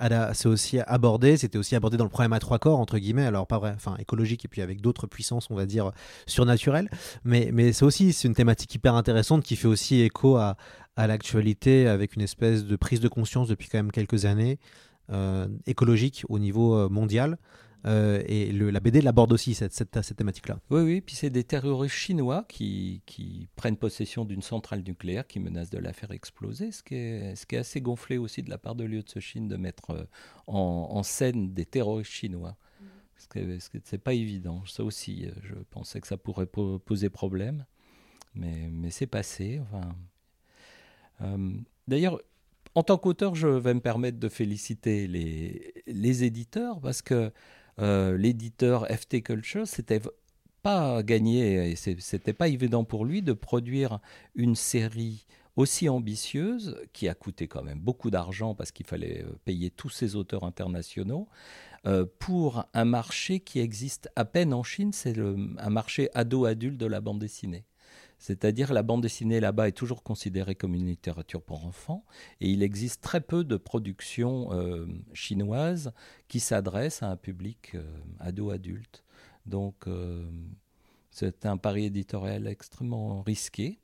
aussi 0.46 0.80
abordé, 0.80 1.38
c'était 1.38 1.58
aussi 1.58 1.76
abordé 1.76 1.98
dans 1.98 2.04
le 2.04 2.10
problème 2.10 2.34
à 2.34 2.40
trois 2.40 2.60
corps, 2.60 2.80
entre 2.80 3.00
guillemets, 3.00 3.26
alors 3.26 3.48
pas 3.48 3.58
vrai, 3.58 3.74
enfin 3.76 3.96
écologique 3.98 4.46
et 4.46 4.48
puis 4.48 4.62
avec 4.62 4.80
d'autres 4.80 5.08
puissances, 5.08 5.50
on 5.50 5.56
va 5.56 5.66
dire, 5.66 5.92
surnaturelles. 6.28 6.90
Mais, 7.24 7.50
mais 7.52 7.74
c'est 7.74 7.84
aussi 7.84 8.12
une 8.24 8.36
thématique 8.36 8.74
hyper 8.76 8.94
intéressante 8.94 9.44
qui 9.44 9.56
fait 9.56 9.68
aussi 9.68 10.02
écho 10.02 10.38
à, 10.38 10.56
à 10.96 11.08
l'actualité 11.08 11.88
avec 11.88 12.16
une 12.16 12.22
espèce 12.22 12.66
de 12.66 12.76
prise 12.76 13.00
de 13.00 13.08
conscience 13.08 13.48
depuis 13.48 13.70
quand 13.70 13.80
même 13.80 13.92
quelques 13.92 14.26
années 14.26 14.60
euh, 15.12 15.48
écologique 15.66 16.24
au 16.30 16.38
niveau 16.38 16.76
euh, 16.76 16.90
mondial. 16.90 17.38
Euh, 17.86 18.22
et 18.26 18.52
le, 18.52 18.70
la 18.70 18.80
BD 18.80 19.02
l'aborde 19.02 19.32
aussi, 19.32 19.54
cette, 19.54 19.74
cette, 19.74 20.02
cette 20.02 20.18
thématique-là. 20.18 20.60
Oui, 20.70 20.82
oui, 20.82 21.02
puis 21.02 21.16
c'est 21.16 21.30
des 21.30 21.44
terroristes 21.44 21.96
chinois 21.96 22.46
qui, 22.50 23.02
qui 23.06 23.48
prennent 23.56 23.78
possession 23.78 24.26
d'une 24.26 24.42
centrale 24.42 24.84
nucléaire 24.86 25.28
qui 25.28 25.40
menace 25.40 25.70
de 25.70 25.78
la 25.78 25.94
faire 25.94 26.12
exploser, 26.12 26.72
ce 26.72 26.84
qui, 26.84 26.96
est, 26.96 27.36
ce 27.36 27.46
qui 27.46 27.56
est 27.56 27.60
assez 27.60 27.80
gonflé 27.80 28.18
aussi 28.18 28.42
de 28.44 28.50
la 28.50 28.58
part 28.58 28.76
de 28.76 28.84
Liu 28.84 29.04
Cixin 29.06 29.42
de 29.42 29.56
mettre 29.56 29.92
euh, 29.92 30.04
en, 30.48 30.90
en, 30.92 31.04
scène 31.04 31.54
des 31.54 31.66
terroristes 31.66 32.12
chinois. 32.12 32.58
Ce 33.18 33.28
que 33.28 33.58
c'est 33.84 33.98
pas 33.98 34.14
évident. 34.14 34.64
Ça 34.66 34.84
aussi, 34.84 35.26
euh, 35.26 35.32
je 35.42 35.56
pensais 35.72 36.00
que 36.00 36.08
ça 36.08 36.18
pourrait 36.18 36.46
poser 36.46 37.10
problème, 37.10 37.66
mais, 38.36 38.70
mais 38.72 38.92
c'est 38.92 39.08
passé. 39.08 39.60
Enfin, 39.62 39.96
euh, 41.22 41.58
D'ailleurs, 41.88 42.20
en 42.76 42.84
tant 42.84 42.98
qu'auteur, 42.98 43.34
je 43.34 43.48
vais 43.48 43.74
me 43.74 43.80
permettre 43.80 44.20
de 44.20 44.30
féliciter 44.30 45.08
les, 45.08 45.74
les 45.88 46.24
éditeurs 46.24 46.80
parce 46.80 47.02
que 47.02 47.32
euh, 47.80 48.18
l'éditeur 48.18 48.88
FT 48.88 49.22
Culture, 49.24 49.68
c'était 49.68 50.02
pas 50.64 51.04
gagné 51.04 51.72
et 51.72 51.76
c'était 51.76 52.34
pas 52.34 52.48
évident 52.48 52.84
pour 52.84 53.06
lui 53.06 53.22
de 53.22 53.34
produire 53.34 54.00
une 54.36 54.56
série 54.56 55.26
aussi 55.56 55.90
ambitieuse, 55.90 56.78
qui 56.94 57.08
a 57.08 57.16
coûté 57.16 57.48
quand 57.48 57.64
même 57.64 57.80
beaucoup 57.80 58.12
d'argent 58.12 58.54
parce 58.54 58.72
qu'il 58.72 58.86
fallait 58.86 59.24
euh, 59.24 59.40
payer 59.44 59.72
tous 59.72 59.90
ces 59.90 60.16
auteurs 60.16 60.44
internationaux, 60.44 61.28
euh, 61.86 62.06
pour 62.20 62.66
un 62.74 62.86
marché 62.86 63.40
qui 63.40 63.60
existe 63.60 64.10
à 64.16 64.26
peine 64.26 64.54
en 64.54 64.64
Chine, 64.64 64.94
c'est 64.94 65.16
un 65.18 65.70
marché 65.70 66.10
ado-adulte 66.14 66.78
de 66.78 66.86
la 66.86 67.02
bande 67.02 67.20
dessinée. 67.20 67.66
C'est-à-dire 68.20 68.74
la 68.74 68.84
bande 68.84 69.02
dessinée 69.02 69.40
là-bas 69.40 69.68
est 69.68 69.74
toujours 69.74 70.04
considérée 70.04 70.56
comme 70.56 70.74
une 70.74 70.88
littérature 70.88 71.42
pour 71.42 71.66
enfants 71.66 72.04
et 72.42 72.50
il 72.50 72.64
existe 72.64 73.02
très 73.02 73.22
peu 73.22 73.44
de 73.44 73.58
productions 73.58 74.52
euh, 74.54 74.88
chinoises 75.14 75.92
qui 76.28 76.40
s'adressent 76.40 77.04
à 77.04 77.12
un 77.12 77.18
public 77.18 77.76
euh, 77.76 77.84
ado-adulte. 78.20 79.04
Donc 79.46 79.88
euh, 79.88 80.26
c'est 81.12 81.46
un 81.46 81.58
pari 81.58 81.86
éditorial 81.86 82.48
extrêmement 82.48 83.22
risqué. 83.22 83.80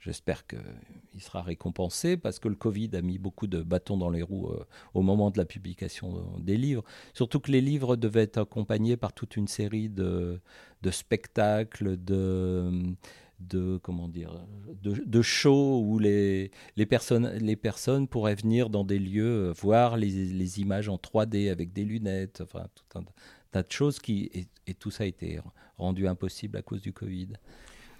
J'espère 0.00 0.46
qu'il 0.46 1.20
sera 1.20 1.42
récompensé 1.42 2.16
parce 2.16 2.38
que 2.38 2.46
le 2.46 2.54
Covid 2.54 2.90
a 2.94 3.02
mis 3.02 3.18
beaucoup 3.18 3.48
de 3.48 3.62
bâtons 3.62 3.96
dans 3.96 4.10
les 4.10 4.22
roues 4.22 4.48
au 4.94 5.02
moment 5.02 5.32
de 5.32 5.38
la 5.38 5.44
publication 5.44 6.38
des 6.38 6.56
livres. 6.56 6.84
Surtout 7.14 7.40
que 7.40 7.50
les 7.50 7.60
livres 7.60 7.96
devaient 7.96 8.22
être 8.22 8.38
accompagnés 8.38 8.96
par 8.96 9.12
toute 9.12 9.36
une 9.36 9.48
série 9.48 9.88
de, 9.88 10.40
de 10.82 10.90
spectacles, 10.92 11.96
de 11.96 12.94
de 13.40 13.78
comment 13.82 14.08
dire 14.08 14.34
de, 14.82 14.94
de 15.04 15.22
shows 15.22 15.82
où 15.84 15.98
les, 15.98 16.50
les, 16.76 16.86
personnes, 16.86 17.30
les 17.40 17.56
personnes 17.56 18.08
pourraient 18.08 18.34
venir 18.34 18.70
dans 18.70 18.84
des 18.84 18.98
lieux 18.98 19.48
euh, 19.48 19.52
voir 19.52 19.96
les, 19.96 20.10
les 20.10 20.60
images 20.60 20.88
en 20.88 20.96
3D 20.96 21.50
avec 21.50 21.72
des 21.72 21.84
lunettes, 21.84 22.40
enfin 22.42 22.66
tout 22.74 22.98
un 22.98 23.04
tas 23.50 23.62
de 23.62 23.72
choses 23.72 23.98
qui 23.98 24.30
et, 24.66 24.74
tout 24.74 24.90
ça 24.90 25.04
a 25.04 25.06
été 25.06 25.40
rendu 25.78 26.06
impossible 26.06 26.58
à 26.58 26.62
cause 26.62 26.82
du 26.82 26.92
Covid. 26.92 27.28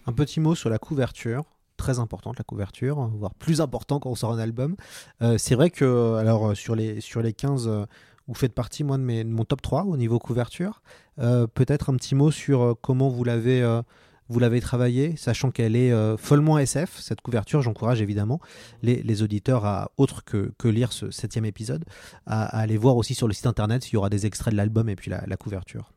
Un 0.07 0.13
petit 0.13 0.39
mot 0.39 0.55
sur 0.55 0.71
la 0.71 0.79
couverture. 0.79 1.45
Très 1.79 2.01
importante 2.01 2.37
la 2.39 2.45
couverture, 2.45 3.07
voire 3.15 3.35
plus 3.35 3.61
important 3.61 4.01
quand 4.01 4.11
on 4.11 4.17
sort 4.17 4.33
un 4.33 4.39
album. 4.39 4.75
Euh, 5.23 5.39
c'est 5.39 5.55
vrai 5.55 5.71
que 5.71 6.15
alors 6.17 6.57
sur 6.57 6.75
les 6.75 7.01
sur 7.01 7.23
les 7.23 7.33
15 7.33 7.69
euh, 7.69 7.87
vous 8.29 8.35
faites 8.35 8.55
partie 8.55 8.85
moi 8.85 8.99
de, 8.99 9.03
mes, 9.03 9.25
de 9.25 9.31
mon 9.31 9.45
top 9.45 9.63
3 9.63 9.85
au 9.85 9.97
niveau 9.97 10.19
couverture. 10.19 10.83
Euh, 11.19 11.47
Peut-être 11.47 11.91
un 11.91 11.97
petit 11.97 12.15
mot 12.15 12.31
sur 12.31 12.63
euh, 12.63 12.75
comment 12.81 13.09
vous 13.09 13.25
l'avez 13.25 13.63
euh, 13.63 13.83
vous 14.29 14.39
l'avez 14.39 14.61
travaillé, 14.61 15.17
sachant 15.17 15.51
qu'elle 15.51 15.75
est 15.75 15.91
euh, 15.91 16.17
follement 16.17 16.59
SF, 16.59 16.99
cette 16.99 17.21
couverture. 17.21 17.63
J'encourage 17.63 18.03
évidemment 18.03 18.41
les, 18.83 19.23
auditeurs 19.23 19.65
à, 19.65 19.91
autre 19.97 20.23
que, 20.25 20.69
lire 20.69 20.93
ce 20.93 21.11
septième 21.11 21.45
épisode, 21.45 21.85
à, 22.27 22.45
aller 22.45 22.77
voir 22.77 22.97
aussi 22.97 23.15
sur 23.15 23.27
le 23.27 23.35
site 23.35 23.47
internet 23.47 23.83
s'il 23.83 23.95
y 23.95 23.97
aura 23.97 24.11
des 24.11 24.27
extraits 24.27 24.53
de 24.53 24.57
l'album 24.57 24.89
et 24.89 24.97
puis 24.97 25.11
la, 25.11 25.37
couverture. 25.37 25.93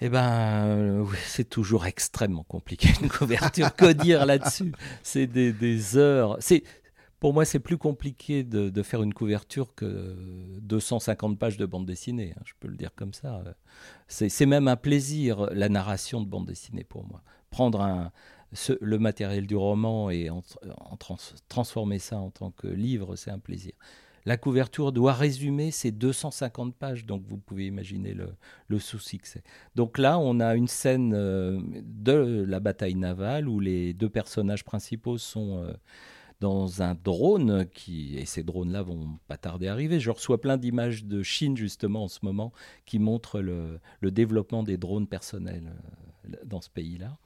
Eh 0.00 0.08
ben, 0.08 0.64
euh, 0.66 1.04
c'est 1.26 1.48
toujours 1.48 1.84
extrêmement 1.84 2.44
compliqué 2.44 2.88
une 3.02 3.10
couverture. 3.10 3.74
que 3.74 3.92
dire 3.92 4.24
là-dessus? 4.24 4.72
C'est 5.02 5.26
des, 5.26 5.52
des, 5.52 5.96
heures. 5.98 6.38
Pour 7.20 7.34
moi, 7.34 7.44
c'est 7.44 7.60
plus 7.60 7.76
compliqué 7.76 8.42
de, 8.42 8.82
faire 8.82 9.02
une 9.02 9.12
couverture 9.12 9.74
que 9.74 10.16
250 10.62 11.38
pages 11.38 11.58
de 11.58 11.66
bande 11.66 11.84
dessinée. 11.84 12.32
Hein, 12.36 12.42
je 12.46 12.54
peux 12.58 12.66
le 12.66 12.76
dire 12.76 12.94
comme 12.94 13.12
ça. 13.12 13.44
C'est 14.08 14.46
même 14.46 14.68
un 14.68 14.76
plaisir, 14.76 15.48
la 15.52 15.68
narration 15.68 16.22
de 16.22 16.26
bande 16.26 16.46
dessinée 16.46 16.82
pour 16.82 17.06
moi. 17.06 17.22
Prendre 17.50 18.10
le 18.80 18.98
matériel 18.98 19.46
du 19.46 19.54
roman 19.54 20.08
et 20.08 20.30
en, 20.30 20.42
en 20.78 20.96
trans, 20.96 21.18
transformer 21.48 21.98
ça 21.98 22.16
en 22.16 22.30
tant 22.30 22.50
que 22.52 22.66
livre, 22.66 23.16
c'est 23.16 23.30
un 23.30 23.38
plaisir. 23.38 23.72
La 24.26 24.36
couverture 24.36 24.92
doit 24.92 25.14
résumer 25.14 25.70
ces 25.70 25.92
250 25.92 26.74
pages, 26.74 27.06
donc 27.06 27.22
vous 27.26 27.38
pouvez 27.38 27.66
imaginer 27.66 28.12
le, 28.12 28.34
le 28.68 28.78
souci 28.78 29.18
que 29.18 29.26
c'est. 29.26 29.42
Donc 29.76 29.98
là, 29.98 30.18
on 30.18 30.40
a 30.40 30.56
une 30.56 30.68
scène 30.68 31.14
euh, 31.14 31.58
de 31.82 32.44
la 32.46 32.60
bataille 32.60 32.96
navale 32.96 33.48
où 33.48 33.60
les 33.60 33.94
deux 33.94 34.10
personnages 34.10 34.64
principaux 34.64 35.16
sont 35.16 35.62
euh, 35.64 35.72
dans 36.40 36.82
un 36.82 36.94
drone 36.94 37.66
qui 37.72 38.16
et 38.16 38.24
ces 38.24 38.42
drones 38.42 38.72
là 38.72 38.82
vont 38.82 39.18
pas 39.28 39.36
tarder 39.36 39.68
à 39.68 39.72
arriver. 39.72 40.00
Je 40.00 40.10
reçois 40.10 40.40
plein 40.40 40.56
d'images 40.56 41.04
de 41.04 41.22
Chine 41.22 41.56
justement 41.56 42.04
en 42.04 42.08
ce 42.08 42.20
moment 42.22 42.52
qui 42.86 42.98
montrent 42.98 43.40
le, 43.40 43.78
le 44.00 44.10
développement 44.10 44.62
des 44.62 44.78
drones 44.78 45.06
personnels 45.06 45.72
euh, 46.26 46.36
dans 46.44 46.60
ce 46.60 46.70
pays-là. 46.70 47.18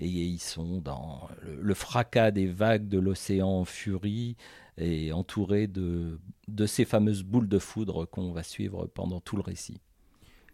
Et 0.00 0.06
ils 0.06 0.38
sont 0.38 0.78
dans 0.78 1.28
le, 1.44 1.74
fracas 1.74 2.30
des 2.30 2.46
vagues 2.46 2.88
de 2.88 2.98
l'océan 2.98 3.48
en 3.48 3.64
furie 3.64 4.36
et 4.76 5.12
entourés 5.12 5.66
de, 5.66 6.20
de 6.46 6.66
ces 6.66 6.84
fameuses 6.84 7.24
boules 7.24 7.48
de 7.48 7.58
foudre 7.58 8.04
qu'on 8.04 8.30
va 8.30 8.44
suivre 8.44 8.86
pendant 8.86 9.20
tout 9.20 9.34
le 9.34 9.42
récit. 9.42 9.80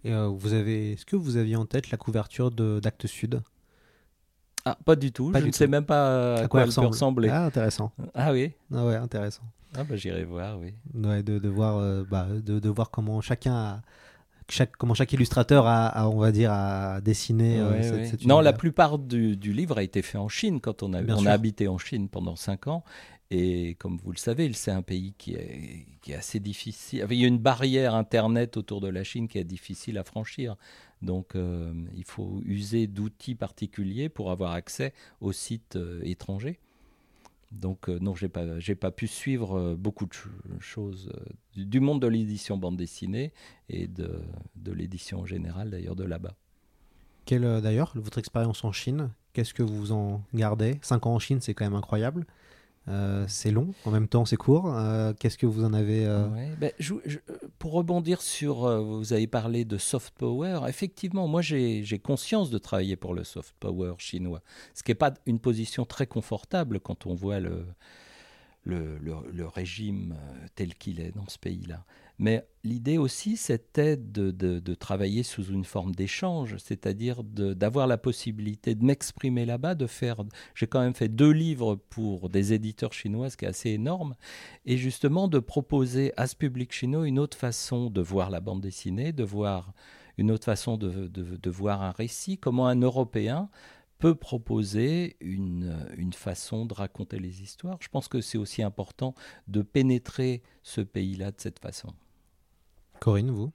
Et 0.03 0.13
euh, 0.13 0.29
vous 0.29 0.55
avez, 0.55 0.93
est-ce 0.93 1.05
que 1.05 1.17
vous 1.17 1.37
aviez 1.37 1.57
en 1.57 1.67
tête 1.67 1.91
la 1.91 1.99
couverture 1.99 2.51
d'Actes 2.51 3.07
Sud? 3.07 3.43
Ah, 4.65 4.79
pas 4.85 4.97
du 4.97 5.13
tout. 5.13 5.31
Pas 5.31 5.41
je 5.41 5.45
du 5.45 5.51
ne 5.51 5.55
sais 5.55 5.67
même 5.67 5.85
pas 5.85 6.37
à, 6.37 6.45
à 6.45 6.49
quoi, 6.49 6.63
elle 6.63 6.73
peut 6.73 6.81
ressembler. 6.87 7.29
Ah, 7.29 7.45
intéressant. 7.45 7.93
Ah 8.15 8.33
oui. 8.33 8.53
Ah 8.75 8.85
ouais, 8.87 8.97
intéressant. 8.97 9.43
Ah 9.77 9.85
bah 9.85 9.97
j'irai 9.97 10.25
voir, 10.25 10.59
oui. 10.59 10.75
Ouais, 10.95 11.23
de, 11.23 11.39
de 11.39 11.49
voir, 11.49 11.79
euh, 11.79 12.05
bah, 12.09 12.29
de, 12.31 12.61
de, 12.61 12.69
voir 12.69 12.91
comment 12.91 13.21
chacun 13.21 13.55
a, 13.55 13.83
chaque, 14.49 14.77
comment 14.77 14.95
chaque 14.95 15.13
illustrateur 15.13 15.67
a, 15.67 15.87
a, 15.87 16.09
on 16.09 16.19
va 16.19 16.33
dire, 16.33 16.53
a 16.53 17.01
dessiné 17.01 17.57
ouais, 17.57 17.61
euh, 17.61 17.71
ouais. 17.71 17.83
cette, 17.83 18.07
cette 18.21 18.27
Non, 18.27 18.41
la 18.41 18.53
plupart 18.53 18.99
du, 18.99 19.37
du, 19.37 19.53
livre 19.53 19.79
a 19.79 19.83
été 19.83 20.01
fait 20.03 20.19
en 20.19 20.29
Chine 20.29 20.61
quand 20.61 20.83
on 20.83 20.93
a, 20.95 21.03
on 21.03 21.27
a 21.27 21.33
habité 21.33 21.67
en 21.67 21.79
Chine 21.79 22.09
pendant 22.09 22.37
cinq 22.37 22.69
ans. 22.69 22.85
Et 23.37 23.75
comme 23.81 23.97
vous 23.97 24.13
le 24.13 24.17
savez, 24.17 24.53
c'est 24.53 24.71
un 24.71 24.83
pays 24.83 25.13
qui 25.19 25.35
est, 25.35 26.15
assez 26.15 26.39
difficile. 26.39 27.05
Il 27.11 27.19
y 27.19 27.25
a 27.25 27.27
une 27.27 27.39
barrière 27.39 27.97
Internet 27.97 28.57
autour 28.57 28.81
de 28.81 28.87
la 28.87 29.03
Chine 29.03 29.27
qui 29.27 29.39
est 29.39 29.45
difficile 29.45 29.99
à 29.99 30.05
franchir. 30.05 30.55
Donc 31.03 31.35
euh, 31.35 31.73
il 31.97 32.05
faut 32.05 32.41
user 32.45 32.87
d'outils 32.87 33.35
particuliers 33.35 34.09
pour 34.09 34.31
avoir 34.31 34.53
accès 34.53 34.93
aux 35.21 35.33
sites 35.33 35.75
euh, 35.75 36.01
étrangers. 36.05 36.61
Donc 37.51 37.89
euh, 37.89 37.99
non, 37.99 38.15
j'ai 38.15 38.29
pas, 38.29 38.45
pas 38.81 38.91
pu 38.93 39.09
suivre 39.09 39.59
euh, 39.59 39.75
beaucoup 39.75 40.07
de 40.07 40.15
ch 40.15 40.29
choses 40.61 41.13
du, 41.57 41.81
monde 41.81 42.01
de 42.01 42.07
l'édition 42.07 42.57
bande 42.57 42.77
dessinée 42.77 43.33
et 43.69 43.89
de, 43.89 44.23
l'édition 44.65 45.21
en 45.23 45.27
général 45.27 45.71
d'ailleurs 45.71 45.97
de 45.97 46.05
là-bas. 46.05 46.37
Quelle 47.25 47.61
d'ailleurs 47.63 47.91
votre 47.97 48.19
expérience 48.19 48.63
en 48.63 48.71
Chine 48.71 49.11
Qu'est-ce 49.33 49.55
que 49.55 49.65
vous 49.65 49.91
en 49.91 50.23
gardez? 50.35 50.79
Cinq 50.83 51.07
ans 51.07 51.15
en 51.15 51.19
Chine, 51.19 51.41
c'est 51.41 51.55
quand 51.55 51.65
même 51.65 51.75
incroyable. 51.75 52.27
Euh, 52.89 53.25
c'est 53.29 53.51
long, 53.51 53.73
en 53.87 53.91
même 53.91 54.09
temps 54.09 54.25
c'est 54.27 54.37
court. 54.37 54.73
Euh, 54.75 55.15
Qu'est-ce 55.19 55.39
que 55.39 55.47
vous 55.47 55.65
en 55.65 55.73
avez 55.73 56.05
euh... 56.05 56.29
je, 56.79 56.95
Pour 57.59 57.73
rebondir 57.73 58.21
sur, 58.21 58.69
vous 58.83 59.13
avez 59.13 59.27
parlé 59.27 59.65
de 59.65 59.79
soft 59.79 60.13
power, 60.19 60.61
effectivement, 60.69 61.27
moi 61.27 61.41
j'ai 61.41 61.99
conscience 62.03 62.51
de 62.51 62.59
travailler 62.59 62.97
pour 62.97 63.15
le 63.15 63.25
soft 63.25 63.55
power 63.59 63.95
chinois, 63.99 64.43
ce 64.75 64.83
qui 64.83 64.91
n'est 64.91 64.97
pas 64.97 65.15
une 65.25 65.39
position 65.39 65.87
très 65.87 66.07
confortable 66.07 66.79
quand 66.79 67.07
on 67.07 67.15
voit 67.15 67.41
le, 67.41 67.65
le, 68.65 68.99
le 69.01 69.47
régime 69.47 70.17
tel 70.55 70.75
qu'il 70.75 71.01
est 71.01 71.13
dans 71.17 71.29
ce 71.29 71.39
pays-là. 71.39 71.85
Mais 72.19 72.47
l'idée 72.63 72.97
aussi, 72.97 73.37
c'était 73.37 73.97
de, 73.97 74.75
travailler 74.75 75.23
sous 75.23 75.45
une 75.45 75.65
forme 75.65 75.95
d'échange, 75.95 76.57
c'est-à-dire 76.59 77.25
d'avoir 77.25 77.87
la 77.87 77.99
possibilité 77.99 78.75
de 78.75 78.85
m'exprimer 78.85 79.45
là-bas, 79.45 79.75
de 79.75 79.87
faire. 79.87 80.23
J'ai 80.55 80.67
quand 80.67 80.81
même 80.81 80.95
fait 80.95 81.09
deux 81.09 81.33
livres 81.33 81.77
pour 81.91 82.29
des 82.29 82.53
éditeurs 82.53 82.93
chinois, 82.93 83.31
ce 83.31 83.37
qui 83.37 83.45
est 83.45 83.49
assez 83.49 83.71
énorme, 83.71 84.15
et 84.65 84.77
justement 84.77 85.27
de 85.29 85.39
proposer 85.39 86.13
à 86.17 86.27
ce 86.27 86.37
public 86.37 86.73
chinois 86.73 87.07
une 87.07 87.19
autre 87.19 87.37
façon 87.37 87.91
de 87.91 88.01
voir 88.01 88.31
la 88.31 88.41
bande 88.41 88.61
dessinée, 88.61 89.13
de 89.13 89.25
voir 89.25 89.73
une 90.17 90.31
autre 90.31 90.45
façon 90.45 90.77
de, 90.77 91.51
voir 91.51 91.83
un 91.83 91.91
récit, 91.91 92.39
comment 92.39 92.69
un 92.69 92.81
Européen 92.81 93.49
peut 93.99 94.15
proposer 94.15 95.17
une, 95.21 96.13
façon 96.13 96.67
de 96.67 96.75
raconter 96.75 97.19
les 97.19 97.43
histoires. 97.43 97.79
Je 97.81 97.89
pense 97.89 98.09
que 98.09 98.21
c'est 98.21 98.39
aussi 98.39 98.63
important 98.63 99.15
de 99.49 99.63
pénétrer 99.63 100.43
ce 100.63 100.81
pays-là 100.81 101.31
de 101.31 101.41
cette 101.41 101.59
façon. 101.59 101.89
Corinne, 103.05 103.31
vous? 103.31 103.53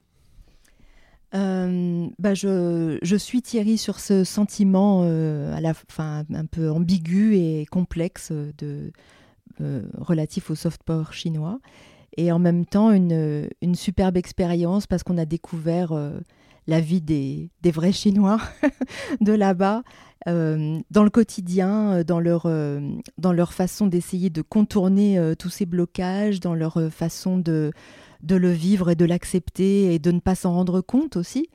Euh, 1.34 2.08
bah 2.20 2.36
je, 2.36 3.16
suis 3.18 3.42
Thierry 3.42 3.80
sur 3.80 4.00
ce 4.00 4.24
sentiment 4.24 5.02
euh, 5.06 5.56
à 5.56 5.60
la 5.60 5.74
fin 5.74 6.24
un 6.32 6.46
peu 6.46 6.70
ambigu 6.70 7.36
et 7.36 7.66
complexe 7.66 8.32
de, 8.32 8.92
euh, 9.60 9.82
relatif 9.98 10.52
au 10.52 10.56
soft 10.56 10.84
power 10.84 11.06
chinois. 11.12 11.60
Et 12.16 12.32
en 12.32 12.38
même 12.38 12.64
temps 12.64 12.92
une, 12.92 13.50
une 13.64 13.74
superbe 13.74 14.18
expérience 14.18 14.86
parce 14.86 15.02
qu'on 15.02 15.18
a 15.18 15.26
découvert 15.26 15.94
la 16.70 16.80
vie 16.80 17.02
des, 17.02 17.50
vrais 17.72 17.92
Chinois 17.92 18.40
de 19.22 19.34
là-bas 19.34 19.84
dans 20.26 21.04
le 21.04 21.10
quotidien, 21.10 22.04
dans 22.04 22.20
leur, 22.20 22.44
dans 23.18 23.34
leur 23.34 23.54
façon 23.54 23.88
d'essayer 23.88 24.30
de 24.30 24.42
contourner 24.42 25.34
tous 25.40 25.50
ces 25.50 25.66
blocages, 25.66 26.40
dans 26.40 26.54
leur 26.54 26.78
façon 26.92 27.40
de 27.40 27.72
de 28.22 28.36
le 28.36 28.52
vivre 28.52 28.90
et 28.90 28.96
de 28.96 29.06
l'accepter 29.06 29.94
et 29.94 30.00
de 30.00 30.12
ne 30.12 30.20
pas 30.20 30.36
s'en 30.36 30.54
rendre 30.54 30.82
compte 30.82 31.16
aussi. 31.16 31.50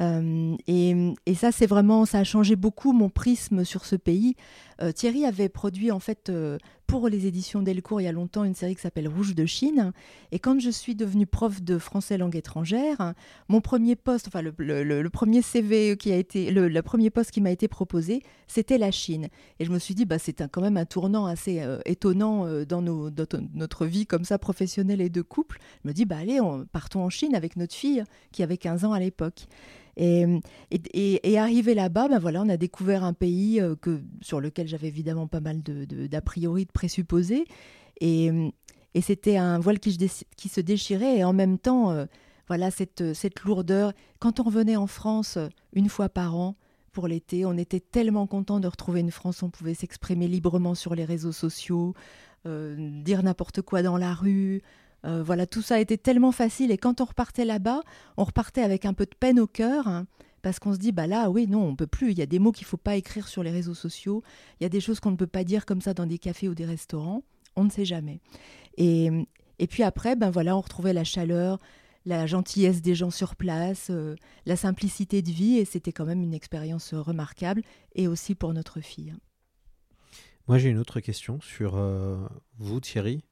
Euh, 0.00 0.56
et, 0.66 1.34
ça, 1.34 1.52
c'est 1.52 1.66
vraiment, 1.66 2.06
ça 2.06 2.18
a 2.20 2.24
changé 2.24 2.56
beaucoup 2.56 2.92
mon 2.92 3.10
prisme 3.10 3.64
sur 3.64 3.84
ce 3.84 3.96
pays. 3.96 4.34
Euh, 4.80 4.92
Thierry 4.92 5.26
avait 5.26 5.50
produit 5.50 5.90
en 5.90 6.00
fait 6.00 6.30
euh, 6.30 6.56
pour 6.90 7.08
les 7.08 7.28
éditions 7.28 7.62
Delcourt 7.62 8.00
il 8.00 8.04
y 8.04 8.08
a 8.08 8.12
longtemps 8.12 8.42
une 8.42 8.56
série 8.56 8.74
qui 8.74 8.80
s'appelle 8.80 9.06
Rouge 9.06 9.36
de 9.36 9.46
Chine. 9.46 9.92
Et 10.32 10.40
quand 10.40 10.58
je 10.58 10.70
suis 10.70 10.96
devenue 10.96 11.24
prof 11.24 11.62
de 11.62 11.78
français 11.78 12.18
langue 12.18 12.34
étrangère, 12.34 13.14
mon 13.48 13.60
premier 13.60 13.94
poste, 13.94 14.26
enfin 14.26 14.42
le, 14.42 15.08
premier 15.08 15.40
CV 15.40 15.96
qui 15.96 16.10
a 16.10 16.16
été, 16.16 16.50
le, 16.50 16.82
premier 16.82 17.10
poste 17.10 17.30
qui 17.30 17.40
m'a 17.40 17.52
été 17.52 17.68
proposé, 17.68 18.24
c'était 18.48 18.76
la 18.76 18.90
Chine. 18.90 19.28
Et 19.60 19.64
je 19.64 19.70
me 19.70 19.78
suis 19.78 19.94
dit, 19.94 20.04
bah, 20.04 20.18
c'est 20.18 20.42
quand 20.50 20.62
même 20.62 20.76
un 20.76 20.84
tournant 20.84 21.26
assez 21.26 21.64
étonnant 21.84 22.64
dans, 22.64 22.82
nos, 22.82 23.08
notre 23.54 23.86
vie 23.86 24.06
comme 24.06 24.24
ça 24.24 24.38
professionnelle 24.38 25.00
et 25.00 25.10
de 25.10 25.22
couple. 25.22 25.60
Je 25.84 25.88
me 25.88 25.94
dis, 25.94 26.06
bah 26.06 26.16
allez, 26.18 26.40
on, 26.40 26.66
partons 26.66 27.04
en 27.04 27.10
Chine 27.10 27.36
avec 27.36 27.54
notre 27.54 27.74
fille 27.74 28.02
qui 28.32 28.42
avait 28.42 28.58
15 28.58 28.84
ans 28.84 28.92
à 28.92 28.98
l'époque. 28.98 29.46
Et, 30.00 31.38
arrivé 31.38 31.74
là-bas, 31.74 32.08
ben 32.08 32.18
voilà, 32.18 32.42
on 32.42 32.48
a 32.48 32.56
découvert 32.56 33.04
un 33.04 33.12
pays 33.12 33.60
euh, 33.60 33.74
que, 33.76 34.00
sur 34.22 34.40
lequel 34.40 34.66
j'avais 34.66 34.88
évidemment 34.88 35.26
pas 35.26 35.40
mal 35.40 35.62
d'a 35.62 36.20
priori, 36.22 36.64
de 36.64 36.72
présupposés. 36.72 37.44
Et, 38.00 38.30
et 38.94 39.00
c'était 39.02 39.36
un 39.36 39.58
voile 39.58 39.78
qui, 39.78 39.98
qui, 40.36 40.48
se 40.48 40.60
déchirait 40.60 41.18
et 41.18 41.24
en 41.24 41.34
même 41.34 41.58
temps, 41.58 41.90
euh, 41.90 42.06
voilà, 42.48 42.70
cette, 42.70 43.12
cette 43.12 43.42
lourdeur. 43.42 43.92
Quand 44.20 44.40
on 44.40 44.44
revenait 44.44 44.76
en 44.76 44.86
France 44.86 45.36
euh, 45.36 45.48
une 45.74 45.88
fois 45.88 46.08
par 46.08 46.34
an, 46.34 46.56
pour 46.92 47.06
l'été. 47.06 47.46
On 47.46 47.56
était 47.56 47.78
tellement 47.78 48.26
content 48.26 48.58
de 48.58 48.66
retrouver 48.66 48.98
une 48.98 49.12
France 49.12 49.42
où 49.42 49.44
on 49.44 49.50
pouvait 49.50 49.74
s'exprimer 49.74 50.26
librement 50.26 50.74
sur 50.74 50.96
les 50.96 51.04
réseaux 51.04 51.30
sociaux, 51.30 51.94
dire 52.44 53.22
n'importe 53.22 53.62
quoi 53.62 53.84
dans 53.84 53.96
la 53.96 54.12
rue, 54.12 54.60
euh, 55.04 55.22
voilà, 55.22 55.46
tout 55.46 55.62
ça 55.62 55.76
a 55.76 55.78
été 55.78 55.98
tellement 55.98 56.32
facile. 56.32 56.70
Et 56.70 56.78
quand 56.78 57.00
on 57.00 57.04
repartait 57.04 57.44
là-bas, 57.44 57.82
on 58.16 58.24
repartait 58.24 58.62
avec 58.62 58.84
un 58.84 58.92
peu 58.92 59.06
de 59.06 59.14
peine 59.18 59.40
au 59.40 59.46
cœur. 59.46 59.88
Hein, 59.88 60.06
parce 60.42 60.58
qu'on 60.58 60.72
se 60.72 60.78
dit, 60.78 60.92
bah 60.92 61.06
là, 61.06 61.30
oui, 61.30 61.46
non, 61.46 61.66
on 61.66 61.76
peut 61.76 61.86
plus. 61.86 62.12
Il 62.12 62.18
y 62.18 62.22
a 62.22 62.26
des 62.26 62.38
mots 62.38 62.52
qu'il 62.52 62.66
faut 62.66 62.76
pas 62.76 62.96
écrire 62.96 63.28
sur 63.28 63.42
les 63.42 63.50
réseaux 63.50 63.74
sociaux. 63.74 64.22
Il 64.58 64.64
y 64.64 64.66
a 64.66 64.70
des 64.70 64.80
choses 64.80 65.00
qu'on 65.00 65.10
ne 65.10 65.16
peut 65.16 65.26
pas 65.26 65.44
dire 65.44 65.66
comme 65.66 65.80
ça 65.80 65.94
dans 65.94 66.06
des 66.06 66.18
cafés 66.18 66.48
ou 66.48 66.54
des 66.54 66.64
restaurants. 66.64 67.22
On 67.56 67.64
ne 67.64 67.70
sait 67.70 67.84
jamais. 67.84 68.20
Et, 68.76 69.10
et 69.58 69.66
puis 69.66 69.82
après, 69.82 70.16
ben 70.16 70.30
voilà, 70.30 70.56
on 70.56 70.60
retrouvait 70.60 70.92
la 70.94 71.04
chaleur, 71.04 71.58
la 72.06 72.26
gentillesse 72.26 72.80
des 72.80 72.94
gens 72.94 73.10
sur 73.10 73.36
place, 73.36 73.88
euh, 73.90 74.16
la 74.46 74.56
simplicité 74.56 75.20
de 75.20 75.30
vie. 75.30 75.58
Et 75.58 75.66
c'était 75.66 75.92
quand 75.92 76.06
même 76.06 76.22
une 76.22 76.34
expérience 76.34 76.94
remarquable. 76.94 77.62
Et 77.94 78.08
aussi 78.08 78.34
pour 78.34 78.54
notre 78.54 78.80
fille. 78.80 79.14
Moi, 80.48 80.58
j'ai 80.58 80.70
une 80.70 80.78
autre 80.78 81.00
question 81.00 81.40
sur 81.40 81.76
euh, 81.76 82.16
vous, 82.58 82.80
Thierry. 82.80 83.22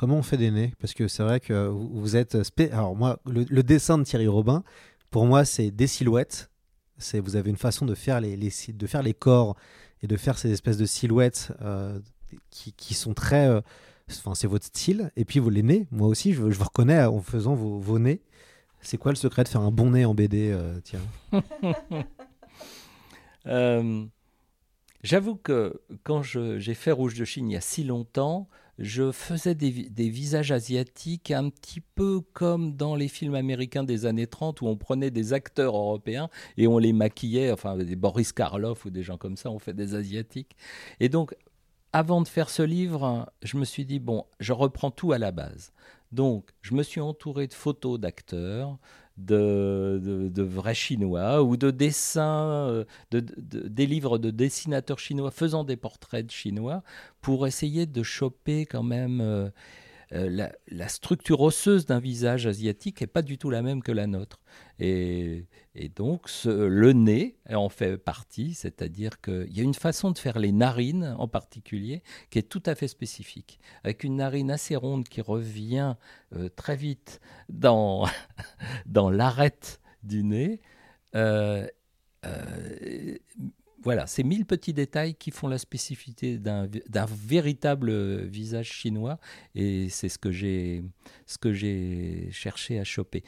Comment 0.00 0.16
on 0.16 0.22
fait 0.22 0.38
des 0.38 0.50
nez 0.50 0.72
Parce 0.80 0.94
que 0.94 1.08
c'est 1.08 1.22
vrai 1.22 1.40
que 1.40 1.68
vous 1.68 2.16
êtes. 2.16 2.34
Alors, 2.72 2.96
moi, 2.96 3.20
le, 3.26 3.62
dessin 3.62 3.98
de 3.98 4.04
Thierry 4.04 4.28
Robin, 4.28 4.64
pour 5.10 5.26
moi, 5.26 5.44
c'est 5.44 5.70
des 5.70 5.86
silhouettes. 5.86 6.50
C'est, 6.96 7.20
vous 7.20 7.36
avez 7.36 7.50
une 7.50 7.58
façon 7.58 7.84
de 7.84 7.94
faire 7.94 8.18
les, 8.18 8.34
de 8.34 8.86
faire 8.86 9.02
les 9.02 9.12
corps 9.12 9.56
et 10.02 10.06
de 10.06 10.16
faire 10.16 10.38
ces 10.38 10.50
espèces 10.52 10.78
de 10.78 10.86
silhouettes 10.86 11.52
euh, 11.60 11.98
qui, 12.48 12.72
qui, 12.72 12.94
sont 12.94 13.12
très. 13.12 13.46
Euh, 13.46 13.60
enfin, 14.08 14.34
c'est 14.34 14.46
votre 14.46 14.64
style. 14.64 15.10
Et 15.16 15.26
puis, 15.26 15.38
vous 15.38 15.50
les 15.50 15.62
nez, 15.62 15.86
moi 15.90 16.08
aussi, 16.08 16.32
je, 16.32 16.40
vous 16.40 16.64
reconnais 16.64 17.04
en 17.04 17.20
faisant 17.20 17.54
vos, 17.54 17.78
vos 17.78 17.98
nez. 17.98 18.22
C'est 18.80 18.96
quoi 18.96 19.12
le 19.12 19.16
secret 19.16 19.44
de 19.44 19.48
faire 19.48 19.60
un 19.60 19.70
bon 19.70 19.90
nez 19.90 20.06
en 20.06 20.14
BD, 20.14 20.58
euh, 23.46 24.06
J'avoue 25.02 25.36
que 25.36 25.82
quand 26.04 26.22
j'ai 26.22 26.72
fait 26.72 26.90
Rouge 26.90 27.16
de 27.16 27.26
Chine 27.26 27.50
il 27.50 27.52
y 27.52 27.56
a 27.56 27.60
si 27.60 27.84
longtemps, 27.84 28.48
je 28.80 29.12
faisais 29.12 29.54
des, 29.54 30.08
visages 30.08 30.52
asiatiques 30.52 31.30
un 31.30 31.50
petit 31.50 31.80
peu 31.80 32.20
comme 32.32 32.74
dans 32.74 32.96
les 32.96 33.08
films 33.08 33.34
américains 33.34 33.84
des 33.84 34.06
années 34.06 34.26
30 34.26 34.62
où 34.62 34.66
on 34.66 34.76
prenait 34.76 35.10
des 35.10 35.34
acteurs 35.34 35.76
européens 35.76 36.30
et 36.56 36.66
on 36.66 36.78
les 36.78 36.94
maquillait, 36.94 37.52
enfin 37.52 37.76
des 37.76 37.94
Boris 37.94 38.32
Karloff 38.32 38.86
ou 38.86 38.90
des 38.90 39.02
gens 39.02 39.18
comme 39.18 39.36
ça, 39.36 39.50
on 39.50 39.58
fait 39.58 39.74
des 39.74 39.94
asiatiques. 39.94 40.56
Et 40.98 41.10
donc, 41.10 41.34
avant 41.92 42.22
de 42.22 42.28
faire 42.28 42.48
ce 42.48 42.62
livre, 42.62 43.30
je 43.42 43.58
me 43.58 43.66
suis 43.66 43.84
dit, 43.84 43.98
bon, 43.98 44.24
je 44.38 44.54
reprends 44.54 44.90
tout 44.90 45.12
à 45.12 45.18
la 45.18 45.30
base. 45.30 45.72
Donc, 46.10 46.50
je 46.62 46.74
me 46.74 46.82
suis 46.82 47.00
entouré 47.00 47.46
de 47.48 47.54
photos 47.54 48.00
d'acteurs, 48.00 48.78
de, 49.26 50.42
vrais 50.42 50.74
Chinois 50.74 51.42
ou 51.42 51.56
de 51.56 51.70
dessins, 51.70 52.68
euh, 52.68 52.84
de, 53.10 53.20
des 53.20 53.86
livres 53.86 54.18
de 54.18 54.30
dessinateurs 54.30 54.98
chinois 54.98 55.30
faisant 55.30 55.64
des 55.64 55.76
portraits 55.76 56.26
de 56.26 56.30
Chinois 56.30 56.82
pour 57.20 57.46
essayer 57.46 57.86
de 57.86 58.02
choper 58.02 58.66
quand 58.66 58.82
même 58.82 59.50
euh, 60.12 60.50
la, 60.66 60.88
structure 60.88 61.40
osseuse 61.40 61.86
d'un 61.86 62.00
visage 62.00 62.46
asiatique 62.46 63.00
n'est 63.00 63.06
pas 63.06 63.22
du 63.22 63.38
tout 63.38 63.48
la 63.48 63.62
même 63.62 63.82
que 63.82 63.92
la 63.92 64.06
nôtre. 64.06 64.40
Et, 64.80 65.46
donc 65.94 66.28
le 66.44 66.92
nez 66.92 67.38
en 67.48 67.68
fait 67.68 67.96
partie, 67.96 68.54
c'est-à-dire 68.54 69.20
qu'il 69.20 69.52
y 69.52 69.60
a 69.60 69.62
une 69.62 69.74
façon 69.74 70.10
de 70.10 70.18
faire 70.18 70.38
les 70.38 70.52
narines 70.52 71.14
en 71.18 71.28
particulier 71.28 72.02
qui 72.30 72.38
est 72.38 72.48
tout 72.48 72.62
à 72.66 72.74
fait 72.74 72.88
spécifique, 72.88 73.60
avec 73.84 74.04
une 74.04 74.16
narine 74.16 74.50
assez 74.50 74.76
ronde 74.76 75.08
qui 75.08 75.20
revient 75.20 75.94
euh, 76.34 76.48
très 76.48 76.76
vite 76.76 77.20
dans, 77.48 78.06
dans 78.86 79.10
l'arête 79.10 79.80
du 80.02 80.24
nez. 80.24 80.60
Euh, 81.14 81.66
voilà, 83.82 84.06
c'est 84.06 84.22
mille 84.22 84.44
petits 84.44 84.74
détails 84.74 85.14
qui 85.14 85.30
font 85.30 85.48
la 85.48 85.58
spécificité 85.58 86.38
d'un 86.38 86.68
véritable 87.06 88.24
visage 88.26 88.70
chinois, 88.70 89.18
et 89.54 89.88
c'est 89.88 90.08
ce 90.08 90.18
que 90.18 90.30
j'ai 90.32 90.82
cherché 92.30 92.78
à 92.78 92.84
choper. 92.84 93.24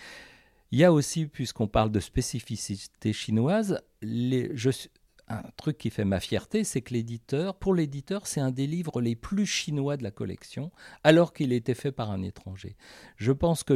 Il 0.70 0.78
y 0.78 0.84
a 0.84 0.92
aussi, 0.92 1.26
puisqu'on 1.26 1.68
parle 1.68 1.90
de 1.90 2.00
spécificité 2.00 3.12
chinoise, 3.12 3.82
les, 4.00 4.50
un 5.28 5.42
truc 5.56 5.78
qui 5.78 5.90
fait 5.90 6.04
ma 6.04 6.20
fierté, 6.20 6.64
c'est 6.64 6.82
que 6.82 6.92
l'éditeur, 6.94 7.54
pour 7.54 7.74
l'éditeur, 7.74 8.26
c'est 8.26 8.40
un 8.40 8.50
des 8.50 8.66
livres 8.66 9.00
les 9.00 9.14
plus 9.14 9.46
chinois 9.46 9.96
de 9.96 10.02
la 10.02 10.10
collection, 10.10 10.70
alors 11.04 11.32
qu'il 11.32 11.52
était 11.52 11.74
fait 11.74 11.92
par 11.92 12.10
un 12.10 12.22
étranger. 12.22 12.76
Je 13.16 13.32
pense 13.32 13.62
que 13.62 13.72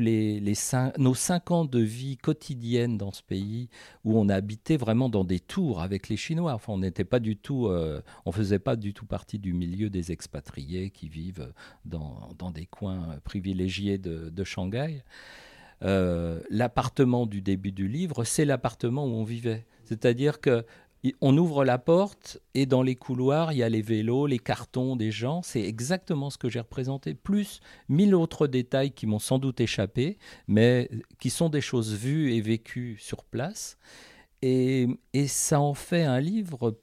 nos 0.98 1.14
cinq 1.14 1.50
ans 1.50 1.64
de 1.64 1.78
vie 1.78 2.16
quotidienne 2.16 2.98
dans 2.98 3.12
ce 3.12 3.22
pays, 3.22 3.68
où 4.04 4.18
on 4.18 4.28
a 4.28 4.34
habité 4.34 4.76
vraiment 4.76 5.08
dans 5.08 5.24
des 5.24 5.40
tours 5.40 5.80
avec 5.80 6.08
les 6.08 6.16
Chinois, 6.16 6.52
enfin, 6.52 6.72
on 6.72 6.78
n'était 6.78 7.04
pas 7.04 7.20
du 7.20 7.36
tout, 7.36 7.66
euh, 7.66 8.02
on 8.24 8.32
faisait 8.32 8.58
pas 8.58 8.76
du 8.76 8.92
tout 8.92 9.06
partie 9.06 9.38
du 9.38 9.52
milieu 9.52 9.90
des 9.90 10.12
expatriés 10.12 10.90
qui 10.90 11.08
vivent 11.08 11.52
dans, 11.84 12.50
des 12.52 12.66
coins 12.66 13.18
privilégiés 13.24 13.98
de, 13.98 14.44
Shanghai. 14.44 15.02
Euh, 15.82 16.40
l'appartement 16.48 17.26
du 17.26 17.42
début 17.42 17.72
du 17.72 17.88
livre, 17.88 18.24
c'est 18.24 18.44
l'appartement 18.44 19.04
où 19.04 19.10
on 19.10 19.24
vivait. 19.24 19.66
C'est-à-dire 19.84 20.40
que 20.40 20.64
on 21.20 21.36
ouvre 21.36 21.64
la 21.64 21.78
porte 21.78 22.40
et 22.54 22.66
dans 22.66 22.82
les 22.82 22.96
couloirs, 22.96 23.52
il 23.52 23.58
y 23.58 23.62
a 23.62 23.68
les 23.68 23.82
vélos, 23.82 24.26
les 24.26 24.38
cartons 24.38 24.96
des 24.96 25.10
gens. 25.10 25.42
C'est 25.42 25.62
exactement 25.62 26.30
ce 26.30 26.38
que 26.38 26.48
j'ai 26.48 26.60
représenté, 26.60 27.14
plus 27.14 27.60
mille 27.88 28.14
autres 28.14 28.46
détails 28.46 28.92
qui 28.92 29.06
m'ont 29.06 29.18
sans 29.18 29.38
doute 29.38 29.60
échappé, 29.60 30.18
mais 30.48 30.90
qui 31.18 31.30
sont 31.30 31.48
des 31.48 31.60
choses 31.60 31.94
vues 31.94 32.32
et 32.32 32.40
vécues 32.40 32.96
sur 32.98 33.24
place. 33.24 33.78
Et, 34.42 34.88
ça 35.26 35.60
en 35.60 35.74
fait 35.74 36.04
un 36.04 36.20
livre, 36.20 36.78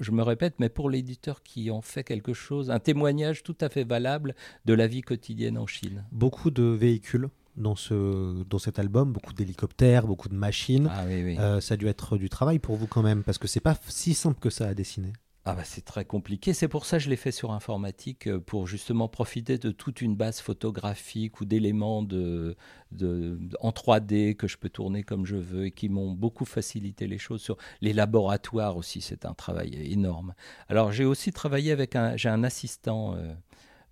je 0.00 0.10
me 0.10 0.22
répète, 0.22 0.54
mais 0.58 0.68
pour 0.68 0.90
l'éditeur 0.90 1.42
qui 1.42 1.70
en 1.70 1.80
fait 1.80 2.04
quelque 2.04 2.32
chose, 2.32 2.70
un 2.70 2.78
témoignage 2.78 3.42
tout 3.42 3.56
à 3.60 3.68
fait 3.68 3.84
valable 3.84 4.34
de 4.64 4.74
la 4.74 4.86
vie 4.86 5.02
quotidienne 5.02 5.58
en 5.58 5.66
Chine. 5.66 6.04
Beaucoup 6.12 6.50
de 6.50 6.64
véhicules 6.64 7.28
dans, 7.56 7.76
ce, 7.76 8.42
dans 8.44 8.58
cet 8.58 8.78
album, 8.78 9.12
beaucoup 9.12 9.32
d'hélicoptères, 9.32 10.06
beaucoup 10.06 10.28
de 10.28 10.34
machines. 10.34 10.88
Ah, 10.92 11.04
oui, 11.06 11.22
oui. 11.24 11.36
Euh, 11.38 11.60
ça 11.60 11.74
a 11.74 11.76
dû 11.76 11.86
être 11.88 12.16
du 12.16 12.28
travail 12.28 12.58
pour 12.58 12.76
vous 12.76 12.86
quand 12.86 13.02
même, 13.02 13.22
parce 13.22 13.38
que 13.38 13.48
c'est 13.48 13.60
pas 13.60 13.76
si 13.88 14.14
simple 14.14 14.38
que 14.40 14.50
ça 14.50 14.66
à 14.68 14.74
dessiner. 14.74 15.12
ah 15.46 15.54
bah 15.54 15.62
c'est 15.64 15.84
très 15.84 16.06
compliqué. 16.06 16.54
C'est 16.54 16.68
pour 16.68 16.86
ça 16.86 16.96
que 16.96 17.04
je 17.04 17.10
l'ai 17.10 17.16
fait 17.16 17.30
sur 17.30 17.52
informatique, 17.52 18.28
euh, 18.28 18.40
pour 18.40 18.66
justement 18.66 19.08
profiter 19.08 19.58
de 19.58 19.70
toute 19.70 20.00
une 20.00 20.16
base 20.16 20.40
photographique 20.40 21.40
ou 21.40 21.44
d'éléments 21.44 22.02
de, 22.02 22.56
de, 22.92 23.38
en 23.60 23.70
3D 23.70 24.36
que 24.36 24.48
je 24.48 24.56
peux 24.56 24.70
tourner 24.70 25.02
comme 25.02 25.26
je 25.26 25.36
veux 25.36 25.66
et 25.66 25.70
qui 25.70 25.88
m'ont 25.90 26.12
beaucoup 26.12 26.46
facilité 26.46 27.06
les 27.06 27.18
choses. 27.18 27.42
Sur 27.42 27.58
les 27.82 27.92
laboratoires 27.92 28.76
aussi, 28.78 29.02
c'est 29.02 29.26
un 29.26 29.34
travail 29.34 29.74
énorme. 29.92 30.32
Alors 30.68 30.92
j'ai 30.92 31.04
aussi 31.04 31.30
travaillé 31.30 31.72
avec 31.72 31.94
un, 31.94 32.16
j'ai 32.16 32.30
un 32.30 32.42
assistant 32.42 33.14
euh, 33.14 33.34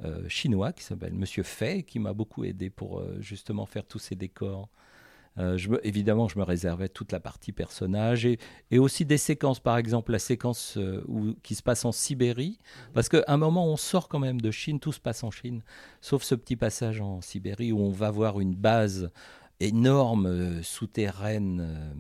euh, 0.05 0.28
chinois 0.28 0.72
qui 0.72 0.82
s'appelle 0.82 1.14
Monsieur 1.14 1.42
Fei, 1.42 1.82
qui 1.82 1.98
m'a 1.98 2.12
beaucoup 2.12 2.44
aidé 2.44 2.70
pour 2.70 3.03
justement 3.20 3.66
faire 3.66 3.84
tous 3.84 3.98
ces 3.98 4.14
décors. 4.14 4.68
Euh, 5.38 5.57
je 5.57 5.70
évidemment, 5.82 6.28
je 6.28 6.38
me 6.38 6.44
réservais 6.44 6.88
toute 6.88 7.11
la 7.11 7.20
partie 7.20 7.53
personnage 7.53 8.26
et, 8.26 8.38
et 8.70 8.78
aussi 8.78 9.07
des 9.07 9.16
séquences, 9.16 9.61
par 9.61 9.78
exemple 9.78 10.12
la 10.12 10.18
séquence 10.18 10.76
euh, 10.76 11.03
où, 11.09 11.32
qui 11.42 11.55
se 11.55 11.62
passe 11.62 11.84
en 11.86 11.92
Sibérie, 11.92 12.59
parce 12.92 13.09
qu'à 13.09 13.24
un 13.28 13.38
moment 13.38 13.66
on 13.66 13.78
sort 13.78 14.09
quand 14.09 14.18
même 14.18 14.40
de 14.40 14.50
Chine, 14.50 14.78
tout 14.78 14.92
se 14.92 15.00
passe 15.00 15.24
en 15.24 15.30
Chine, 15.30 15.62
sauf 16.03 16.22
ce 16.22 16.34
petit 16.34 16.57
passage 16.57 17.00
en 17.00 17.22
Sibérie 17.22 17.72
où 17.72 17.80
on 17.80 17.90
va 17.90 18.11
voir 18.11 18.40
une 18.40 18.55
base 18.55 19.11
énorme, 19.61 20.26
euh, 20.26 20.62
souterraine 20.62 21.96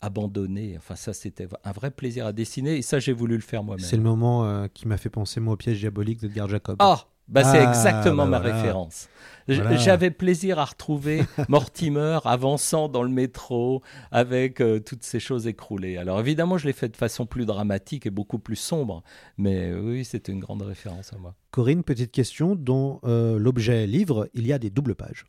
abandonnée. 0.00 0.74
Enfin, 0.76 0.94
ça, 0.94 1.12
c'était 1.12 1.48
un 1.64 1.72
vrai 1.72 1.90
plaisir 1.90 2.26
à 2.26 2.32
dessiner. 2.32 2.76
Et 2.76 2.82
ça, 2.82 2.98
j'ai 2.98 3.12
voulu 3.12 3.34
le 3.34 3.42
faire 3.42 3.64
moi-même. 3.64 3.84
C'est 3.84 3.96
le 3.96 4.02
moment 4.02 4.68
qui 4.68 4.86
m'a 4.86 4.96
fait 4.96 5.08
penser, 5.10 5.40
moi, 5.40 5.54
au 5.54 5.56
piège 5.56 5.80
diabolique 5.80 6.20
de 6.20 6.26
Edgar 6.26 6.48
Jacob. 6.48 6.76
Ah 6.78 7.06
bah, 7.28 7.44
c'est 7.44 7.58
ah, 7.58 7.68
exactement 7.68 8.24
bah 8.24 8.30
ma 8.30 8.38
référence. 8.38 9.08
J'avais 9.48 10.10
plaisir 10.10 10.58
à 10.58 10.64
retrouver 10.64 11.22
Mortimer 11.48 12.18
avançant 12.24 12.88
dans 12.88 13.02
le 13.02 13.08
métro 13.08 13.82
avec 14.10 14.60
euh, 14.60 14.80
toutes 14.80 15.04
ces 15.04 15.20
choses 15.20 15.46
écroulées. 15.46 15.96
Alors 15.96 16.18
évidemment, 16.18 16.58
je 16.58 16.66
l'ai 16.66 16.72
fait 16.72 16.88
de 16.88 16.96
façon 16.96 17.26
plus 17.26 17.46
dramatique 17.46 18.06
et 18.06 18.10
beaucoup 18.10 18.38
plus 18.38 18.56
sombre, 18.56 19.02
mais 19.38 19.72
oui, 19.72 20.04
c'était 20.04 20.32
une 20.32 20.40
grande 20.40 20.62
référence 20.62 21.12
à 21.12 21.18
moi. 21.18 21.34
Corinne, 21.50 21.84
petite 21.84 22.10
question. 22.10 22.56
Dans 22.56 23.00
euh, 23.04 23.38
l'objet 23.38 23.86
livre, 23.86 24.28
il 24.34 24.46
y 24.46 24.52
a 24.52 24.58
des 24.58 24.70
doubles 24.70 24.94
pages. 24.94 25.26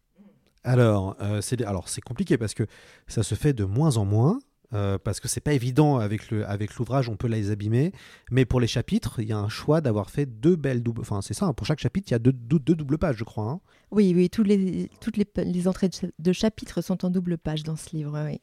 Alors, 0.64 1.16
euh, 1.22 1.40
c'est 1.40 1.64
alors 1.64 1.88
c'est 1.88 2.02
compliqué 2.02 2.38
parce 2.38 2.54
que 2.54 2.64
ça 3.08 3.24
se 3.24 3.36
fait 3.36 3.54
de 3.54 3.64
moins 3.64 3.98
en 3.98 4.06
moins. 4.06 4.40
Euh, 4.74 4.98
parce 5.02 5.22
que 5.22 5.30
c'est 5.30 5.40
pas 5.40 5.54
évident 5.54 5.98
avec 5.98 6.30
le 6.30 6.46
avec 6.46 6.76
l'ouvrage, 6.76 7.08
on 7.08 7.16
peut 7.16 7.28
les 7.28 7.52
abîmer. 7.52 7.94
Mais 8.32 8.46
pour 8.46 8.60
les 8.60 8.68
chapitres, 8.68 9.20
il 9.20 9.28
y 9.28 9.32
a 9.32 9.38
un 9.38 9.50
choix 9.50 9.80
d'avoir 9.80 10.10
fait 10.10 10.26
deux 10.26 10.56
belles 10.56 10.84
doubles. 10.84 11.02
Enfin, 11.02 11.22
c'est 11.22 11.34
ça. 11.34 11.46
Hein, 11.46 11.54
pour 11.54 11.66
chaque 11.66 11.80
chapitre, 11.80 12.10
il 12.10 12.12
y 12.12 12.16
a 12.16 12.20
deux, 12.20 12.34
deux, 12.34 12.76
doubles 12.76 12.98
pages, 12.98 13.16
je 13.18 13.24
crois. 13.24 13.46
Hein. 13.46 13.60
Oui, 13.92 14.14
oui. 14.16 14.30
Toutes 14.30 14.48
les 14.48 14.90
toutes 15.00 15.18
les, 15.18 15.68
entrées 15.68 15.90
de 16.20 16.34
chapitres 16.34 16.82
sont 16.82 17.06
en 17.06 17.10
double 17.10 17.38
page 17.38 17.64
dans 17.64 17.78
ce 17.78 17.96
livre. 17.96 18.22
Oui. 18.26 18.42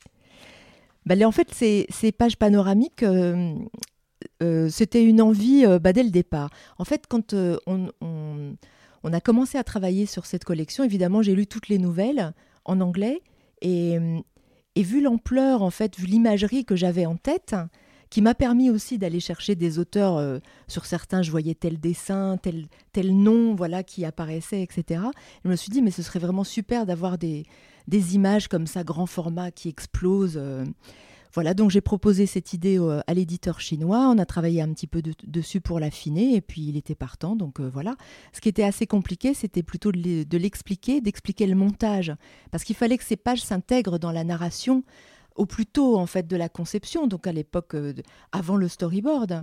Bah, 1.04 1.14
en 1.26 1.32
fait, 1.32 1.52
ces, 1.52 1.86
ces 1.90 2.12
pages 2.12 2.36
panoramiques. 2.36 3.02
Euh, 3.02 3.54
euh, 4.42 4.70
c'était 4.70 5.04
une 5.04 5.20
envie 5.20 5.66
bah, 5.82 5.92
dès 5.92 6.02
le 6.02 6.10
départ. 6.10 6.48
En 6.78 6.84
fait, 6.84 7.04
quand 7.06 7.34
on, 7.34 7.90
on, 8.00 8.56
on 9.02 9.12
a 9.12 9.20
commencé 9.20 9.58
à 9.58 9.64
travailler 9.64 10.06
sur 10.06 10.24
cette 10.24 10.44
collection, 10.44 10.82
évidemment, 10.82 11.20
j'ai 11.20 11.34
lu 11.34 11.46
toutes 11.46 11.68
les 11.68 11.76
nouvelles 11.76 12.32
en 12.64 12.80
anglais 12.80 13.20
et, 13.60 13.98
et 14.76 14.82
vu 14.82 15.00
l'ampleur, 15.00 15.62
en 15.62 15.70
fait, 15.70 15.98
vu 15.98 16.06
l'imagerie 16.06 16.64
que 16.64 16.76
j'avais 16.76 17.06
en 17.06 17.16
tête, 17.16 17.54
qui 18.10 18.22
m'a 18.22 18.34
permis 18.34 18.70
aussi 18.70 18.98
d'aller 18.98 19.20
chercher 19.20 19.54
des 19.54 19.78
auteurs, 19.78 20.18
euh, 20.18 20.38
sur 20.68 20.86
certains 20.86 21.22
je 21.22 21.30
voyais 21.30 21.54
tel 21.54 21.80
dessin, 21.80 22.38
tel, 22.40 22.66
tel 22.92 23.16
nom, 23.16 23.54
voilà, 23.54 23.82
qui 23.82 24.04
apparaissait, 24.04 24.62
etc. 24.62 25.02
Je 25.44 25.50
me 25.50 25.56
suis 25.56 25.70
dit, 25.70 25.82
mais 25.82 25.90
ce 25.90 26.02
serait 26.02 26.18
vraiment 26.18 26.44
super 26.44 26.86
d'avoir 26.86 27.18
des, 27.18 27.44
des 27.88 28.14
images 28.14 28.48
comme 28.48 28.66
ça, 28.66 28.84
grand 28.84 29.06
format, 29.06 29.50
qui 29.50 29.68
explosent. 29.68 30.38
Euh, 30.40 30.64
voilà, 31.34 31.52
donc 31.52 31.70
j'ai 31.70 31.80
proposé 31.80 32.26
cette 32.26 32.52
idée 32.52 32.78
euh, 32.78 33.00
à 33.08 33.12
l'éditeur 33.12 33.60
chinois. 33.60 34.08
On 34.08 34.18
a 34.18 34.24
travaillé 34.24 34.62
un 34.62 34.72
petit 34.72 34.86
peu 34.86 35.02
dessus 35.02 35.60
pour 35.60 35.80
l'affiner 35.80 36.36
et 36.36 36.40
puis 36.40 36.62
il 36.62 36.76
était 36.76 36.94
partant. 36.94 37.34
Donc 37.34 37.58
euh, 37.58 37.68
voilà. 37.68 37.96
Ce 38.32 38.40
qui 38.40 38.48
était 38.48 38.62
assez 38.62 38.86
compliqué, 38.86 39.34
c'était 39.34 39.64
plutôt 39.64 39.90
de 39.90 40.38
l'expliquer, 40.38 41.00
d'expliquer 41.00 41.46
le 41.46 41.56
montage. 41.56 42.14
Parce 42.52 42.62
qu'il 42.62 42.76
fallait 42.76 42.96
que 42.96 43.04
ces 43.04 43.16
pages 43.16 43.42
s'intègrent 43.42 43.98
dans 43.98 44.12
la 44.12 44.22
narration 44.22 44.84
au 45.34 45.44
plus 45.44 45.66
tôt 45.66 45.98
en 45.98 46.06
fait 46.06 46.28
de 46.28 46.36
la 46.36 46.48
conception, 46.48 47.08
donc 47.08 47.26
à 47.26 47.32
l'époque 47.32 47.74
euh, 47.74 47.92
avant 48.30 48.56
le 48.56 48.68
storyboard. 48.68 49.40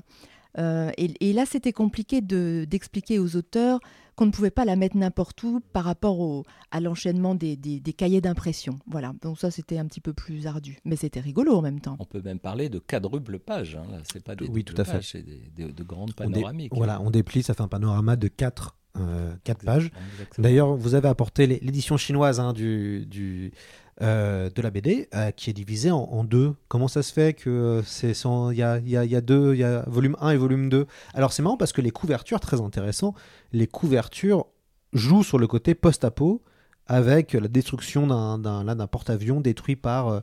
et, 0.57 1.33
là, 1.33 1.45
c'était 1.45 1.73
compliqué 1.73 2.21
d'expliquer 2.21 3.19
aux 3.19 3.35
auteurs 3.35 3.81
qu'on 4.21 4.27
ne 4.27 4.31
pouvait 4.31 4.51
pas 4.51 4.65
la 4.65 4.75
mettre 4.75 4.97
n'importe 4.97 5.41
où 5.41 5.61
par 5.73 5.83
rapport 5.83 6.19
au, 6.19 6.43
à 6.69 6.79
l'enchaînement 6.79 7.33
des, 7.33 7.55
des, 7.55 7.93
cahiers 7.93 8.21
d'impression. 8.21 8.77
Voilà, 8.85 9.13
donc 9.23 9.39
ça 9.39 9.49
c'était 9.49 9.79
un 9.79 9.87
petit 9.87 9.99
peu 9.99 10.13
plus 10.13 10.45
ardu, 10.45 10.77
mais 10.85 10.95
c'était 10.95 11.19
rigolo 11.19 11.55
en 11.55 11.63
même 11.63 11.79
temps. 11.79 11.97
On 11.97 12.05
peut 12.05 12.21
même 12.21 12.37
parler 12.37 12.69
de 12.69 12.77
quadruple 12.77 13.39
page, 13.39 13.77
hein. 13.77 13.97
c'est 14.13 14.23
pas 14.23 14.35
des 14.35 14.45
oui, 14.45 14.63
tout 14.63 14.79
à 14.79 14.83
fait. 14.83 15.01
c'est 15.01 15.25
de 15.25 15.83
grandes 15.83 16.13
panoramiques. 16.13 16.71
voilà, 16.75 17.01
on 17.01 17.09
déplie, 17.09 17.41
ça 17.41 17.55
fait 17.55 17.63
un 17.63 17.67
panorama 17.67 18.15
de 18.15 18.27
4 18.27 18.77
euh, 18.97 19.33
quatre 19.43 19.65
pages. 19.65 19.89
D'ailleurs, 20.37 20.75
vous 20.75 20.93
avez 20.93 21.07
apporté 21.07 21.47
l'édition 21.47 21.97
chinoise 21.97 22.39
hein, 22.39 22.53
du, 22.53 23.07
du, 23.07 23.53
euh, 24.01 24.49
de 24.49 24.61
la 24.63 24.71
BD 24.71 25.07
euh, 25.13 25.29
qui 25.29 25.51
est 25.51 25.53
divisée 25.53 25.91
en, 25.91 26.23
deux. 26.23 26.55
Comment 26.69 26.87
ça 26.87 27.03
se 27.03 27.13
fait 27.13 27.33
que 27.33 27.83
c'est 27.85 28.13
il 28.51 28.57
y 28.57 28.63
a, 28.63 29.21
deux, 29.21 29.53
il 29.53 29.59
y 29.59 29.63
a 29.63 29.83
volume 29.87 30.17
1 30.19 30.31
et 30.31 30.37
volume 30.37 30.69
2 30.69 30.87
Alors 31.13 31.33
c'est 31.33 31.43
marrant 31.43 31.57
parce 31.57 31.71
que 31.71 31.81
les 31.81 31.91
couvertures, 31.91 32.39
très 32.39 32.61
intéressant, 32.61 33.13
les 33.51 33.67
couvertures 33.67 34.47
jouent 34.93 35.23
sur 35.23 35.37
le 35.37 35.45
côté 35.45 35.75
post-apo 35.75 36.41
avec 36.87 37.33
la 37.33 37.47
destruction 37.47 38.07
d'un 38.07 38.87
porte-avions 38.87 39.39
détruit 39.39 39.75
par 39.75 40.09
euh, 40.09 40.21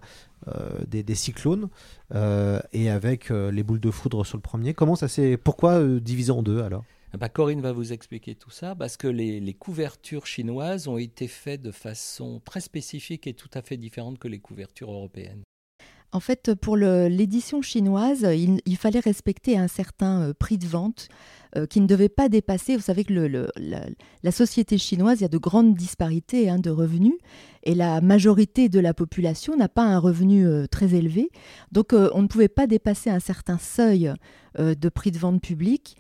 des, 0.89 1.05
des, 1.05 1.15
cyclones 1.15 1.69
et 2.73 2.91
avec 2.91 3.31
les 3.31 3.63
boules 3.63 3.81
de 3.81 3.91
foudre 3.93 4.27
sur 4.27 4.37
le 4.37 4.43
premier. 4.43 4.75
Comment 4.75 4.97
ça 4.97 5.07
s'est 5.07 5.37
pourquoi 5.37 5.83
diviser 6.01 6.33
en 6.33 6.43
deux 6.43 6.63
alors? 6.63 6.85
Bah, 7.17 7.29
Corinne 7.29 7.63
va 7.63 7.73
vous 7.73 7.93
expliquer 7.93 8.35
tout 8.35 8.51
ça 8.51 8.75
parce 8.75 8.97
que 8.97 9.09
les, 9.09 9.55
couvertures 9.55 10.27
chinoises 10.27 10.89
ont 10.89 10.99
été 10.99 11.27
faites 11.27 11.63
de 11.63 11.71
façon 11.71 12.41
très 12.45 12.61
spécifique 12.61 13.27
et 13.27 13.35
tout 13.35 13.51
à 13.55 13.63
fait 13.63 13.77
différente 13.77 14.19
que 14.19 14.29
les 14.29 14.41
couvertures 14.41 14.93
européennes. 14.93 15.43
En 16.11 16.21
fait, 16.21 16.55
pour 16.55 16.77
l'édition 16.77 17.61
chinoise, 17.61 18.27
il, 18.65 18.77
fallait 18.79 19.01
respecter 19.01 19.59
un 19.59 19.69
certain 19.69 20.23
euh, 20.23 20.33
prix 20.33 20.57
de 20.57 20.67
vente 20.67 21.09
euh, 21.55 21.67
qui 21.67 21.83
ne 21.83 21.87
devait 21.87 22.09
pas 22.09 22.31
dépasser. 22.31 22.77
Vous 22.77 22.83
savez 22.83 23.05
que 23.05 23.13
la, 23.13 24.33
société 24.33 24.79
chinoise, 24.79 25.21
il 25.21 25.23
y 25.23 25.27
a 25.27 25.29
de 25.29 25.37
grandes 25.37 25.75
disparités 25.75 26.49
hein, 26.49 26.59
de 26.59 26.71
revenus 26.71 27.13
et 27.63 27.75
la 27.75 28.01
majorité 28.01 28.71
de 28.71 28.81
la 28.81 28.95
population 28.95 29.55
n'a 29.55 29.69
pas 29.69 29.83
un 29.83 29.99
revenu 29.99 30.47
euh, 30.47 30.67
très 30.67 30.95
élevé. 30.95 31.29
Donc, 31.73 31.93
on 31.93 32.23
ne 32.23 32.27
pouvait 32.27 32.49
pas 32.49 32.67
dépasser 32.67 33.11
un 33.11 33.21
certain 33.21 33.59
seuil 33.59 34.13
de 34.59 34.89
prix 34.89 35.11
de 35.11 35.19
vente 35.19 35.43
public 35.43 35.97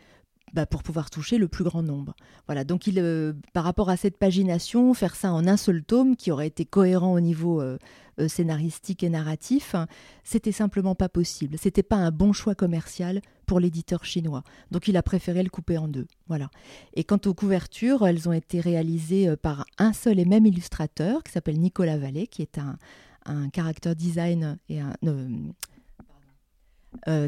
bah, 0.53 0.66
pour 0.66 0.82
pouvoir 0.82 1.11
toucher 1.11 1.38
le 1.38 1.49
plus 1.49 1.64
grand 1.64 1.82
nombre. 1.82 2.14
Voilà, 2.46 2.64
donc 2.64 2.86
il, 2.86 2.99
euh, 2.99 3.32
par 3.53 3.64
rapport 3.64 3.90
à 3.90 3.96
cette 3.96 4.16
pagination, 4.16 4.94
faire 4.94 5.14
ça 5.14 5.32
en 5.32 5.46
un 5.46 5.57
seul 5.57 5.82
tome 5.82 6.16
qui 6.16 6.30
aurait 6.30 6.46
été 6.46 6.64
cohérent 6.64 7.12
au 7.12 7.20
niveau 7.20 7.61
euh, 7.61 7.78
euh, 8.18 8.28
scénaristique 8.28 9.03
et 9.03 9.11
narratif, 9.11 9.76
c'était 10.24 10.53
simplement 10.53 10.94
pas 10.94 11.09
possible. 11.09 11.57
C'était 11.59 11.82
pas 11.82 11.96
un 11.96 12.11
bon 12.11 12.32
choix 12.32 12.55
commercial 12.55 13.20
pour 13.46 13.61
l'éditeur 13.61 14.05
chinois. 14.05 14.42
Donc 14.70 14.88
il 14.88 14.96
a 14.96 15.03
préféré 15.03 15.42
le 15.42 15.51
couper 15.51 15.78
en 15.78 15.88
deux. 15.88 16.07
Voilà. 16.28 16.51
Et 16.94 17.05
quant 17.05 17.20
aux 17.26 17.34
couvertures, 17.34 18.07
elles 18.07 18.28
ont 18.28 18.32
été 18.32 18.61
réalisées 18.61 19.36
par 19.36 19.64
un 19.78 19.92
seul 19.92 20.18
et 20.18 20.24
même 20.24 20.46
illustrateur 20.46 21.22
qui 21.22 21.32
s'appelle 21.32 21.59
Nicolas 21.59 21.96
Vallée, 21.96 22.26
qui 22.26 22.42
est 22.42 22.59
un, 22.59 22.76
un 23.24 23.49
character 23.55 23.94
design 23.94 24.59
et 24.68 24.80
un 24.80 24.94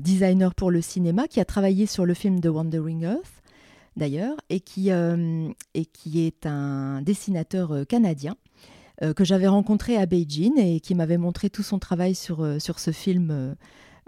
designer 0.01 0.55
pour 0.55 0.71
le 0.71 0.81
cinéma, 0.81 1.29
qui 1.29 1.41
a 1.41 1.45
travaillé 1.45 1.87
sur 1.87 2.07
le 2.07 2.15
film 2.15 2.41
The 2.41 2.47
Wandering 2.47 3.05
Earth, 3.05 3.41
d'ailleurs, 3.97 4.37
et, 4.49 4.61
qui, 4.61 4.91
euh, 4.91 5.49
est 5.75 6.47
un 6.47 7.03
dessinateur 7.03 7.73
euh, 7.73 7.85
canadien 7.85 8.37
que 9.17 9.25
j'avais 9.25 9.47
rencontré 9.47 9.97
à 9.97 10.05
Beijing 10.05 10.59
et 10.59 10.79
qui 10.79 10.95
m'avait 10.95 11.17
montré 11.17 11.49
tout 11.49 11.63
son 11.63 11.79
travail 11.79 12.15
sur, 12.15 12.45
ce 12.61 12.91
film 12.91 13.57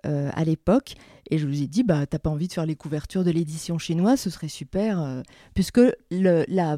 à 0.05 0.45
l'époque. 0.45 0.97
Et 1.31 1.39
je 1.39 1.47
lui 1.47 1.63
ai 1.63 1.67
dit, 1.67 1.83
bah, 1.83 2.05
t'as 2.05 2.19
pas 2.19 2.29
envie 2.29 2.47
de 2.47 2.53
faire 2.53 2.67
les 2.67 2.77
couvertures 2.77 3.25
de 3.25 3.31
l'édition 3.31 3.79
chinoise, 3.79 4.21
ce 4.21 4.29
serait 4.29 4.49
super, 4.49 5.23
puisque 5.55 5.81
la 6.11 6.77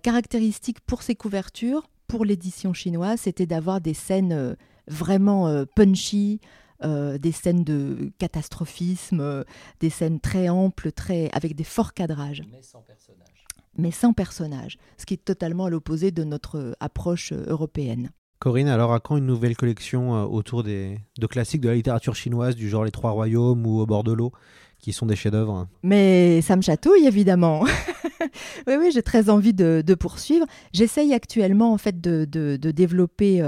caractéristique 0.00 0.78
pour 0.82 1.02
ces 1.02 1.16
couvertures, 1.16 1.90
pour 2.06 2.24
l'édition 2.24 2.72
chinoise, 2.72 3.22
c'était 3.22 3.46
d'avoir 3.46 3.80
des 3.80 3.94
scènes 3.94 4.54
vraiment 4.86 5.64
punchy, 5.74 6.38
euh, 6.82 7.18
des 7.18 7.32
scènes 7.32 7.62
de 7.62 8.10
catastrophisme, 8.18 9.20
euh, 9.20 9.44
des 9.80 9.90
scènes 9.90 10.18
très 10.18 10.48
amples, 10.48 10.92
très 10.92 11.28
avec 11.32 11.54
des 11.54 11.64
forts 11.64 11.92
cadrages. 11.92 12.42
Mais 12.50 12.62
sans 12.62 12.80
personnages. 12.80 13.44
Mais 13.76 13.90
sans 13.90 14.12
personnages, 14.14 14.78
ce 14.96 15.04
qui 15.04 15.14
est 15.14 15.24
totalement 15.24 15.66
à 15.66 15.70
l'opposé 15.70 16.10
de 16.10 16.24
notre 16.24 16.56
euh, 16.58 16.72
approche 16.80 17.32
européenne. 17.32 18.10
Corinne, 18.38 18.68
alors 18.68 18.94
à 18.94 19.00
quand 19.00 19.18
une 19.18 19.26
nouvelle 19.26 19.54
collection 19.54 20.24
autour 20.32 20.62
des, 20.62 20.98
de 21.18 21.26
classiques 21.26 21.60
de 21.60 21.68
la 21.68 21.74
littérature 21.74 22.16
chinoise, 22.16 22.56
du 22.56 22.70
genre 22.70 22.86
Les 22.86 22.90
Trois 22.90 23.10
Royaumes 23.10 23.66
ou 23.66 23.80
Au 23.80 23.86
bord 23.86 24.02
de 24.02 24.12
l'eau, 24.12 24.32
qui 24.78 24.94
sont 24.94 25.04
des 25.04 25.16
chefs-d'œuvre? 25.16 25.68
Mais 25.82 26.40
ça 26.40 26.56
me 26.56 26.62
chatouille, 26.62 27.06
évidemment. 27.06 27.60
oui, 28.66 28.74
oui, 28.78 28.90
j'ai 28.94 29.02
très 29.02 29.28
envie 29.28 29.52
de, 29.52 29.94
poursuivre. 29.94 30.46
J'essaye 30.72 31.12
actuellement, 31.12 31.74
en 31.74 31.76
fait, 31.76 32.00
de, 32.00 32.24
de, 32.24 32.70
développer 32.70 33.42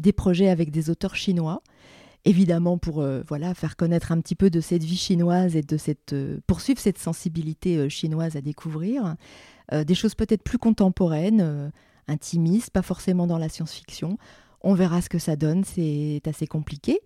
des 0.00 0.12
projets 0.12 0.48
avec 0.48 0.72
des 0.72 0.90
auteurs 0.90 1.14
chinois. 1.14 1.62
Évidemment 2.24 2.78
pour 2.78 3.04
voilà 3.26 3.54
faire 3.54 3.76
connaître 3.76 4.12
un 4.12 4.20
petit 4.20 4.34
peu 4.34 4.50
de 4.50 4.60
cette 4.60 4.82
vie 4.82 4.96
chinoise 4.96 5.56
et 5.56 5.62
de 5.62 5.76
cette 5.76 6.14
poursuivre 6.46 6.80
cette 6.80 6.98
sensibilité 6.98 7.88
chinoise 7.88 8.36
à 8.36 8.40
découvrir. 8.40 9.16
des 9.72 9.94
choses 9.94 10.14
peut-être 10.14 10.42
plus 10.42 10.58
contemporaines, 10.58 11.72
intimistes, 12.06 12.70
pas 12.70 12.82
forcément 12.82 13.26
dans 13.26 13.38
la 13.38 13.48
science-fiction. 13.48 14.18
On 14.60 14.74
verra 14.74 15.00
ce 15.00 15.08
que 15.08 15.18
ça 15.18 15.36
donne, 15.36 15.64
c'est 15.64 16.22
assez 16.26 16.46
compliqué. 16.46 17.00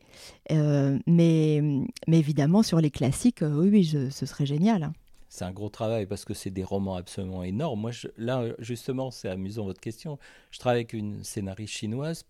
mais, 0.51 1.61
mais 2.09 2.19
évidemment, 2.19 2.63
sur 2.63 2.81
les 2.81 2.91
classiques, 2.91 3.43
oui, 3.43 3.69
oui, 3.71 4.11
ce 4.11 4.27
serait 4.27 4.47
génial. 4.47 4.85
Hein 4.85 4.93
c'est 5.33 5.47
un 5.47 5.51
gros 5.53 5.71
travail 5.71 6.05
parce 6.05 6.27
que 6.27 6.35
c'est 6.35 6.51
des 6.51 6.63
romans 6.63 6.95
absolument 6.95 7.43
énormes. 7.43 7.81
Moi, 7.81 7.93
là, 8.19 8.45
justement, 8.59 9.11
c'est 9.11 9.31
amusant 9.31 9.65
votre 9.65 9.81
question. 9.81 10.19
Je 10.51 10.59
travaille 10.59 10.81
avec 10.81 10.93
une 10.93 11.25
scénariste 11.25 11.73
chinoise 11.73 12.27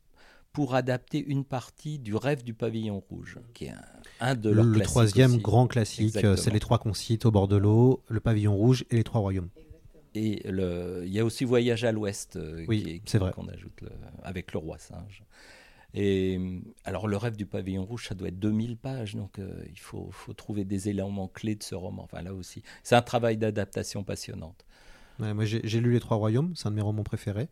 pour 0.53 0.75
adapter 0.75 1.25
une 1.25 1.45
partie 1.45 1.99
du 1.99 2.15
rêve 2.15 2.45
du 2.45 2.55
pavillon 2.55 3.03
rouge, 3.11 3.39
qui 3.55 3.67
est 3.67 3.75
un, 4.21 4.35
de 4.35 4.51
leurs 4.51 4.65
Le 4.65 4.81
troisième 4.81 5.39
grand 5.39 5.67
classique, 5.67 6.17
euh, 6.25 6.37
c'est 6.37 6.51
les 6.51 6.61
trois 6.61 6.79
qu'on 6.79 6.95
cite 6.95 7.25
au 7.25 7.31
bord 7.31 7.49
de 7.49 7.57
l'eau, 7.57 8.03
le 8.09 8.21
pavillon 8.21 8.55
rouge 8.55 8.85
et 8.91 8.97
les 8.97 9.05
trois 9.05 9.21
royaumes. 9.21 9.49
Et 10.15 10.47
il 10.47 11.13
y 11.13 11.21
a 11.21 11.25
aussi 11.25 11.45
Voyage 11.45 11.85
à 11.85 11.93
l'Ouest, 11.93 12.37
euh, 12.37 12.67
oui, 12.69 13.01
c'est 13.07 13.19
vrai. 13.19 13.33
qu'on 13.33 13.49
ajoute 13.49 13.81
avec 14.23 14.53
le 14.53 14.59
roi 14.59 14.77
singe. 14.79 15.25
Et 15.95 16.39
alors, 16.85 17.07
le 17.07 17.17
rêve 17.17 17.37
du 17.37 17.47
pavillon 17.47 17.85
rouge, 17.85 18.09
ça 18.09 18.15
doit 18.15 18.29
être 18.29 18.39
2000 18.39 18.77
pages, 18.77 19.15
donc 19.15 19.39
euh, 19.39 19.63
il 19.71 19.79
faut, 19.79 20.09
faut, 20.11 20.33
trouver 20.33 20.65
des 20.65 20.89
éléments 20.89 21.29
clés 21.29 21.55
de 21.55 21.63
ce 21.63 21.75
roman. 21.75 22.03
Enfin, 22.05 22.23
là 22.23 22.35
aussi, 22.35 22.63
c'est 22.83 22.95
un 22.95 23.03
travail 23.03 23.37
d'adaptation 23.37 24.03
passionnante. 24.03 24.65
moi, 25.19 25.45
j'ai 25.45 25.81
lu 25.81 25.93
Les 25.93 26.01
Trois 26.01 26.17
Royaumes, 26.17 26.53
c'est 26.57 26.69
un 26.69 26.71
de 26.71 26.77
mes 26.77 26.83
romans 26.83 27.05
préférés. 27.05 27.49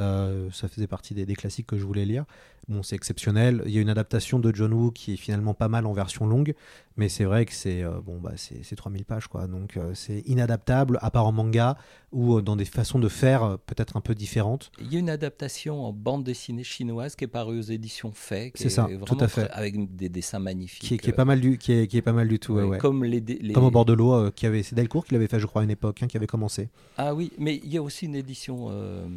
Euh, 0.00 0.48
ça 0.52 0.68
faisait 0.68 0.86
partie 0.86 1.14
des, 1.14 1.34
classiques 1.34 1.66
que 1.66 1.78
je 1.78 1.84
voulais 1.84 2.04
lire. 2.04 2.24
Bon, 2.68 2.82
c'est 2.82 2.96
exceptionnel. 2.96 3.62
Il 3.66 3.72
y 3.72 3.78
a 3.78 3.82
une 3.82 3.90
adaptation 3.90 4.38
de 4.38 4.52
John 4.54 4.72
Woo 4.72 4.90
qui 4.90 5.12
est 5.12 5.16
finalement 5.16 5.52
pas 5.52 5.68
mal 5.68 5.84
en 5.84 5.92
version 5.92 6.26
longue, 6.26 6.54
mais 6.96 7.10
c'est 7.10 7.24
vrai 7.24 7.44
que 7.44 7.52
c'est 7.52 7.82
euh, 7.82 8.00
bon, 8.00 8.18
bah, 8.18 8.32
c'est 8.36 8.74
3000 8.74 9.04
pages, 9.04 9.28
quoi. 9.28 9.46
Donc 9.46 9.76
euh, 9.76 9.90
c'est 9.92 10.20
inadaptable, 10.20 10.98
à 11.02 11.10
part 11.10 11.26
en 11.26 11.32
manga 11.32 11.76
ou 12.10 12.40
dans 12.40 12.56
des 12.56 12.64
façons 12.64 12.98
de 12.98 13.08
faire 13.08 13.58
peut-être 13.66 13.96
un 13.98 14.00
peu 14.00 14.14
différentes. 14.14 14.72
Il 14.80 14.90
y 14.92 14.96
a 14.96 14.98
une 14.98 15.10
adaptation 15.10 15.84
en 15.84 15.92
bande 15.92 16.24
dessinée 16.24 16.64
chinoise 16.64 17.16
qui 17.16 17.24
est 17.24 17.28
parue 17.28 17.58
aux 17.58 17.62
éditions 17.62 18.12
Fait. 18.12 18.52
C'est 18.54 18.70
ça, 18.70 18.88
tout 19.04 19.18
à 19.20 19.28
fait. 19.28 19.50
avec 19.50 19.94
des 19.94 20.08
dessins 20.08 20.38
magnifiques. 20.38 21.00
Qui 21.00 21.10
est, 21.10 21.12
pas 21.12 21.24
mal 21.26 21.40
du, 21.40 21.58
qui 21.58 21.72
est, 21.72 21.86
qui 21.86 21.98
est 21.98 22.02
pas 22.02 22.12
mal 22.12 22.28
du 22.28 22.38
tout. 22.38 22.58
Comme 22.78 23.04
les, 23.04 23.22
comme 23.52 23.64
au 23.64 23.70
bord 23.70 23.84
de 23.84 23.92
l'eau, 23.92 24.30
qui 24.30 24.46
avait, 24.46 24.62
c'est 24.62 24.74
Delcourt 24.74 25.04
qui 25.04 25.12
l'avait 25.12 25.26
fait, 25.26 25.40
je 25.40 25.46
crois, 25.46 25.62
à 25.62 25.64
une 25.64 25.70
époque, 25.70 26.02
hein, 26.02 26.06
qui 26.06 26.16
avait 26.16 26.26
commencé. 26.26 26.68
Ah 26.96 27.14
oui, 27.14 27.32
mais 27.38 27.60
il 27.62 27.72
y 27.72 27.76
a 27.76 27.82
aussi 27.82 28.06
une 28.06 28.14
édition 28.14 28.70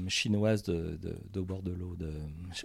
chinoise 0.07 0.66
de, 0.69 0.99
de, 1.33 1.41
bord 1.41 1.61
de 1.61 1.71
l'eau, 1.71 1.95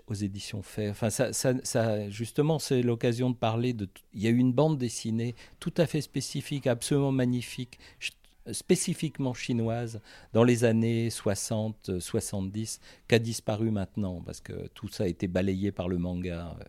aux 0.07 0.15
éditions 0.15 0.63
Fait. 0.63 0.91
Enfin, 0.91 1.11
ça, 1.11 1.33
ça, 1.33 2.11
justement, 2.11 2.59
c'est 2.59 2.83
l'occasion 2.83 3.31
de 3.31 3.37
parler 3.37 3.73
de. 3.73 3.89
Il 4.15 4.23
y 4.23 4.27
a 4.27 4.31
eu 4.31 4.37
une 4.37 4.53
bande 4.53 4.79
dessinée 4.79 5.35
tout 5.61 5.75
à 5.77 5.87
fait 5.87 6.01
spécifique, 6.01 6.67
absolument 6.67 7.13
magnifique, 7.13 7.79
spécifiquement 8.51 9.35
chinoise, 9.35 10.01
dans 10.33 10.45
les 10.45 10.65
années 10.65 11.11
60, 11.11 12.01
70, 12.01 12.81
qui 13.09 13.15
a 13.15 13.19
disparu 13.19 13.71
maintenant, 13.71 14.21
parce 14.21 14.41
que 14.41 14.69
tout 14.75 14.89
ça 14.89 15.05
a 15.05 15.07
été 15.07 15.29
balayé 15.29 15.73
par 15.73 15.89
le 15.89 15.99
manga. 15.99 16.57
Euh, 16.61 16.65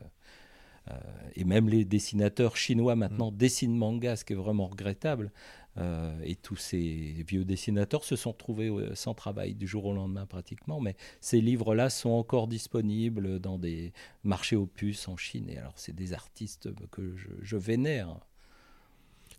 euh, 0.92 0.96
et 1.36 1.46
même 1.46 1.70
les 1.70 1.86
dessinateurs 1.86 2.58
chinois 2.58 2.96
maintenant 2.96 3.32
mmh. 3.32 3.38
dessinent 3.38 3.78
manga, 3.78 4.16
ce 4.16 4.26
qui 4.26 4.34
est 4.34 4.38
vraiment 4.38 4.68
regrettable. 4.68 5.32
Euh, 5.78 6.16
et 6.24 6.36
tous 6.36 6.56
ces 6.56 7.24
vieux 7.28 7.46
dessinateurs 7.46 8.04
se 8.04 8.16
sont 8.16 8.34
trouvés 8.34 8.70
euh, 8.70 8.94
sans 8.94 9.16
travail 9.16 9.56
du 9.56 9.66
jour 9.66 9.86
au 9.86 9.94
lendemain 9.94 10.26
pratiquement. 10.26 10.80
Mais 10.80 10.96
ces 11.20 11.42
livres-là 11.42 11.90
sont 11.90 12.12
encore 12.12 12.48
disponibles 12.48 13.40
dans 13.40 13.58
des 13.58 13.92
marchés 14.24 14.56
aux 14.56 14.68
puces 14.68 15.08
en 15.08 15.18
Chine. 15.18 15.50
Et 15.50 15.58
alors, 15.58 15.74
c'est 15.76 15.96
des 15.96 16.14
artistes 16.14 16.70
que 16.92 17.16
je, 17.42 17.58
vénère. 17.58 18.20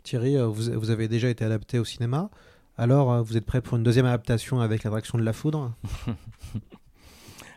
Thierry, 0.02 0.36
euh, 0.36 0.46
vous, 0.46 0.72
vous, 0.78 0.90
avez 0.90 1.08
déjà 1.08 1.28
été 1.28 1.44
adapté 1.44 1.78
au 1.78 1.84
cinéma. 1.84 2.30
Alors, 2.76 3.22
vous 3.22 3.36
êtes 3.36 3.46
prêt 3.46 3.60
pour 3.60 3.76
une 3.76 3.84
deuxième 3.84 4.06
adaptation 4.06 4.60
avec 4.60 4.82
l'attraction 4.82 5.18
de 5.18 5.22
la 5.22 5.32
foudre? 5.32 5.74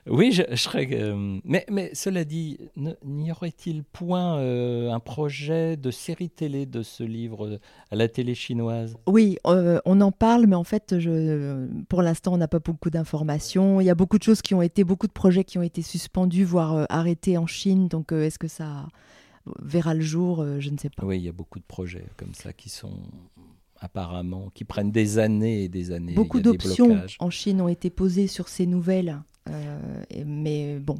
Oui, 0.10 0.32
je, 0.32 0.56
serais. 0.56 0.88
Euh, 0.92 1.40
mais, 1.44 1.66
mais, 1.70 1.92
cela 1.94 2.24
dit, 2.24 2.58
n'y 3.06 3.32
aurait-il 3.32 3.84
point 3.84 4.40
euh, 4.40 4.92
un 4.92 5.00
projet 5.00 5.78
de 5.78 5.92
série 5.92 6.30
télé 6.30 6.66
de 6.66 6.84
ce 6.84 7.04
livre 7.04 7.60
à 7.92 7.96
la 7.96 8.08
télé 8.08 8.36
chinoise? 8.36 8.96
Oui, 9.06 9.38
euh, 9.48 9.80
on 9.86 10.02
en 10.02 10.12
parle, 10.12 10.48
mais 10.48 10.56
en 10.56 10.64
fait, 10.64 11.00
je, 11.00 11.68
pour 11.90 12.02
l'instant, 12.02 12.34
on 12.34 12.38
n'a 12.38 12.48
pas 12.48 12.60
beaucoup 12.60 12.90
d'informations. 12.90 13.82
Il 13.82 13.86
y 13.86 13.90
a 13.90 13.96
beaucoup 13.96 14.18
de 14.18 14.24
choses 14.24 14.42
qui 14.42 14.54
ont 14.54 14.62
été, 14.62 14.84
beaucoup 14.84 15.08
de 15.08 15.14
projets 15.14 15.44
qui 15.44 15.58
ont 15.58 15.64
été 15.64 15.82
suspendus, 15.82 16.44
voire 16.44 16.86
arrêtés 16.90 17.38
en 17.38 17.48
Chine. 17.48 17.88
Donc, 17.88 18.12
est-ce 18.12 18.40
que 18.40 18.48
ça 18.48 18.88
verra 19.62 19.94
le 19.94 20.02
jour? 20.02 20.46
Je 20.60 20.70
ne 20.70 20.78
sais 20.78 20.90
pas. 20.90 21.06
Oui, 21.06 21.18
il 21.18 21.24
y 21.24 21.30
a 21.30 21.34
beaucoup 21.34 21.60
de 21.60 21.66
projets 21.66 22.06
comme 22.18 22.34
ça 22.34 22.54
qui 22.54 22.70
sont 22.70 23.00
apparemment, 23.80 24.50
qui 24.54 24.64
prennent 24.64 24.92
des 24.92 25.20
années 25.20 25.64
et 25.64 25.70
des 25.70 25.92
années. 25.92 26.14
Beaucoup 26.14 26.40
d'options 26.40 27.02
en 27.20 27.30
Chine 27.30 27.62
ont 27.62 27.68
été 27.68 27.90
posées 27.90 28.28
sur 28.28 28.48
ces 28.48 28.66
nouvelles. 28.66 29.22
Euh, 30.18 30.24
mais 30.26 30.80
bon, 30.80 30.98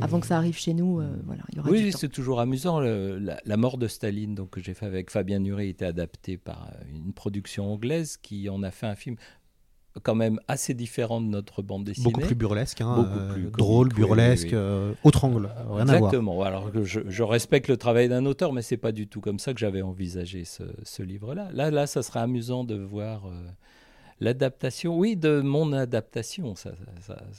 avant 0.00 0.20
que 0.20 0.26
ça 0.26 0.36
arrive 0.36 0.56
chez 0.56 0.74
nous, 0.74 1.00
euh, 1.00 1.16
voilà, 1.24 1.42
il 1.50 1.56
y 1.56 1.60
aura 1.60 1.70
Oui, 1.70 1.92
c'est 1.92 2.08
toujours 2.08 2.40
amusant. 2.40 2.80
la, 2.80 3.56
mort 3.56 3.78
de 3.78 3.88
Staline, 3.88 4.34
donc 4.34 4.50
que 4.50 4.60
j'ai 4.60 4.74
fait 4.74 4.86
avec 4.86 5.10
Fabien 5.10 5.38
Nuret, 5.38 5.68
était 5.68 5.84
adaptée 5.84 6.36
par 6.36 6.68
euh, 6.72 6.84
une 6.94 7.12
production 7.12 7.72
anglaise 7.72 8.16
qui 8.16 8.48
en 8.48 8.62
a 8.62 8.70
fait 8.70 8.86
un 8.86 8.94
film 8.94 9.16
quand 10.02 10.14
même 10.14 10.40
assez 10.48 10.72
différent 10.72 11.20
de 11.20 11.26
notre 11.26 11.60
bande 11.60 11.84
dessinée. 11.84 12.04
Beaucoup 12.04 12.26
plus 12.26 12.34
burlesque, 12.34 12.80
hein, 12.80 12.96
Beaucoup 12.96 13.34
plus 13.34 13.50
drôle, 13.50 13.88
burlesque, 13.90 14.54
autre 15.04 15.26
angle, 15.26 15.50
rien 15.68 15.82
Exactement. 15.82 16.32
À 16.32 16.34
voir. 16.36 16.46
Alors 16.46 16.72
que 16.72 16.82
je, 16.82 17.22
respecte 17.22 17.68
le 17.68 17.76
travail 17.76 18.08
d'un 18.08 18.24
auteur, 18.24 18.54
mais 18.54 18.62
c'est 18.62 18.78
pas 18.78 18.92
du 18.92 19.06
tout 19.06 19.20
comme 19.20 19.38
ça 19.38 19.52
que 19.52 19.60
j'avais 19.60 19.82
envisagé 19.82 20.44
ce, 20.46 21.02
livre-là. 21.02 21.50
Là, 21.52 21.70
là, 21.70 21.86
ça 21.86 22.02
serait 22.02 22.20
amusant 22.20 22.64
de 22.64 22.76
voir. 22.76 23.24
L'adaptation, 24.22 24.96
oui, 24.96 25.16
de 25.16 25.40
mon 25.40 25.72
adaptation. 25.72 26.54
Ça, 26.54 26.70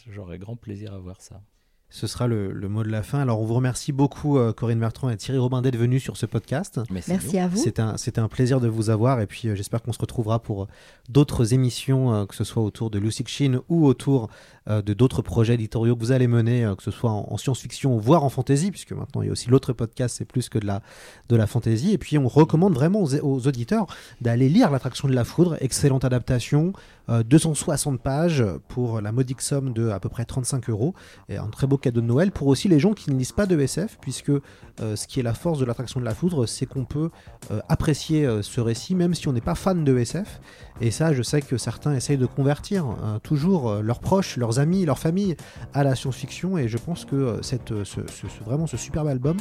J'aurais 0.09 0.37
grand 0.37 0.57
plaisir 0.57 0.93
à 0.93 0.99
voir 0.99 1.21
ça. 1.21 1.41
Ce 1.89 2.07
sera 2.07 2.27
le, 2.27 2.51
mot 2.67 2.83
de 2.83 2.89
la 2.89 3.03
fin. 3.03 3.19
Alors, 3.19 3.39
on 3.39 3.45
vous 3.45 3.53
remercie 3.53 3.91
beaucoup, 3.91 4.39
euh, 4.39 4.51
Corinne 4.51 4.79
Bertrand 4.79 5.11
et 5.11 5.15
Thierry 5.15 5.37
Robin, 5.37 5.61
d'être 5.61 5.77
venus 5.77 6.01
sur 6.01 6.17
ce 6.17 6.25
podcast. 6.25 6.81
Merci, 6.89 7.37
à 7.37 7.47
vous. 7.47 7.57
C'était 7.57 7.81
un, 7.83 7.95
un, 8.23 8.27
plaisir 8.27 8.59
de 8.59 8.67
vous 8.67 8.89
avoir. 8.89 9.21
Et 9.21 9.27
puis, 9.27 9.47
euh, 9.47 9.55
j'espère 9.55 9.81
qu'on 9.83 9.93
se 9.93 9.99
retrouvera 9.99 10.39
pour 10.39 10.67
d'autres 11.07 11.53
émissions, 11.53 12.11
euh, 12.11 12.25
que 12.25 12.33
ce 12.33 12.43
soit 12.43 12.63
autour 12.63 12.89
de 12.89 12.97
Lucy 12.97 13.23
Chin 13.27 13.61
ou 13.69 13.85
autour 13.85 14.29
de 14.67 14.93
d'autres 14.93 15.21
projets 15.21 15.55
éditoriaux 15.55 15.95
que 15.95 15.99
vous 15.99 16.11
allez 16.11 16.27
mener, 16.27 16.71
que 16.77 16.83
ce 16.83 16.91
soit 16.91 17.11
en, 17.11 17.37
science-fiction, 17.37 17.97
voire 17.97 18.23
en 18.23 18.29
fantasy, 18.29 18.71
puisque 18.71 18.93
maintenant, 18.93 19.21
il 19.21 19.25
y 19.25 19.29
a 19.29 19.31
aussi 19.31 19.49
l'autre 19.49 19.73
podcast, 19.73 20.15
c'est 20.17 20.25
plus 20.25 20.49
que 20.49 20.57
de 20.57 20.65
la, 20.65 20.81
de 21.29 21.35
la 21.35 21.47
fantasy. 21.47 21.91
Et 21.91 21.97
puis, 21.97 22.17
on 22.17 22.27
recommande 22.27 22.73
vraiment 22.73 23.01
aux, 23.03 23.47
auditeurs 23.47 23.87
d'aller 24.21 24.49
lire 24.49 24.71
L'attraction 24.71 25.07
de 25.07 25.13
la 25.13 25.23
foudre. 25.23 25.57
Excellente 25.59 26.05
adaptation. 26.05 26.73
260 27.09 28.01
pages 28.01 28.45
pour 28.69 29.01
la 29.01 29.11
modique 29.11 29.41
somme 29.41 29.73
de 29.73 29.89
à 29.89 29.99
peu 29.99 30.09
près 30.09 30.23
35 30.23 30.69
euros. 30.69 30.93
Et 31.27 31.37
un 31.37 31.47
très 31.47 31.67
beau 31.67 31.77
cadeau 31.77 32.01
de 32.01 32.05
Noël 32.05 32.31
pour 32.31 32.47
aussi 32.47 32.69
les 32.69 32.79
gens 32.79 32.93
qui 32.93 33.11
ne 33.11 33.17
lisent 33.17 33.33
pas 33.33 33.45
de 33.45 33.59
SF, 33.59 33.97
puisque 33.99 34.29
euh, 34.29 34.95
ce 34.95 35.07
qui 35.07 35.19
est 35.19 35.23
la 35.23 35.33
force 35.33 35.59
de 35.59 35.65
l'attraction 35.65 35.99
de 35.99 36.05
la 36.05 36.15
foudre, 36.15 36.45
c'est 36.45 36.65
qu'on 36.65 36.85
peut 36.85 37.09
euh, 37.51 37.59
apprécier 37.69 38.25
euh, 38.25 38.41
ce 38.41 38.59
récit 38.61 38.95
même 38.95 39.13
si 39.13 39.27
on 39.27 39.33
n'est 39.33 39.41
pas 39.41 39.55
fan 39.55 39.83
de 39.83 39.97
SF. 39.97 40.39
Et 40.81 40.91
ça, 40.91 41.13
je 41.13 41.21
sais 41.21 41.41
que 41.41 41.57
certains 41.57 41.93
essayent 41.93 42.17
de 42.17 42.25
convertir 42.25 42.85
toujours 43.21 43.75
leurs 43.75 43.99
proches, 43.99 44.37
leurs 44.37 44.52
amis, 44.59 44.85
leur 44.85 44.99
famille 44.99 45.35
à 45.73 45.83
la 45.83 45.95
science-fiction. 45.95 46.57
Et 46.57 46.67
je 46.67 46.77
pense 46.77 47.05
que 47.05 47.39
cette, 47.41 47.83
ce, 47.83 48.01
vraiment 48.45 48.67
ce 48.67 48.77
superbe 48.77 49.07
album, 49.07 49.37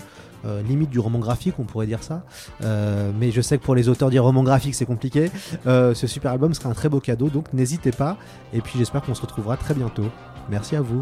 limite 0.68 0.90
du 0.90 0.98
roman 0.98 1.18
graphique, 1.20 1.54
on 1.58 1.64
pourrait 1.64 1.86
dire 1.86 2.02
ça. 2.02 2.24
mais 2.60 3.30
je 3.30 3.40
sais 3.40 3.58
que 3.58 3.62
pour 3.62 3.74
les 3.74 3.88
auteurs 3.88 4.10
du 4.10 4.18
roman 4.18 4.42
graphique, 4.42 4.74
c'est 4.74 4.86
compliqué. 4.86 5.30
ce 5.64 6.06
super 6.06 6.32
album 6.32 6.54
sera 6.54 6.68
un 6.68 6.74
très 6.74 6.88
beau 6.88 7.00
cadeau, 7.00 7.28
donc 7.28 7.52
n'hésitez 7.52 7.92
pas. 7.92 8.16
Et 8.52 8.60
puis 8.60 8.74
j'espère 8.78 9.02
qu'on 9.02 9.14
se 9.14 9.22
retrouvera 9.22 9.56
très 9.56 9.74
bientôt. 9.74 10.06
Merci 10.48 10.76
à 10.76 10.80
vous. 10.80 11.00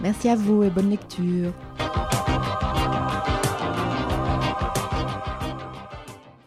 Merci 0.00 0.28
à 0.28 0.36
vous 0.36 0.62
et 0.62 0.70
bonne 0.70 0.90
lecture. 0.90 1.52